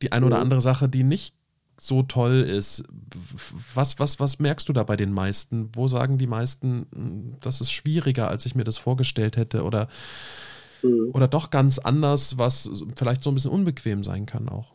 Die 0.00 0.12
ein 0.12 0.22
oder 0.22 0.36
mhm. 0.36 0.42
andere 0.42 0.60
Sache, 0.60 0.88
die 0.88 1.02
nicht 1.02 1.34
so 1.80 2.02
toll 2.02 2.44
ist. 2.48 2.84
Was, 3.74 3.98
was, 4.00 4.20
was 4.20 4.40
merkst 4.40 4.68
du 4.68 4.72
da 4.72 4.82
bei 4.82 4.96
den 4.96 5.12
meisten? 5.12 5.70
Wo 5.74 5.88
sagen 5.88 6.18
die 6.18 6.26
meisten, 6.26 6.86
hm, 6.94 7.34
das 7.40 7.60
ist 7.60 7.70
schwieriger, 7.70 8.28
als 8.28 8.46
ich 8.46 8.54
mir 8.54 8.64
das 8.64 8.78
vorgestellt 8.78 9.36
hätte? 9.36 9.62
Oder, 9.62 9.88
mhm. 10.82 11.10
oder 11.14 11.28
doch 11.28 11.50
ganz 11.50 11.78
anders, 11.78 12.38
was 12.38 12.84
vielleicht 12.96 13.22
so 13.22 13.30
ein 13.30 13.34
bisschen 13.34 13.52
unbequem 13.52 14.02
sein 14.04 14.26
kann 14.26 14.48
auch? 14.48 14.74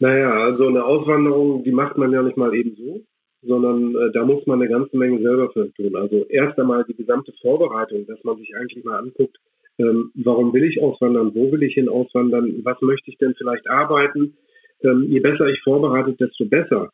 Naja, 0.00 0.30
also 0.30 0.66
eine 0.66 0.84
Auswanderung, 0.84 1.62
die 1.62 1.72
macht 1.72 1.98
man 1.98 2.10
ja 2.10 2.22
nicht 2.22 2.36
mal 2.36 2.54
eben 2.54 2.74
so, 2.74 3.02
sondern 3.42 3.94
äh, 3.94 4.10
da 4.12 4.24
muss 4.24 4.46
man 4.46 4.60
eine 4.60 4.70
ganze 4.70 4.96
Menge 4.96 5.20
selber 5.20 5.50
für 5.52 5.72
tun. 5.74 5.94
Also 5.94 6.24
erst 6.28 6.58
einmal 6.58 6.84
die 6.84 6.96
gesamte 6.96 7.32
Vorbereitung, 7.40 8.06
dass 8.06 8.22
man 8.24 8.36
sich 8.38 8.50
eigentlich 8.56 8.84
mal 8.84 8.98
anguckt, 8.98 9.36
ähm, 9.78 10.10
warum 10.14 10.52
will 10.52 10.64
ich 10.64 10.82
auswandern, 10.82 11.34
wo 11.34 11.52
will 11.52 11.62
ich 11.62 11.74
hin 11.74 11.88
auswandern, 11.88 12.60
was 12.64 12.80
möchte 12.80 13.10
ich 13.10 13.18
denn 13.18 13.34
vielleicht 13.36 13.68
arbeiten, 13.68 14.36
ähm, 14.82 15.06
je 15.08 15.20
besser 15.20 15.46
ich 15.48 15.60
vorbereitet, 15.62 16.20
desto 16.20 16.44
besser. 16.46 16.90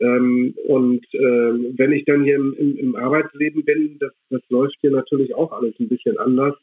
Ähm, 0.00 0.54
und 0.66 1.06
ähm, 1.14 1.74
wenn 1.76 1.92
ich 1.92 2.04
dann 2.04 2.24
hier 2.24 2.36
im, 2.36 2.54
im, 2.58 2.76
im 2.76 2.96
Arbeitsleben 2.96 3.64
bin, 3.64 3.96
das, 4.00 4.12
das 4.30 4.42
läuft 4.48 4.76
hier 4.80 4.90
natürlich 4.90 5.34
auch 5.34 5.52
alles 5.52 5.74
ein 5.78 5.88
bisschen 5.88 6.18
anders, 6.18 6.54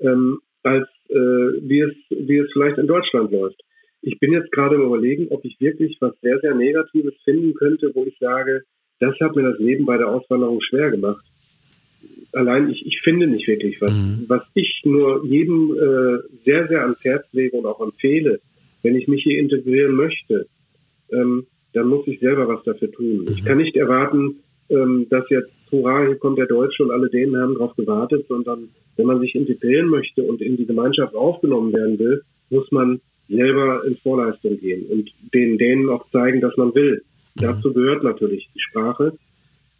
ähm, 0.00 0.40
als 0.62 0.88
äh, 1.08 1.14
wie, 1.14 1.80
es, 1.80 1.94
wie 2.10 2.38
es 2.38 2.50
vielleicht 2.52 2.78
in 2.78 2.86
Deutschland 2.86 3.32
läuft. 3.32 3.60
Ich 4.02 4.18
bin 4.18 4.32
jetzt 4.32 4.52
gerade 4.52 4.74
im 4.74 4.82
Überlegen, 4.82 5.28
ob 5.30 5.44
ich 5.44 5.58
wirklich 5.60 5.96
was 6.00 6.14
sehr, 6.20 6.38
sehr 6.40 6.54
Negatives 6.54 7.14
finden 7.24 7.54
könnte, 7.54 7.90
wo 7.94 8.04
ich 8.04 8.16
sage, 8.18 8.64
das 9.00 9.18
hat 9.20 9.34
mir 9.34 9.50
das 9.50 9.58
Leben 9.58 9.86
bei 9.86 9.96
der 9.96 10.08
Auswanderung 10.08 10.60
schwer 10.60 10.90
gemacht. 10.90 11.24
Allein 12.32 12.68
ich, 12.68 12.84
ich 12.84 13.00
finde 13.02 13.26
nicht 13.26 13.48
wirklich 13.48 13.80
was. 13.80 13.92
Mhm. 13.92 14.24
Was 14.28 14.42
ich 14.54 14.82
nur 14.84 15.24
jedem 15.24 15.72
äh, 15.72 16.18
sehr, 16.44 16.68
sehr 16.68 16.82
ans 16.82 17.02
Herz 17.02 17.24
lege 17.32 17.56
und 17.56 17.66
auch 17.66 17.80
empfehle, 17.80 18.40
wenn 18.84 18.94
ich 18.94 19.08
mich 19.08 19.24
hier 19.24 19.40
integrieren 19.40 19.94
möchte, 19.94 20.46
ähm, 21.10 21.46
dann 21.72 21.88
muss 21.88 22.06
ich 22.06 22.20
selber 22.20 22.46
was 22.46 22.62
dafür 22.64 22.92
tun. 22.92 23.22
Mhm. 23.22 23.28
Ich 23.34 23.44
kann 23.44 23.58
nicht 23.58 23.76
erwarten, 23.76 24.36
ähm, 24.68 25.06
dass 25.10 25.28
jetzt, 25.30 25.50
hurra, 25.72 26.06
hier 26.06 26.16
kommt 26.16 26.38
der 26.38 26.46
Deutsche 26.46 26.84
und 26.84 26.92
alle 26.92 27.08
Dänen 27.08 27.36
haben 27.36 27.54
darauf 27.54 27.74
gewartet, 27.74 28.26
sondern 28.28 28.68
wenn 28.96 29.06
man 29.06 29.20
sich 29.20 29.34
integrieren 29.34 29.88
möchte 29.88 30.22
und 30.22 30.40
in 30.40 30.56
die 30.56 30.66
Gemeinschaft 30.66 31.14
aufgenommen 31.16 31.72
werden 31.72 31.98
will, 31.98 32.22
muss 32.50 32.70
man 32.70 33.00
selber 33.28 33.82
in 33.86 33.96
Vorleistung 33.96 34.60
gehen 34.60 34.86
und 34.86 35.10
den 35.32 35.58
Dänen 35.58 35.88
auch 35.88 36.08
zeigen, 36.10 36.40
dass 36.40 36.56
man 36.56 36.74
will. 36.74 37.02
Mhm. 37.34 37.40
Dazu 37.40 37.72
gehört 37.72 38.04
natürlich 38.04 38.48
die 38.54 38.60
Sprache. 38.60 39.14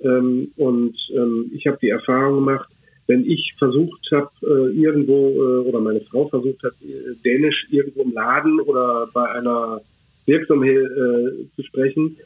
Ähm, 0.00 0.50
und 0.56 0.96
ähm, 1.14 1.50
ich 1.54 1.66
habe 1.66 1.78
die 1.80 1.90
Erfahrung 1.90 2.44
gemacht, 2.44 2.68
wenn 3.06 3.24
ich 3.28 3.54
versucht 3.58 4.08
habe, 4.12 4.30
äh, 4.42 4.76
irgendwo 4.76 5.30
äh, 5.30 5.68
oder 5.68 5.80
meine 5.80 6.00
Frau 6.00 6.28
versucht 6.28 6.62
hat, 6.62 6.74
äh, 6.82 7.14
Dänisch 7.24 7.66
irgendwo 7.70 8.02
im 8.02 8.12
Laden 8.12 8.60
oder 8.60 9.08
bei 9.12 9.28
einer 9.30 9.80
Wirksamkeit 10.26 10.86
zu 11.54 11.62
sprechen, 11.64 12.16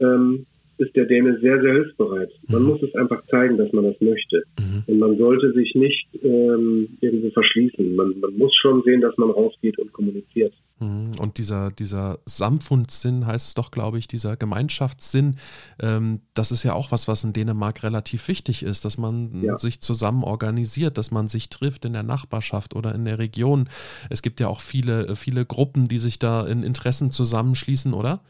ähm, 0.00 0.46
ist 0.78 0.94
der 0.94 1.06
Däne 1.06 1.38
sehr, 1.40 1.60
sehr 1.60 1.72
hilfsbereit. 1.72 2.30
Man 2.46 2.62
mhm. 2.62 2.68
muss 2.68 2.82
es 2.82 2.94
einfach 2.94 3.22
zeigen, 3.26 3.56
dass 3.56 3.72
man 3.72 3.84
das 3.84 4.00
möchte. 4.00 4.42
Mhm. 4.58 4.84
Und 4.86 4.98
man 4.98 5.18
sollte 5.18 5.52
sich 5.52 5.74
nicht 5.74 6.08
ähm, 6.22 6.96
irgendwo 7.00 7.30
verschließen. 7.30 7.96
Man, 7.96 8.18
man 8.20 8.36
muss 8.36 8.54
schon 8.60 8.82
sehen, 8.84 9.00
dass 9.00 9.16
man 9.16 9.30
rausgeht 9.30 9.78
und 9.78 9.92
kommuniziert. 9.92 10.54
Mhm. 10.80 11.12
Und 11.18 11.38
dieser, 11.38 11.70
dieser 11.70 12.20
Samfundssinn 12.24 13.26
heißt 13.26 13.48
es 13.48 13.54
doch, 13.54 13.70
glaube 13.70 13.98
ich, 13.98 14.06
dieser 14.06 14.36
Gemeinschaftssinn, 14.36 15.36
ähm, 15.80 16.20
das 16.34 16.52
ist 16.52 16.62
ja 16.62 16.74
auch 16.74 16.92
was, 16.92 17.08
was 17.08 17.24
in 17.24 17.32
Dänemark 17.32 17.82
relativ 17.82 18.28
wichtig 18.28 18.62
ist, 18.62 18.84
dass 18.84 18.98
man 18.98 19.42
ja. 19.42 19.56
sich 19.56 19.80
zusammen 19.80 20.22
organisiert, 20.22 20.98
dass 20.98 21.10
man 21.10 21.28
sich 21.28 21.48
trifft 21.48 21.84
in 21.84 21.92
der 21.92 22.04
Nachbarschaft 22.04 22.76
oder 22.76 22.94
in 22.94 23.04
der 23.04 23.18
Region. 23.18 23.68
Es 24.10 24.22
gibt 24.22 24.38
ja 24.38 24.48
auch 24.48 24.60
viele, 24.60 25.16
viele 25.16 25.44
Gruppen, 25.44 25.88
die 25.88 25.98
sich 25.98 26.18
da 26.18 26.46
in 26.46 26.62
Interessen 26.62 27.10
zusammenschließen, 27.10 27.92
oder? 27.94 28.20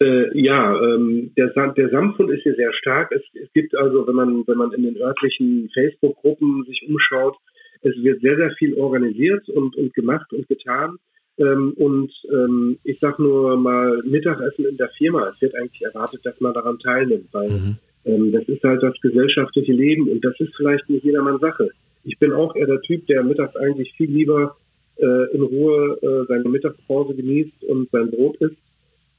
Äh, 0.00 0.40
ja, 0.40 0.80
ähm, 0.80 1.32
der, 1.36 1.48
der 1.72 1.90
Samfund 1.90 2.30
ist 2.30 2.42
hier 2.42 2.54
sehr 2.54 2.72
stark. 2.74 3.10
Es, 3.10 3.22
es 3.34 3.52
gibt 3.52 3.76
also, 3.76 4.06
wenn 4.06 4.14
man, 4.14 4.46
wenn 4.46 4.58
man 4.58 4.72
in 4.72 4.84
den 4.84 4.96
örtlichen 4.96 5.70
Facebook-Gruppen 5.74 6.64
sich 6.64 6.86
umschaut, 6.88 7.36
es 7.82 7.94
wird 8.02 8.20
sehr, 8.20 8.36
sehr 8.36 8.50
viel 8.58 8.74
organisiert 8.74 9.48
und, 9.48 9.76
und 9.76 9.94
gemacht 9.94 10.32
und 10.32 10.48
getan. 10.48 10.98
Ähm, 11.38 11.72
und 11.76 12.12
ähm, 12.32 12.78
ich 12.84 12.98
sage 13.00 13.22
nur 13.22 13.56
mal 13.56 14.00
Mittagessen 14.04 14.66
in 14.66 14.76
der 14.76 14.90
Firma. 14.98 15.28
Es 15.28 15.40
wird 15.40 15.54
eigentlich 15.54 15.82
erwartet, 15.82 16.20
dass 16.24 16.40
man 16.40 16.52
daran 16.52 16.78
teilnimmt, 16.78 17.28
weil 17.32 17.50
mhm. 17.50 17.76
ähm, 18.04 18.32
das 18.32 18.44
ist 18.48 18.62
halt 18.62 18.82
das 18.82 19.00
gesellschaftliche 19.00 19.72
Leben 19.72 20.08
und 20.08 20.24
das 20.24 20.34
ist 20.38 20.54
vielleicht 20.56 20.88
nicht 20.88 21.04
jedermanns 21.04 21.40
Sache. 21.40 21.70
Ich 22.04 22.18
bin 22.18 22.32
auch 22.32 22.54
eher 22.56 22.66
der 22.66 22.80
Typ, 22.82 23.06
der 23.06 23.22
mittags 23.22 23.54
eigentlich 23.56 23.92
viel 23.96 24.10
lieber 24.10 24.56
äh, 24.96 25.34
in 25.34 25.42
Ruhe 25.42 25.98
äh, 26.02 26.26
seine 26.26 26.48
Mittagspause 26.48 27.14
genießt 27.14 27.64
und 27.64 27.88
sein 27.90 28.10
Brot 28.10 28.36
isst 28.36 28.56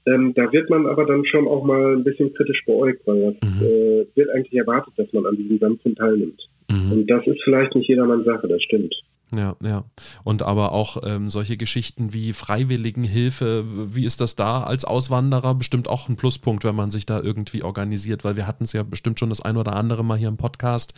ähm, 0.09 0.33
da 0.35 0.51
wird 0.51 0.69
man 0.69 0.87
aber 0.87 1.05
dann 1.05 1.25
schon 1.25 1.47
auch 1.47 1.63
mal 1.63 1.95
ein 1.95 2.03
bisschen 2.03 2.33
kritisch 2.33 2.63
beäugt, 2.65 3.05
weil 3.05 3.21
das 3.21 3.49
mhm. 3.49 3.65
äh, 3.65 4.05
wird 4.15 4.29
eigentlich 4.29 4.59
erwartet, 4.59 4.93
dass 4.97 5.11
man 5.13 5.25
an 5.25 5.37
diesem 5.37 5.59
Sanften 5.59 5.95
teilnimmt. 5.95 6.41
Mhm. 6.69 6.91
Und 6.91 7.07
das 7.09 7.25
ist 7.27 7.41
vielleicht 7.43 7.75
nicht 7.75 7.87
jedermanns 7.87 8.25
Sache, 8.25 8.47
das 8.47 8.61
stimmt. 8.63 8.93
Ja, 9.35 9.55
ja. 9.61 9.83
Und 10.23 10.41
aber 10.41 10.71
auch 10.71 10.97
ähm, 11.03 11.29
solche 11.29 11.55
Geschichten 11.55 12.13
wie 12.13 12.33
Freiwilligenhilfe, 12.33 13.63
wie 13.95 14.03
ist 14.03 14.21
das 14.21 14.35
da 14.35 14.63
als 14.63 14.85
Auswanderer? 14.85 15.53
Bestimmt 15.53 15.87
auch 15.87 16.09
ein 16.09 16.15
Pluspunkt, 16.15 16.63
wenn 16.63 16.73
man 16.73 16.89
sich 16.89 17.05
da 17.05 17.21
irgendwie 17.21 17.61
organisiert, 17.61 18.23
weil 18.23 18.35
wir 18.35 18.47
hatten 18.47 18.63
es 18.63 18.73
ja 18.73 18.81
bestimmt 18.81 19.19
schon 19.19 19.29
das 19.29 19.41
ein 19.41 19.57
oder 19.57 19.75
andere 19.75 20.03
Mal 20.03 20.17
hier 20.17 20.29
im 20.29 20.37
Podcast, 20.37 20.95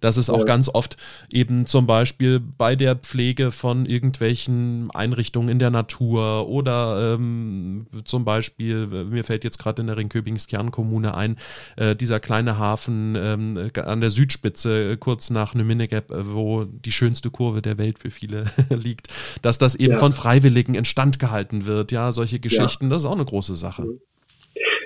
dass 0.00 0.16
es 0.16 0.28
ja. 0.28 0.34
auch 0.34 0.44
ganz 0.44 0.68
oft 0.68 0.96
eben 1.30 1.66
zum 1.66 1.86
Beispiel 1.86 2.38
bei 2.38 2.76
der 2.76 2.94
Pflege 2.94 3.50
von 3.50 3.84
irgendwelchen 3.84 4.90
Einrichtungen 4.92 5.48
in 5.48 5.58
der 5.58 5.70
Natur 5.70 6.48
oder 6.48 7.14
ähm, 7.14 7.86
zum 8.04 8.24
Beispiel, 8.24 8.86
mir 8.86 9.24
fällt 9.24 9.42
jetzt 9.42 9.58
gerade 9.58 9.82
in 9.82 9.88
der 9.88 9.96
Ringköbings 9.96 10.46
Kernkommune 10.46 11.16
ein, 11.16 11.36
äh, 11.76 11.96
dieser 11.96 12.20
kleine 12.20 12.58
Hafen 12.58 13.16
ähm, 13.16 13.70
an 13.74 14.00
der 14.00 14.10
Südspitze, 14.10 14.96
kurz 14.98 15.30
nach 15.30 15.54
Nüminnegeb, 15.54 16.12
äh, 16.12 16.32
wo 16.32 16.64
die 16.64 16.92
schönste 16.92 17.30
Kurve 17.30 17.60
der 17.60 17.71
der 17.72 17.78
Welt 17.78 17.98
für 17.98 18.10
viele 18.10 18.44
liegt, 18.70 19.08
dass 19.42 19.58
das 19.58 19.74
eben 19.74 19.94
ja. 19.94 19.98
von 19.98 20.12
Freiwilligen 20.12 20.74
instand 20.74 21.18
gehalten 21.18 21.66
wird. 21.66 21.92
Ja, 21.92 22.12
solche 22.12 22.40
Geschichten, 22.40 22.84
ja. 22.84 22.90
das 22.90 23.02
ist 23.02 23.06
auch 23.06 23.16
eine 23.16 23.24
große 23.24 23.54
Sache. 23.54 23.82
Mhm. 23.82 24.00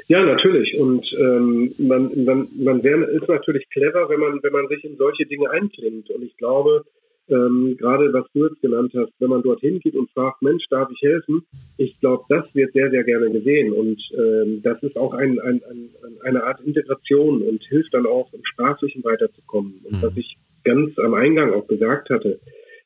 Ja, 0.09 0.25
natürlich. 0.25 0.79
Und 0.79 1.05
ähm, 1.19 1.75
man, 1.79 2.25
man, 2.25 2.49
man 2.57 2.83
wär, 2.85 3.09
ist 3.09 3.29
natürlich 3.29 3.69
clever, 3.71 4.09
wenn 4.09 4.21
man, 4.21 4.41
wenn 4.43 4.53
man 4.53 4.69
sich 4.69 4.85
in 4.85 4.97
solche 4.97 5.27
Dinge 5.27 5.51
einklingt. 5.51 6.09
Und 6.11 6.23
ich 6.23 6.37
glaube, 6.37 6.85
ähm, 7.29 7.77
gerade 7.77 8.13
was 8.13 8.25
du 8.33 8.47
jetzt 8.47 8.61
genannt 8.61 8.93
hast, 8.95 9.13
wenn 9.19 9.31
man 9.31 9.43
dorthin 9.43 9.81
geht 9.81 9.97
und 9.97 10.09
fragt, 10.13 10.43
Mensch, 10.43 10.65
darf 10.71 10.89
ich 10.93 11.03
helfen? 11.03 11.45
Ich 11.77 11.99
glaube, 11.99 12.25
das 12.29 12.45
wird 12.55 12.73
sehr, 12.73 12.91
sehr 12.91 13.03
gerne 13.03 13.31
gesehen. 13.31 13.73
Und 13.73 14.01
ähm, 14.17 14.63
das 14.63 14.81
ist 14.85 14.97
auch 14.97 15.13
ein, 15.13 15.41
ein, 15.41 15.61
ein, 15.69 15.91
eine 16.23 16.45
Art 16.45 16.61
Integration 16.61 17.43
und 17.43 17.65
hilft 17.65 17.93
dann 17.93 18.07
auch 18.07 18.33
im 18.33 18.45
Sprachlichen 18.45 19.03
weiterzukommen. 19.03 19.81
Und 19.83 19.99
mhm. 19.99 20.03
was 20.03 20.17
ich 20.17 20.37
ganz 20.63 20.97
am 21.01 21.15
Eingang 21.15 21.53
auch 21.53 21.67
gesagt 21.67 22.11
hatte, 22.11 22.39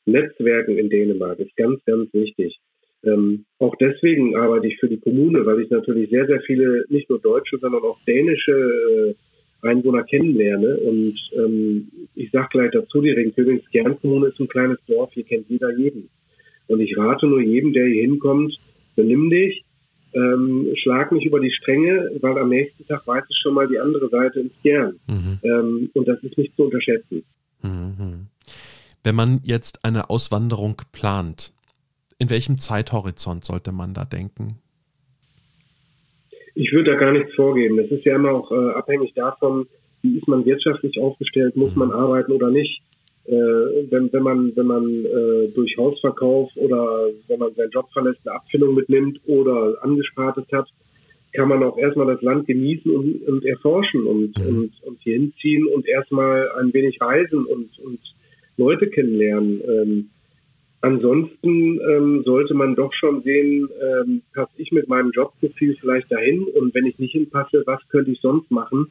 Netzwerken 0.06 0.78
in 0.78 0.88
Dänemark 0.88 1.38
ist 1.38 1.56
ganz, 1.56 1.84
ganz 1.84 2.12
wichtig. 2.12 2.58
Ähm, 3.02 3.44
auch 3.58 3.74
deswegen 3.76 4.36
arbeite 4.36 4.66
ich 4.66 4.78
für 4.78 4.88
die 4.88 5.00
Kommune, 5.00 5.44
weil 5.46 5.60
ich 5.60 5.70
natürlich 5.70 6.10
sehr, 6.10 6.26
sehr 6.26 6.40
viele, 6.42 6.84
nicht 6.88 7.08
nur 7.08 7.18
deutsche, 7.18 7.58
sondern 7.58 7.82
auch 7.82 7.98
dänische 8.06 8.52
äh, 8.52 9.14
Einwohner 9.66 10.04
kennenlerne. 10.04 10.76
Und 10.78 11.18
ähm, 11.34 11.90
ich 12.14 12.30
sage 12.30 12.48
gleich 12.50 12.70
dazu, 12.72 13.00
die 13.00 13.10
Ringköbings 13.10 13.68
Kernkommune 13.70 14.28
ist 14.28 14.40
ein 14.40 14.48
kleines 14.48 14.78
Dorf, 14.86 15.12
hier 15.14 15.24
kennt 15.24 15.48
jeder 15.48 15.76
jeden. 15.76 16.10
Und 16.68 16.80
ich 16.80 16.96
rate 16.96 17.26
nur 17.26 17.40
jedem, 17.40 17.72
der 17.72 17.86
hier 17.86 18.02
hinkommt, 18.02 18.58
benimm 18.96 19.30
dich, 19.30 19.64
ähm, 20.12 20.68
schlag 20.76 21.12
nicht 21.12 21.26
über 21.26 21.40
die 21.40 21.52
Stränge, 21.52 22.10
weil 22.20 22.38
am 22.38 22.48
nächsten 22.48 22.86
Tag 22.86 23.06
weiß 23.06 23.24
ich 23.28 23.38
schon 23.42 23.54
mal 23.54 23.68
die 23.68 23.78
andere 23.78 24.08
Seite 24.08 24.40
ins 24.40 24.52
Gern. 24.62 24.98
Mhm. 25.06 25.38
Ähm, 25.42 25.90
und 25.94 26.08
das 26.08 26.22
ist 26.22 26.36
nicht 26.36 26.54
zu 26.56 26.64
unterschätzen. 26.64 27.24
Mhm. 27.62 28.26
Wenn 29.02 29.14
man 29.14 29.40
jetzt 29.42 29.84
eine 29.84 30.10
Auswanderung 30.10 30.82
plant, 30.92 31.52
in 32.18 32.28
welchem 32.28 32.58
Zeithorizont 32.58 33.44
sollte 33.44 33.72
man 33.72 33.94
da 33.94 34.04
denken? 34.04 34.58
Ich 36.54 36.72
würde 36.72 36.92
da 36.92 36.98
gar 36.98 37.12
nichts 37.12 37.34
vorgeben. 37.34 37.78
Das 37.78 37.90
ist 37.90 38.04
ja 38.04 38.16
immer 38.16 38.32
auch 38.32 38.52
äh, 38.52 38.70
abhängig 38.72 39.14
davon, 39.14 39.66
wie 40.02 40.18
ist 40.18 40.28
man 40.28 40.44
wirtschaftlich 40.44 41.00
aufgestellt, 41.00 41.56
muss 41.56 41.74
man 41.74 41.92
arbeiten 41.92 42.32
oder 42.32 42.50
nicht. 42.50 42.82
Äh, 43.24 43.32
wenn, 43.90 44.12
wenn 44.12 44.22
man, 44.22 44.56
wenn 44.56 44.66
man 44.66 45.04
äh, 45.04 45.48
durch 45.54 45.76
Hausverkauf 45.78 46.50
oder 46.56 47.10
wenn 47.28 47.38
man 47.38 47.54
seinen 47.54 47.70
Job 47.70 47.86
verlässt, 47.92 48.20
eine 48.26 48.36
Abfindung 48.36 48.74
mitnimmt 48.74 49.20
oder 49.26 49.78
angespartes 49.82 50.44
hat, 50.52 50.68
kann 51.32 51.48
man 51.48 51.62
auch 51.62 51.78
erstmal 51.78 52.12
das 52.12 52.22
Land 52.22 52.46
genießen 52.46 52.90
und, 52.90 53.22
und 53.22 53.44
erforschen 53.44 54.06
und, 54.06 54.36
mhm. 54.38 54.46
und, 54.46 54.72
und 54.82 54.98
hier 55.00 55.14
hinziehen 55.14 55.66
und 55.66 55.86
erstmal 55.86 56.50
ein 56.58 56.72
wenig 56.74 57.00
reisen 57.00 57.46
und, 57.46 57.78
und 57.78 58.00
Leute 58.60 58.88
kennenlernen. 58.88 59.60
Ähm, 59.66 60.10
ansonsten 60.80 61.80
ähm, 61.90 62.22
sollte 62.24 62.54
man 62.54 62.74
doch 62.74 62.92
schon 62.92 63.22
sehen, 63.22 63.68
ähm, 63.82 64.22
passe 64.32 64.52
ich 64.58 64.70
mit 64.70 64.88
meinem 64.88 65.10
Jobprofil 65.10 65.76
vielleicht 65.80 66.12
dahin 66.12 66.44
und 66.44 66.74
wenn 66.74 66.86
ich 66.86 66.98
nicht 66.98 67.12
hinpasse, 67.12 67.62
was 67.66 67.80
könnte 67.88 68.12
ich 68.12 68.20
sonst 68.20 68.50
machen, 68.50 68.86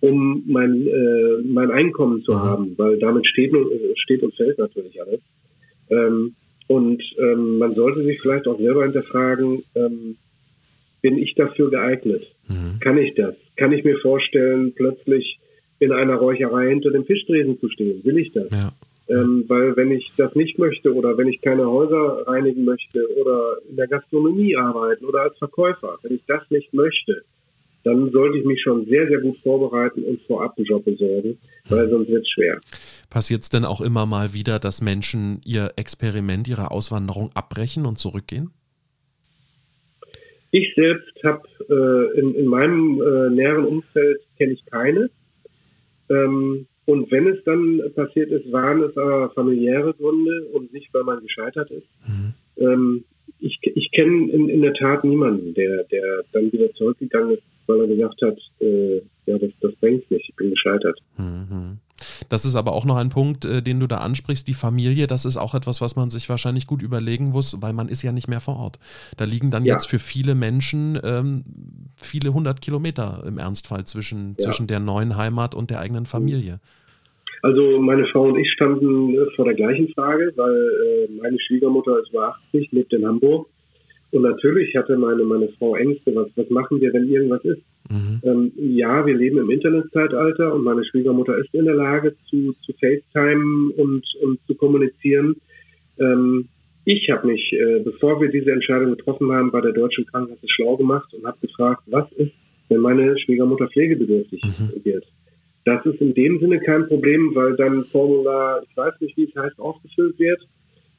um 0.00 0.44
mein, 0.46 0.86
äh, 0.86 1.42
mein 1.44 1.70
Einkommen 1.70 2.22
zu 2.22 2.32
mhm. 2.32 2.38
haben, 2.38 2.74
weil 2.78 2.98
damit 2.98 3.26
steht, 3.26 3.52
steht 3.96 4.22
und 4.22 4.34
fällt 4.34 4.58
natürlich 4.58 5.00
alles. 5.00 5.20
Ähm, 5.90 6.34
und 6.66 7.02
ähm, 7.18 7.58
man 7.58 7.74
sollte 7.74 8.02
sich 8.04 8.20
vielleicht 8.20 8.46
auch 8.46 8.58
selber 8.58 8.84
hinterfragen, 8.84 9.62
ähm, 9.74 10.16
bin 11.02 11.18
ich 11.18 11.34
dafür 11.34 11.70
geeignet? 11.70 12.24
Mhm. 12.48 12.80
Kann 12.80 12.96
ich 12.96 13.14
das? 13.14 13.34
Kann 13.56 13.72
ich 13.72 13.84
mir 13.84 13.98
vorstellen, 13.98 14.72
plötzlich 14.74 15.38
in 15.78 15.92
einer 15.92 16.14
Räucherei 16.14 16.68
hinter 16.68 16.90
dem 16.90 17.04
Fischtresen 17.04 17.58
zu 17.60 17.68
stehen? 17.68 18.02
Will 18.04 18.18
ich 18.18 18.32
das? 18.32 18.50
Ja. 18.50 18.72
Ähm, 19.08 19.44
weil 19.48 19.76
wenn 19.76 19.90
ich 19.90 20.10
das 20.16 20.34
nicht 20.34 20.58
möchte 20.58 20.94
oder 20.94 21.16
wenn 21.18 21.28
ich 21.28 21.42
keine 21.42 21.66
Häuser 21.66 22.26
reinigen 22.26 22.64
möchte 22.64 23.06
oder 23.16 23.58
in 23.68 23.76
der 23.76 23.86
Gastronomie 23.86 24.56
arbeiten 24.56 25.04
oder 25.04 25.22
als 25.22 25.36
Verkäufer, 25.38 25.98
wenn 26.02 26.14
ich 26.14 26.22
das 26.26 26.42
nicht 26.50 26.72
möchte, 26.72 27.22
dann 27.84 28.10
sollte 28.12 28.38
ich 28.38 28.46
mich 28.46 28.62
schon 28.62 28.86
sehr, 28.86 29.06
sehr 29.08 29.20
gut 29.20 29.36
vorbereiten 29.42 30.04
und 30.04 30.22
vorab 30.22 30.56
einen 30.56 30.66
Job 30.66 30.84
besorgen, 30.86 31.38
weil 31.68 31.88
sonst 31.90 32.08
wird 32.08 32.22
es 32.22 32.30
schwer. 32.30 32.58
Passiert 33.10 33.42
es 33.42 33.50
denn 33.50 33.66
auch 33.66 33.82
immer 33.82 34.06
mal 34.06 34.32
wieder, 34.32 34.58
dass 34.58 34.80
Menschen 34.80 35.40
ihr 35.44 35.70
Experiment, 35.76 36.48
ihre 36.48 36.70
Auswanderung 36.70 37.30
abbrechen 37.34 37.84
und 37.84 37.98
zurückgehen? 37.98 38.50
Ich 40.50 40.72
selbst 40.76 41.12
habe 41.24 41.42
äh, 41.68 42.18
in, 42.18 42.34
in, 42.34 42.46
meinem 42.46 43.02
äh, 43.02 43.30
näheren 43.30 43.66
Umfeld 43.66 44.20
kenne 44.38 44.52
ich 44.52 44.64
keine. 44.66 45.10
Ähm, 46.08 46.66
und 46.86 47.10
wenn 47.10 47.26
es 47.28 47.42
dann 47.44 47.80
passiert 47.94 48.30
ist, 48.30 48.50
waren 48.52 48.82
es 48.82 48.96
aber 48.96 49.30
familiäre 49.30 49.94
Gründe 49.94 50.46
und 50.52 50.72
nicht, 50.72 50.92
weil 50.92 51.04
man 51.04 51.22
gescheitert 51.22 51.70
ist. 51.70 51.86
Mhm. 52.06 52.34
Ähm, 52.58 53.04
ich 53.40 53.58
ich 53.62 53.90
kenne 53.92 54.30
in, 54.30 54.48
in 54.48 54.62
der 54.62 54.74
Tat 54.74 55.04
niemanden, 55.04 55.54
der, 55.54 55.84
der 55.84 56.24
dann 56.32 56.52
wieder 56.52 56.72
zurückgegangen 56.74 57.34
ist, 57.34 57.42
weil 57.66 57.80
er 57.80 57.86
gesagt 57.86 58.20
hat, 58.22 58.38
äh, 58.60 58.98
ja, 59.26 59.38
das, 59.38 59.50
das 59.60 59.74
bringt 59.76 60.10
nicht, 60.10 60.28
ich 60.28 60.36
bin 60.36 60.50
gescheitert. 60.50 60.98
Mhm. 61.16 61.78
Das 62.28 62.44
ist 62.44 62.56
aber 62.56 62.72
auch 62.72 62.84
noch 62.84 62.96
ein 62.96 63.08
Punkt, 63.08 63.44
äh, 63.44 63.62
den 63.62 63.80
du 63.80 63.86
da 63.86 63.98
ansprichst, 63.98 64.46
die 64.46 64.54
Familie, 64.54 65.06
das 65.06 65.24
ist 65.24 65.36
auch 65.36 65.54
etwas, 65.54 65.80
was 65.80 65.96
man 65.96 66.10
sich 66.10 66.28
wahrscheinlich 66.28 66.66
gut 66.66 66.82
überlegen 66.82 67.30
muss, 67.30 67.60
weil 67.60 67.72
man 67.72 67.88
ist 67.88 68.02
ja 68.02 68.12
nicht 68.12 68.28
mehr 68.28 68.40
vor 68.40 68.56
Ort. 68.56 68.78
Da 69.16 69.24
liegen 69.24 69.50
dann 69.50 69.64
ja. 69.64 69.74
jetzt 69.74 69.86
für 69.86 69.98
viele 69.98 70.34
Menschen 70.34 70.98
ähm, 71.02 71.44
viele 71.96 72.32
hundert 72.32 72.60
Kilometer 72.60 73.24
im 73.26 73.38
Ernstfall 73.38 73.84
zwischen, 73.84 74.36
ja. 74.38 74.44
zwischen 74.44 74.66
der 74.66 74.80
neuen 74.80 75.16
Heimat 75.16 75.54
und 75.54 75.70
der 75.70 75.80
eigenen 75.80 76.06
Familie. 76.06 76.60
Also 77.42 77.78
meine 77.78 78.06
Frau 78.06 78.28
und 78.28 78.38
ich 78.38 78.50
standen 78.52 79.14
äh, 79.14 79.26
vor 79.36 79.44
der 79.44 79.54
gleichen 79.54 79.88
Frage, 79.92 80.32
weil 80.36 80.54
äh, 80.54 81.12
meine 81.20 81.38
Schwiegermutter 81.40 81.98
ist 82.00 82.10
über 82.10 82.34
80, 82.52 82.72
lebt 82.72 82.92
in 82.94 83.06
Hamburg. 83.06 83.48
Und 84.12 84.22
natürlich 84.22 84.74
hatte 84.76 84.96
meine, 84.96 85.24
meine 85.24 85.48
Frau 85.58 85.76
Ängste, 85.76 86.14
was, 86.14 86.28
was 86.36 86.48
machen 86.48 86.80
wir, 86.80 86.92
wenn 86.94 87.08
irgendwas 87.08 87.44
ist. 87.44 87.60
Mhm. 87.90 88.20
Ähm, 88.22 88.52
ja, 88.56 89.04
wir 89.04 89.14
leben 89.14 89.38
im 89.38 89.50
Internetzeitalter 89.50 90.54
und 90.54 90.64
meine 90.64 90.84
Schwiegermutter 90.84 91.36
ist 91.38 91.52
in 91.52 91.66
der 91.66 91.74
Lage 91.74 92.14
zu, 92.30 92.54
zu 92.64 92.72
FaceTime 92.80 93.72
und, 93.76 94.04
und 94.22 94.40
zu 94.46 94.54
kommunizieren. 94.54 95.36
Ähm, 95.98 96.48
ich 96.86 97.08
habe 97.10 97.26
mich, 97.26 97.52
äh, 97.52 97.80
bevor 97.80 98.20
wir 98.20 98.28
diese 98.30 98.52
Entscheidung 98.52 98.96
getroffen 98.96 99.30
haben, 99.32 99.50
bei 99.50 99.60
der 99.60 99.72
Deutschen 99.72 100.06
Krankenkasse 100.06 100.48
schlau 100.48 100.76
gemacht 100.76 101.12
und 101.14 101.24
habe 101.26 101.38
gefragt, 101.40 101.82
was 101.86 102.10
ist, 102.12 102.32
wenn 102.68 102.80
meine 102.80 103.18
Schwiegermutter 103.18 103.68
pflegebedürftig 103.68 104.42
mhm. 104.42 104.84
wird. 104.84 105.04
Das 105.64 105.84
ist 105.86 106.00
in 106.00 106.12
dem 106.12 106.40
Sinne 106.40 106.60
kein 106.60 106.86
Problem, 106.86 107.34
weil 107.34 107.56
dann 107.56 107.84
Formular, 107.86 108.62
ich 108.68 108.76
weiß 108.76 109.00
nicht, 109.00 109.16
wie 109.16 109.24
es 109.24 109.34
heißt, 109.34 109.58
ausgefüllt 109.58 110.18
wird. 110.18 110.40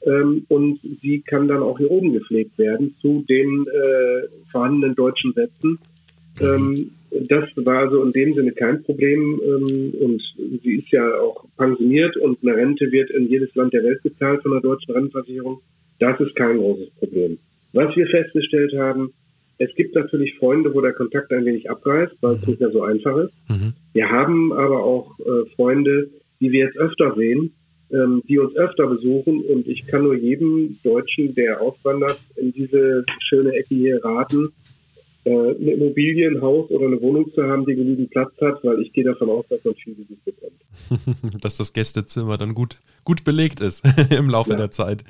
Ähm, 0.01 0.45
und 0.49 0.79
sie 1.01 1.21
kann 1.21 1.47
dann 1.47 1.61
auch 1.61 1.77
hier 1.77 1.89
oben 1.89 2.13
gepflegt 2.13 2.57
werden 2.57 2.95
zu 3.01 3.23
den 3.27 3.61
äh, 3.61 4.27
vorhandenen 4.51 4.95
deutschen 4.95 5.33
Sätzen. 5.33 5.79
Ähm, 6.41 6.91
das 7.29 7.45
war 7.55 7.79
also 7.79 8.03
in 8.03 8.11
dem 8.11 8.33
Sinne 8.33 8.51
kein 8.51 8.83
Problem. 8.83 9.39
Ähm, 9.43 9.93
und 9.99 10.21
sie 10.63 10.75
ist 10.75 10.91
ja 10.91 11.19
auch 11.19 11.45
pensioniert 11.57 12.17
und 12.17 12.39
eine 12.43 12.55
Rente 12.55 12.91
wird 12.91 13.09
in 13.11 13.27
jedes 13.27 13.53
Land 13.55 13.73
der 13.73 13.83
Welt 13.83 14.01
bezahlt 14.03 14.41
von 14.41 14.51
der 14.51 14.61
deutschen 14.61 14.93
Rentenversicherung. 14.93 15.61
Das 15.99 16.19
ist 16.19 16.35
kein 16.35 16.57
großes 16.57 16.89
Problem. 16.99 17.37
Was 17.73 17.95
wir 17.95 18.07
festgestellt 18.07 18.73
haben, 18.77 19.13
es 19.57 19.73
gibt 19.75 19.95
natürlich 19.95 20.35
Freunde, 20.37 20.73
wo 20.73 20.81
der 20.81 20.93
Kontakt 20.93 21.31
ein 21.31 21.45
wenig 21.45 21.69
abreißt, 21.69 22.15
weil 22.21 22.35
es 22.35 22.41
mhm. 22.41 22.47
nicht 22.49 22.59
mehr 22.59 22.71
so 22.71 22.83
einfach 22.83 23.17
ist. 23.17 23.33
Mhm. 23.49 23.73
Wir 23.93 24.09
haben 24.09 24.51
aber 24.51 24.83
auch 24.83 25.17
äh, 25.19 25.49
Freunde, 25.55 26.09
die 26.41 26.51
wir 26.51 26.65
jetzt 26.65 26.77
öfter 26.77 27.15
sehen, 27.15 27.53
ähm, 27.91 28.21
die 28.27 28.39
uns 28.39 28.55
öfter 28.55 28.87
besuchen. 28.87 29.41
Und 29.41 29.67
ich 29.67 29.87
kann 29.87 30.03
nur 30.03 30.15
jedem 30.15 30.77
Deutschen, 30.83 31.35
der 31.35 31.61
auswandert, 31.61 32.19
in 32.35 32.51
diese 32.51 33.05
schöne 33.29 33.53
Ecke 33.53 33.75
hier 33.75 34.03
raten, 34.03 34.49
äh, 35.25 35.29
eine 35.29 35.71
Immobilie, 35.71 36.29
ein 36.29 36.41
Haus 36.41 36.69
oder 36.69 36.85
eine 36.85 37.01
Wohnung 37.01 37.33
zu 37.33 37.43
haben, 37.43 37.65
die 37.65 37.75
genügend 37.75 38.11
Platz 38.11 38.31
hat, 38.41 38.63
weil 38.63 38.81
ich 38.81 38.93
gehe 38.93 39.03
davon 39.03 39.29
aus, 39.29 39.45
dass 39.49 39.63
man 39.63 39.73
viel 39.75 39.95
Besuch 39.95 40.17
bekommt. 40.23 41.43
dass 41.43 41.57
das 41.57 41.73
Gästezimmer 41.73 42.37
dann 42.37 42.53
gut, 42.53 42.79
gut 43.03 43.23
belegt 43.23 43.59
ist 43.59 43.83
im 44.11 44.29
Laufe 44.29 44.51
ja. 44.51 44.57
der 44.57 44.71
Zeit. 44.71 45.03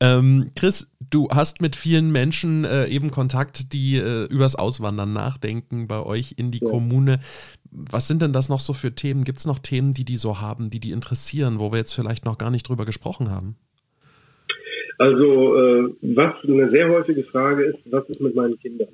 Ähm, 0.00 0.50
Chris, 0.54 0.94
du 1.10 1.28
hast 1.30 1.62
mit 1.62 1.76
vielen 1.76 2.12
Menschen 2.12 2.64
äh, 2.64 2.88
eben 2.88 3.10
Kontakt, 3.10 3.72
die 3.72 3.96
äh, 3.96 4.26
übers 4.30 4.54
Auswandern 4.54 5.14
nachdenken 5.14 5.88
bei 5.88 6.04
euch 6.04 6.34
in 6.36 6.50
die 6.50 6.62
ja. 6.62 6.68
Kommune. 6.68 7.20
Was 7.70 8.06
sind 8.06 8.20
denn 8.20 8.34
das 8.34 8.50
noch 8.50 8.60
so 8.60 8.74
für 8.74 8.94
Themen? 8.94 9.24
Gibt 9.24 9.38
es 9.38 9.46
noch 9.46 9.58
Themen, 9.58 9.94
die 9.94 10.04
die 10.04 10.18
so 10.18 10.42
haben, 10.42 10.68
die 10.68 10.78
die 10.78 10.90
interessieren, 10.90 11.58
wo 11.58 11.72
wir 11.72 11.78
jetzt 11.78 11.94
vielleicht 11.94 12.26
noch 12.26 12.36
gar 12.36 12.50
nicht 12.50 12.68
drüber 12.68 12.84
gesprochen 12.84 13.30
haben? 13.30 13.56
Also, 14.98 15.56
äh, 15.56 15.94
was 16.02 16.34
eine 16.44 16.70
sehr 16.70 16.88
häufige 16.88 17.24
Frage 17.24 17.64
ist, 17.64 17.78
was 17.90 18.06
ist 18.10 18.20
mit 18.20 18.34
meinen 18.34 18.58
Kindern? 18.60 18.88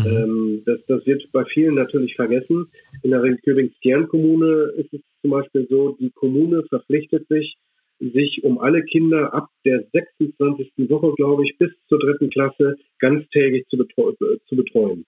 Mhm. 0.00 0.06
Ähm, 0.06 0.62
das, 0.66 0.80
das 0.86 1.06
wird 1.06 1.30
bei 1.32 1.44
vielen 1.46 1.74
natürlich 1.74 2.14
vergessen. 2.16 2.66
In 3.02 3.10
der 3.10 3.20
Königsstern-Kommune 3.44 4.72
ist 4.76 4.92
es 4.92 5.00
zum 5.22 5.30
Beispiel 5.30 5.66
so, 5.68 5.96
die 6.00 6.10
Kommune 6.10 6.64
verpflichtet 6.68 7.26
sich, 7.28 7.56
sich 7.98 8.44
um 8.44 8.58
alle 8.58 8.82
Kinder 8.82 9.32
ab 9.32 9.48
der 9.64 9.84
26. 9.92 10.72
Woche, 10.90 11.14
glaube 11.16 11.44
ich, 11.44 11.56
bis 11.58 11.70
zur 11.88 11.98
dritten 11.98 12.30
Klasse 12.30 12.76
ganztägig 12.98 13.66
zu, 13.68 13.78
betreu 13.78 14.12
zu 14.48 14.56
betreuen. 14.56 15.06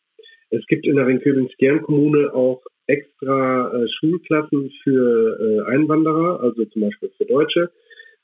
Es 0.51 0.65
gibt 0.67 0.87
in 0.87 0.97
der 0.97 1.07
Ringköbing-Skern-Kommune 1.07 2.33
auch 2.33 2.63
extra 2.87 3.71
äh, 3.71 3.87
Schulklassen 3.99 4.71
für 4.83 5.39
äh, 5.39 5.71
Einwanderer, 5.71 6.41
also 6.41 6.65
zum 6.65 6.83
Beispiel 6.83 7.11
für 7.19 7.27
Deutsche, 7.27 7.71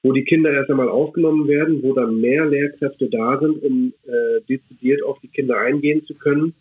wo 0.05 0.13
die 0.13 0.25
Kinder 0.25 0.53
erst 0.53 0.71
einmal 0.71 0.91
aufgenommen 0.91 1.49
werden, 1.49 1.83
wo 1.83 1.95
dann 1.95 2.21
mehr 2.21 2.45
Lehrkräfte 2.45 3.09
da 3.09 3.41
sind, 3.41 3.63
um 3.63 3.95
äh, 4.05 4.43
dezidiert 4.49 5.03
auf 5.03 5.19
die 5.21 5.29
Kinder 5.29 5.59
eingehen 5.59 6.05
zu 6.05 6.15
können. 6.15 6.55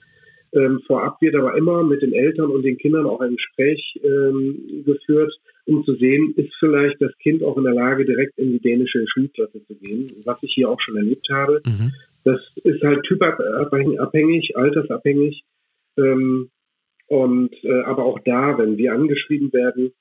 Ähm, 0.54 0.80
vorab 0.88 1.22
wird 1.22 1.36
aber 1.36 1.58
immer 1.58 1.84
mit 1.84 2.02
den 2.02 2.14
Eltern 2.14 2.52
und 2.52 2.64
den 2.64 2.78
Kindern 2.78 3.06
auch 3.06 3.20
ein 3.20 3.36
Gespräch 3.36 4.00
ähm, 4.02 4.84
geführt, 4.86 5.34
um 5.66 5.84
zu 5.84 5.96
sehen, 5.96 6.34
ist 6.38 6.54
vielleicht 6.60 7.02
das 7.02 7.12
Kind 7.18 7.44
auch 7.44 7.58
in 7.58 7.66
der 7.66 7.74
Lage, 7.74 8.06
direkt 8.06 8.38
in 8.38 8.54
die 8.54 8.60
dänische 8.60 9.04
Schulklasse 9.08 9.62
zu 9.66 9.76
gehen, 9.76 10.08
was 10.24 10.38
ich 10.42 10.54
hier 10.54 10.70
auch 10.70 10.80
schon 10.80 10.96
erlebt 10.96 11.28
habe. 11.30 11.62
Mhm. 11.66 11.92
Das 12.24 12.40
ist 12.64 12.82
halt 12.82 13.04
typabhängig, 13.04 14.56
altersabhängig. 14.56 15.44
Ähm, 15.98 16.50
und 17.08 17.54
äh, 17.64 17.82
aber 17.82 18.06
auch 18.06 18.20
da, 18.24 18.58
wenn 18.58 18.78
wir 18.78 18.94
angeschrieben 18.94 19.52
werden, 19.52 19.92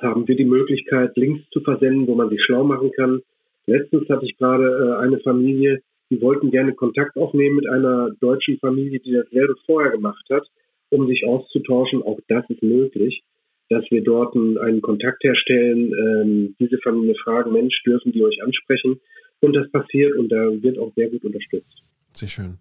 haben 0.00 0.26
wir 0.26 0.36
die 0.36 0.44
Möglichkeit, 0.44 1.16
Links 1.16 1.48
zu 1.50 1.60
versenden, 1.60 2.06
wo 2.06 2.14
man 2.14 2.30
sich 2.30 2.42
schlau 2.44 2.64
machen 2.64 2.90
kann. 2.92 3.20
Letztens 3.66 4.08
hatte 4.08 4.24
ich 4.24 4.36
gerade 4.36 4.64
äh, 4.64 5.02
eine 5.02 5.18
Familie, 5.20 5.82
die 6.10 6.20
wollten 6.22 6.50
gerne 6.50 6.74
Kontakt 6.74 7.16
aufnehmen 7.16 7.56
mit 7.56 7.68
einer 7.68 8.10
deutschen 8.20 8.58
Familie, 8.58 9.00
die 9.00 9.12
dasselbe 9.12 9.54
vorher 9.66 9.90
gemacht 9.90 10.24
hat, 10.30 10.46
um 10.90 11.06
sich 11.06 11.26
auszutauschen. 11.26 12.02
Auch 12.02 12.18
das 12.28 12.48
ist 12.48 12.62
möglich, 12.62 13.22
dass 13.68 13.84
wir 13.90 14.02
dort 14.02 14.34
einen 14.34 14.80
Kontakt 14.80 15.22
herstellen, 15.22 15.92
ähm, 15.92 16.56
diese 16.58 16.78
Familie 16.78 17.14
fragen, 17.22 17.52
Mensch, 17.52 17.82
dürfen 17.84 18.12
die 18.12 18.24
euch 18.24 18.42
ansprechen? 18.42 19.00
Und 19.40 19.54
das 19.54 19.70
passiert 19.70 20.16
und 20.16 20.30
da 20.30 20.50
wird 20.62 20.78
auch 20.78 20.92
sehr 20.94 21.10
gut 21.10 21.24
unterstützt. 21.24 21.82
Sehr 22.12 22.28
schön. 22.28 22.56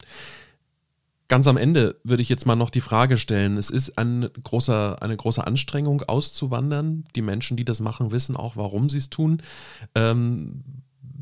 Ganz 1.30 1.46
am 1.48 1.58
Ende 1.58 1.96
würde 2.04 2.22
ich 2.22 2.30
jetzt 2.30 2.46
mal 2.46 2.56
noch 2.56 2.70
die 2.70 2.82
Frage 2.82 3.18
stellen. 3.18 3.58
Es 3.58 3.70
ist 3.70 3.98
ein 3.98 4.30
großer, 4.44 5.02
eine 5.02 5.18
große 5.18 5.46
Anstrengung, 5.46 6.02
auszuwandern. 6.04 7.04
Die 7.16 7.22
Menschen, 7.22 7.58
die 7.58 7.66
das 7.66 7.82
machen, 7.82 8.12
wissen 8.12 8.38
auch, 8.38 8.56
warum 8.56 8.88
sie 8.88 9.00
es 9.00 9.10
tun. 9.10 9.40
Ähm, 9.94 10.64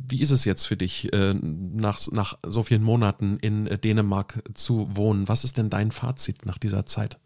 wie 0.07 0.21
ist 0.21 0.29
es 0.29 0.45
jetzt 0.45 0.65
für 0.65 0.77
dich, 0.77 1.11
äh, 1.11 1.33
nach, 1.33 1.99
nach 2.11 2.37
so 2.47 2.61
vielen 2.61 2.83
Monaten 2.83 3.39
in 3.41 3.65
Dänemark 3.83 4.43
zu 4.53 4.87
wohnen? 4.95 5.27
Was 5.27 5.43
ist 5.43 5.57
denn 5.57 5.71
dein 5.71 5.89
Fazit 5.89 6.45
nach 6.45 6.59
dieser 6.59 6.85
Zeit? 6.85 7.17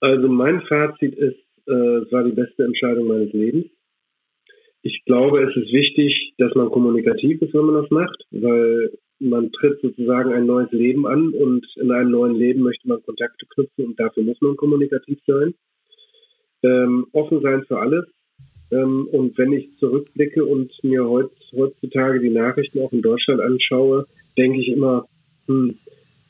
Also 0.00 0.28
mein 0.28 0.62
Fazit 0.62 1.14
ist, 1.14 1.38
äh, 1.66 1.72
es 1.72 2.12
war 2.12 2.24
die 2.24 2.32
beste 2.32 2.64
Entscheidung 2.64 3.08
meines 3.08 3.32
Lebens. 3.32 3.66
Ich 4.82 5.04
glaube, 5.04 5.42
es 5.42 5.54
ist 5.54 5.72
wichtig, 5.72 6.34
dass 6.38 6.54
man 6.54 6.70
kommunikativ 6.70 7.40
ist, 7.42 7.54
wenn 7.54 7.66
man 7.66 7.82
das 7.82 7.90
macht, 7.90 8.24
weil 8.30 8.90
man 9.22 9.50
tritt 9.52 9.80
sozusagen 9.80 10.32
ein 10.32 10.46
neues 10.46 10.70
Leben 10.72 11.06
an 11.06 11.30
und 11.30 11.66
in 11.76 11.90
einem 11.90 12.10
neuen 12.10 12.34
Leben 12.34 12.62
möchte 12.62 12.88
man 12.88 13.02
Kontakte 13.02 13.46
knüpfen 13.54 13.86
und 13.86 14.00
dafür 14.00 14.22
muss 14.22 14.40
man 14.40 14.56
kommunikativ 14.56 15.18
sein. 15.26 15.54
Ähm, 16.62 17.06
offen 17.12 17.40
sein 17.40 17.64
für 17.66 17.78
alles. 17.78 18.04
Ähm, 18.70 19.08
und 19.10 19.36
wenn 19.38 19.52
ich 19.52 19.76
zurückblicke 19.78 20.44
und 20.44 20.72
mir 20.82 21.04
heutz, 21.08 21.32
heutzutage 21.54 22.20
die 22.20 22.30
Nachrichten 22.30 22.80
auch 22.80 22.92
in 22.92 23.02
Deutschland 23.02 23.40
anschaue, 23.40 24.06
denke 24.36 24.60
ich 24.60 24.68
immer, 24.68 25.06
hm, 25.46 25.76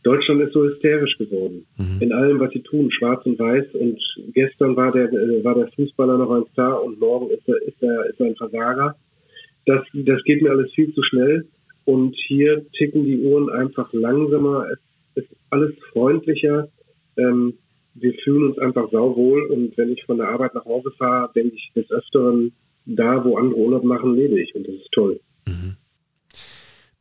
Deutschland 0.03 0.43
ist 0.43 0.53
so 0.53 0.65
hysterisch 0.65 1.17
geworden. 1.17 1.67
Mhm. 1.79 1.99
In 2.01 2.13
allem, 2.13 2.41
was 2.41 2.51
sie 2.53 2.63
tun, 2.63 2.91
schwarz 2.91 3.25
und 3.25 3.39
weiß. 3.39 3.75
Und 3.75 4.01
gestern 4.35 4.77
war 4.77 4.91
der, 4.91 5.13
äh, 5.13 5.45
war 5.45 5.55
der 5.55 5.69
Fußballer 5.69 6.19
noch 6.19 6.31
ein 6.31 6.47
Star 6.53 6.83
und 6.83 6.99
morgen 6.99 7.31
ist 7.31 7.47
er, 7.49 7.63
ist 7.63 7.81
er, 7.83 8.07
ist 8.07 8.21
er 8.21 8.27
ein 8.27 8.37
Versager. 8.37 8.97
Das, 9.67 9.83
das 9.93 10.23
geht 10.25 10.43
mir 10.43 10.51
alles 10.51 10.73
viel 10.73 10.93
zu 10.93 11.03
schnell. 11.03 11.47
Und 11.85 12.15
hier 12.27 12.65
ticken 12.73 13.05
die 13.05 13.23
Uhren 13.23 13.51
einfach 13.51 13.93
langsamer. 13.93 14.67
Es, 14.73 15.25
ist 15.25 15.37
alles 15.51 15.75
freundlicher. 15.93 16.69
Ähm, 17.17 17.55
wir 17.95 18.15
fühlen 18.25 18.51
uns 18.51 18.59
einfach 18.59 18.91
sauwohl. 18.91 19.47
Und 19.51 19.77
wenn 19.77 19.93
ich 19.93 20.05
von 20.05 20.19
der 20.19 20.29
Arbeit 20.29 20.55
nach 20.55 20.65
Hause 20.65 20.91
fahre, 20.97 21.31
denke 21.35 21.57
ich 21.57 21.73
des 21.75 21.91
Öfteren, 21.91 22.53
da 22.87 23.25
wo 23.25 23.37
andere 23.37 23.59
Urlaub 23.59 23.85
machen, 23.85 24.15
lebe 24.15 24.41
ich. 24.41 24.55
Und 24.55 24.67
das 24.67 24.75
ist 24.75 24.93
toll. 24.93 25.21
Mhm. 25.47 25.77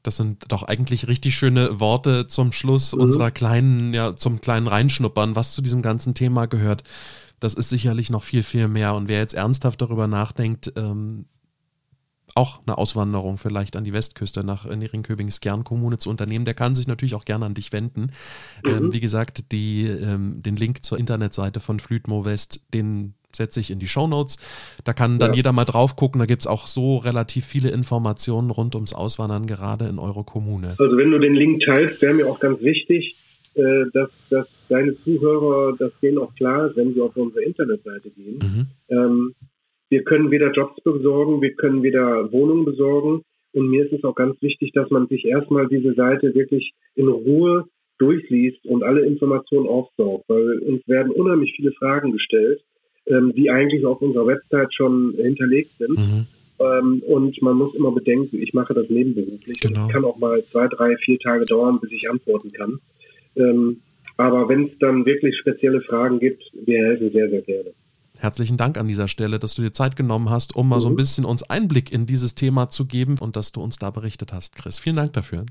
Das 0.03 0.17
sind 0.17 0.51
doch 0.51 0.63
eigentlich 0.63 1.07
richtig 1.07 1.35
schöne 1.35 1.79
Worte 1.79 2.27
zum 2.27 2.51
Schluss 2.51 2.95
mhm. 2.95 3.01
unserer 3.01 3.31
kleinen, 3.31 3.93
ja, 3.93 4.15
zum 4.15 4.41
kleinen 4.41 4.67
Reinschnuppern, 4.67 5.35
was 5.35 5.53
zu 5.53 5.61
diesem 5.61 5.81
ganzen 5.81 6.15
Thema 6.15 6.47
gehört. 6.47 6.83
Das 7.39 7.53
ist 7.53 7.69
sicherlich 7.69 8.09
noch 8.09 8.23
viel, 8.23 8.43
viel 8.43 8.67
mehr. 8.67 8.95
Und 8.95 9.07
wer 9.07 9.19
jetzt 9.19 9.33
ernsthaft 9.33 9.81
darüber 9.81 10.07
nachdenkt, 10.07 10.73
ähm, 10.75 11.25
auch 12.35 12.61
eine 12.65 12.77
Auswanderung 12.77 13.37
vielleicht 13.37 13.75
an 13.75 13.83
die 13.83 13.93
Westküste 13.93 14.43
nach 14.43 14.65
Neringköbings 14.65 15.41
Gernkommune 15.41 15.97
zu 15.97 16.09
unternehmen, 16.09 16.45
der 16.45 16.53
kann 16.53 16.75
sich 16.75 16.87
natürlich 16.87 17.15
auch 17.15 17.25
gerne 17.25 17.45
an 17.45 17.53
dich 17.53 17.71
wenden. 17.73 18.11
Ähm, 18.65 18.71
mhm. 18.71 18.77
Ähm, 18.77 18.93
wie 18.93 18.99
gesagt, 18.99 19.51
die, 19.51 19.85
ähm, 19.85 20.41
den 20.41 20.55
Link 20.55 20.83
zur 20.83 20.97
Internetseite 20.97 21.59
von 21.59 21.79
Flütmo 21.79 22.25
West, 22.25 22.65
den 22.73 23.13
setze 23.35 23.59
ich 23.59 23.71
in 23.71 23.79
die 23.79 23.87
Show 23.87 24.07
Notes. 24.07 24.37
Da 24.83 24.93
kann 24.93 25.19
dann 25.19 25.31
ja. 25.31 25.37
jeder 25.37 25.53
mal 25.53 25.65
drauf 25.65 25.95
gucken. 25.95 26.19
Da 26.19 26.25
gibt 26.25 26.41
es 26.41 26.47
auch 26.47 26.67
so 26.67 26.97
relativ 26.97 27.45
viele 27.45 27.69
Informationen 27.69 28.49
rund 28.49 28.75
ums 28.75 28.93
Auswandern, 28.93 29.45
gerade 29.47 29.87
in 29.87 29.99
eurer 29.99 30.25
Kommune. 30.25 30.75
Also 30.77 30.97
wenn 30.97 31.11
du 31.11 31.19
den 31.19 31.35
Link 31.35 31.63
teilst, 31.63 32.01
wäre 32.01 32.13
mir 32.13 32.27
auch 32.27 32.39
ganz 32.39 32.61
wichtig, 32.61 33.15
äh, 33.53 33.85
dass, 33.93 34.09
dass 34.29 34.47
deine 34.69 34.95
Zuhörer, 35.03 35.75
dass 35.77 35.91
denen 36.01 36.17
auch 36.17 36.33
klar 36.35 36.67
ist, 36.67 36.77
wenn 36.77 36.93
sie 36.93 37.01
auf 37.01 37.15
unsere 37.15 37.43
Internetseite 37.43 38.09
gehen, 38.09 38.39
mhm. 38.41 38.67
ähm, 38.89 39.35
wir 39.91 40.03
können 40.03 40.31
weder 40.31 40.51
Jobs 40.51 40.81
besorgen, 40.83 41.41
wir 41.41 41.53
können 41.53 41.83
weder 41.83 42.31
Wohnungen 42.31 42.63
besorgen. 42.63 43.23
Und 43.53 43.69
mir 43.69 43.85
ist 43.85 43.91
es 43.91 44.03
auch 44.05 44.15
ganz 44.15 44.41
wichtig, 44.41 44.71
dass 44.71 44.89
man 44.89 45.07
sich 45.07 45.25
erstmal 45.25 45.67
diese 45.67 45.93
Seite 45.93 46.33
wirklich 46.33 46.73
in 46.95 47.09
Ruhe 47.09 47.65
durchliest 47.99 48.65
und 48.65 48.83
alle 48.83 49.01
Informationen 49.01 49.67
aufsaugt, 49.67 50.23
weil 50.29 50.59
uns 50.59 50.87
werden 50.87 51.11
unheimlich 51.11 51.53
viele 51.57 51.73
Fragen 51.73 52.13
gestellt, 52.13 52.61
ähm, 53.05 53.33
die 53.35 53.51
eigentlich 53.51 53.85
auf 53.85 54.01
unserer 54.01 54.27
Website 54.27 54.73
schon 54.73 55.13
hinterlegt 55.17 55.71
sind. 55.77 55.97
Mhm. 55.97 56.25
Ähm, 56.59 57.03
und 57.05 57.41
man 57.41 57.57
muss 57.57 57.75
immer 57.75 57.91
bedenken, 57.91 58.41
ich 58.41 58.53
mache 58.53 58.73
das 58.73 58.89
nebenberuflich. 58.89 59.59
Genau. 59.59 59.87
Es 59.87 59.91
kann 59.91 60.05
auch 60.05 60.17
mal 60.17 60.41
zwei, 60.45 60.67
drei, 60.69 60.95
vier 61.03 61.19
Tage 61.19 61.45
dauern, 61.45 61.79
bis 61.81 61.91
ich 61.91 62.09
antworten 62.09 62.51
kann. 62.53 62.79
Ähm, 63.35 63.81
aber 64.15 64.47
wenn 64.47 64.67
es 64.67 64.77
dann 64.79 65.05
wirklich 65.05 65.37
spezielle 65.37 65.81
Fragen 65.81 66.19
gibt, 66.19 66.43
wir 66.53 66.85
helfen 66.85 67.11
sehr, 67.11 67.29
sehr 67.29 67.41
gerne. 67.41 67.73
Herzlichen 68.21 68.55
Dank 68.55 68.77
an 68.77 68.87
dieser 68.87 69.07
Stelle, 69.07 69.39
dass 69.39 69.55
du 69.55 69.63
dir 69.63 69.73
Zeit 69.73 69.95
genommen 69.95 70.29
hast, 70.29 70.55
um 70.55 70.69
mal 70.69 70.75
mhm. 70.75 70.81
so 70.81 70.87
ein 70.89 70.93
mhm. 70.93 70.97
bisschen 70.97 71.25
uns 71.25 71.41
Einblick 71.41 71.91
in 71.91 72.05
dieses 72.05 72.35
Thema 72.35 72.69
zu 72.69 72.85
geben 72.85 73.17
und 73.19 73.35
dass 73.35 73.51
du 73.51 73.61
uns 73.61 73.79
da 73.79 73.89
berichtet 73.89 74.31
hast, 74.31 74.55
Chris. 74.55 74.77
Vielen 74.77 74.95
Dank 74.95 75.13
dafür. 75.13 75.43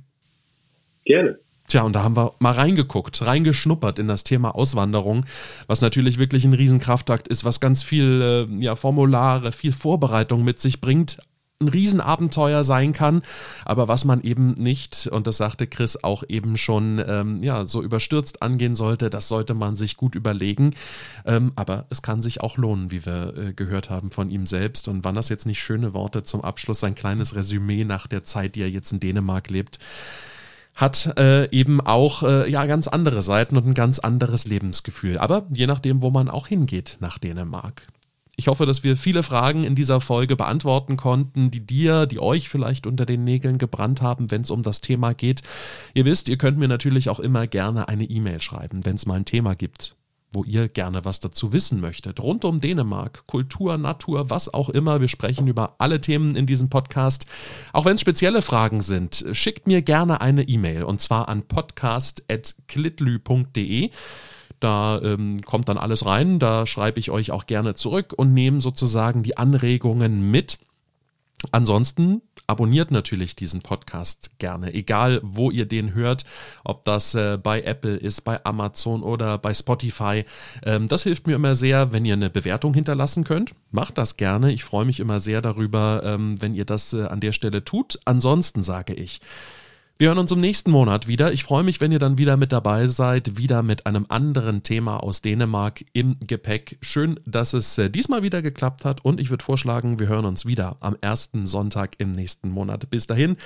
Gerne. 1.05 1.41
Tja, 1.67 1.83
und 1.83 1.95
da 1.95 2.05
haben 2.05 2.17
wir 2.17 2.35
mal 2.39 2.53
reingeguckt, 2.53 3.27
reingeschnuppert 3.27 3.99
in 3.99 4.07
das 4.07 4.23
Thema 4.23 4.55
Auswanderung, 4.55 5.25
was 5.67 5.81
natürlich 5.81 6.19
wirklich 6.19 6.45
ein 6.45 6.53
Riesenkraftakt 6.53 7.27
ist, 7.27 7.45
was 7.45 7.59
ganz 7.59 7.83
viel 7.83 8.23
äh, 8.23 8.63
ja, 8.63 8.77
Formulare, 8.77 9.51
viel 9.51 9.73
Vorbereitung 9.73 10.45
mit 10.45 10.61
sich 10.61 10.81
bringt, 10.81 11.19
ein 11.61 11.69
Riesenabenteuer 11.69 12.65
sein 12.65 12.93
kann, 12.95 13.23
aber 13.67 13.87
was 13.87 14.07
man 14.07 14.23
eben 14.23 14.53
nicht, 14.55 15.09
und 15.09 15.27
das 15.27 15.37
sagte 15.37 15.67
Chris 15.67 16.03
auch 16.03 16.25
eben 16.27 16.57
schon, 16.57 17.03
ähm, 17.07 17.43
ja, 17.43 17.67
so 17.67 17.83
überstürzt 17.83 18.41
angehen 18.41 18.75
sollte, 18.75 19.11
das 19.11 19.29
sollte 19.29 19.53
man 19.53 19.77
sich 19.77 19.99
gut 19.99 20.15
überlegen. 20.15 20.75
Ähm, 21.27 21.53
aber 21.57 21.85
es 21.91 22.01
kann 22.01 22.23
sich 22.23 22.41
auch 22.41 22.57
lohnen, 22.57 22.91
wie 22.91 23.05
wir 23.05 23.37
äh, 23.37 23.53
gehört 23.53 23.91
haben 23.91 24.11
von 24.11 24.31
ihm 24.31 24.47
selbst. 24.47 24.89
Und 24.89 25.05
waren 25.05 25.15
das 25.15 25.29
jetzt 25.29 25.45
nicht 25.45 25.61
schöne 25.63 25.93
Worte 25.93 26.23
zum 26.23 26.41
Abschluss, 26.41 26.83
ein 26.83 26.95
kleines 26.95 27.35
Resümee 27.35 27.85
nach 27.85 28.07
der 28.07 28.25
Zeit, 28.25 28.55
die 28.55 28.63
er 28.63 28.71
jetzt 28.71 28.93
in 28.93 29.01
Dänemark 29.01 29.51
lebt? 29.51 29.79
hat 30.77 31.19
äh, 31.19 31.51
eben 31.51 31.83
auch 31.83 32.23
äh, 32.23 32.51
ja 32.51 32.65
ganz 32.65 32.89
andere 32.89 33.21
Seiten 33.21 33.59
und 33.59 33.67
ein 33.67 33.75
ganz 33.75 33.99
anderes 33.99 34.47
Lebensgefühl. 34.47 35.19
Aber 35.19 35.47
je 35.51 35.67
nachdem, 35.67 36.01
wo 36.01 36.11
man 36.11 36.31
auch 36.31 36.47
hingeht 36.47 36.97
nach 37.01 37.19
Dänemark. 37.19 37.83
Ich 38.41 38.49
hoffe, 38.49 38.65
dass 38.65 38.83
wir 38.83 38.97
viele 38.97 39.23
Fragen 39.23 39.65
in 39.65 39.75
dieser 39.75 40.01
Folge 40.01 40.35
beantworten 40.35 40.97
konnten, 40.97 41.51
die 41.51 41.61
dir, 41.61 42.07
die 42.07 42.21
euch 42.21 42.49
vielleicht 42.49 42.87
unter 42.87 43.05
den 43.05 43.23
Nägeln 43.23 43.59
gebrannt 43.59 44.01
haben, 44.01 44.31
wenn 44.31 44.41
es 44.41 44.51
um 44.51 44.63
das 44.63 44.81
Thema 44.81 45.13
geht. 45.13 45.43
Ihr 45.93 46.07
wisst, 46.07 46.31
ihr 46.31 46.39
könnt 46.39 46.57
mir 46.57 46.67
natürlich 46.67 47.11
auch 47.11 47.21
immer 47.21 47.47
gerne 47.47 47.89
eine 47.89 48.05
E-Mail 48.05 48.41
schreiben, 48.41 48.87
wenn 48.87 48.97
es 48.97 49.05
mal 49.05 49.17
ein 49.17 49.27
Thema 49.27 49.55
gibt 49.55 49.95
wo 50.33 50.45
ihr 50.45 50.69
gerne 50.69 51.05
was 51.05 51.19
dazu 51.19 51.53
wissen 51.53 51.81
möchtet. 51.81 52.21
Rund 52.21 52.45
um 52.45 52.61
Dänemark, 52.61 53.27
Kultur, 53.27 53.77
Natur, 53.79 54.31
was 54.31 54.55
auch 54.55 54.69
immer. 54.69 55.01
Wir 55.01 55.09
sprechen 55.09 55.49
über 55.49 55.75
alle 55.79 56.01
Themen 56.01 56.37
in 56.37 56.47
diesem 56.47 56.71
Podcast. 56.71 57.27
Auch 57.73 57.85
wenn 57.85 57.95
es 57.95 58.01
spezielle 58.01 58.41
Fragen 58.41 58.81
sind, 58.81 59.27
schickt 59.33 59.67
mir 59.67 59.83
gerne 59.83 60.21
eine 60.21 60.45
E-Mail 60.45 60.85
und 60.85 61.01
zwar 61.01 61.29
an 61.29 61.43
podcast.klitlü.de. 61.43 63.91
Da 64.61 65.01
ähm, 65.03 65.41
kommt 65.45 65.69
dann 65.69 65.79
alles 65.79 66.07
rein. 66.07 66.39
Da 66.39 66.67
schreibe 66.67 67.01
ich 67.01 67.11
euch 67.11 67.31
auch 67.31 67.47
gerne 67.47 67.75
zurück 67.75 68.13
und 68.17 68.35
nehme 68.35 68.61
sozusagen 68.61 69.23
die 69.23 69.37
Anregungen 69.37 70.31
mit. 70.31 70.59
Ansonsten 71.53 72.21
abonniert 72.47 72.91
natürlich 72.91 73.35
diesen 73.35 73.63
Podcast 73.63 74.39
gerne, 74.39 74.75
egal 74.75 75.21
wo 75.23 75.51
ihr 75.51 75.67
den 75.67 75.95
hört, 75.95 76.25
ob 76.65 76.85
das 76.85 77.15
äh, 77.15 77.39
bei 77.43 77.63
Apple 77.63 77.97
ist, 77.97 78.23
bei 78.23 78.45
Amazon 78.45 79.03
oder 79.03 79.39
bei 79.39 79.55
Spotify. 79.55 80.25
Ähm, 80.65 80.87
das 80.87 81.05
hilft 81.05 81.27
mir 81.27 81.37
immer 81.37 81.55
sehr, 81.55 81.93
wenn 81.93 82.05
ihr 82.05 82.15
eine 82.15 82.29
Bewertung 82.29 82.75
hinterlassen 82.75 83.25
könnt. 83.25 83.55
Macht 83.71 83.97
das 83.97 84.19
gerne. 84.19 84.53
Ich 84.53 84.65
freue 84.65 84.85
mich 84.85 85.01
immer 85.01 85.21
sehr 85.21 85.41
darüber, 85.41 86.03
ähm, 86.05 86.43
wenn 86.43 86.55
ihr 86.55 86.67
das 86.67 86.93
äh, 86.93 87.05
an 87.05 87.21
der 87.21 87.33
Stelle 87.33 87.65
tut. 87.65 87.99
Ansonsten 88.05 88.63
sage 88.63 88.93
ich, 88.93 89.21
wir 90.01 90.09
hören 90.09 90.19
uns 90.19 90.33
im 90.33 90.41
nächsten 90.41 90.71
Monat 90.71 91.09
wieder. 91.09 91.31
Ich 91.31 91.45
freue 91.45 91.63
mich, 91.63 91.83
wenn 91.83 91.93
ihr 91.93 91.99
dann 91.99 92.17
wieder 92.17 92.39
mit 92.39 92.53
dabei 92.53 92.87
seid, 92.87 93.37
wieder 93.37 93.63
mit 93.63 93.85
einem 93.85 94.07
anderen 94.09 94.63
Thema 94.63 94.97
aus 94.97 95.21
Dänemark 95.21 95.85
im 95.93 96.17
Gepäck. 96.27 96.79
Schön, 96.81 97.21
dass 97.27 97.53
es 97.53 97.77
äh, 97.77 97.91
diesmal 97.91 98.23
wieder 98.23 98.41
geklappt 98.41 98.87
hat 98.87 99.05
und 99.05 99.21
ich 99.21 99.29
würde 99.29 99.45
vorschlagen, 99.45 99.99
wir 99.99 100.09
hören 100.09 100.25
uns 100.25 100.47
wieder 100.47 100.79
am 100.81 100.97
ersten 101.03 101.45
Sonntag 101.45 101.97
im 101.99 102.13
nächsten 102.13 102.49
Monat. 102.49 102.89
Bis 102.89 103.09
dahin, 103.09 103.37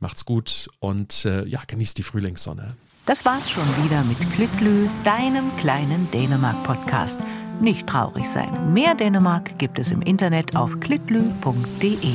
macht's 0.00 0.24
gut 0.24 0.70
und 0.80 1.26
äh, 1.26 1.44
ja, 1.44 1.60
genießt 1.66 1.98
die 1.98 2.02
Frühlingssonne. 2.02 2.74
Das 3.04 3.26
war's 3.26 3.50
schon 3.50 3.68
wieder 3.84 4.02
mit 4.04 4.18
Klitlü, 4.32 4.88
deinem 5.04 5.54
kleinen 5.58 6.10
Dänemark-Podcast. 6.10 7.20
Nicht 7.60 7.86
traurig 7.86 8.26
sein. 8.26 8.72
Mehr 8.72 8.94
Dänemark 8.94 9.58
gibt 9.58 9.78
es 9.78 9.90
im 9.90 10.00
Internet 10.00 10.56
auf 10.56 10.80
klitlü.de. 10.80 12.14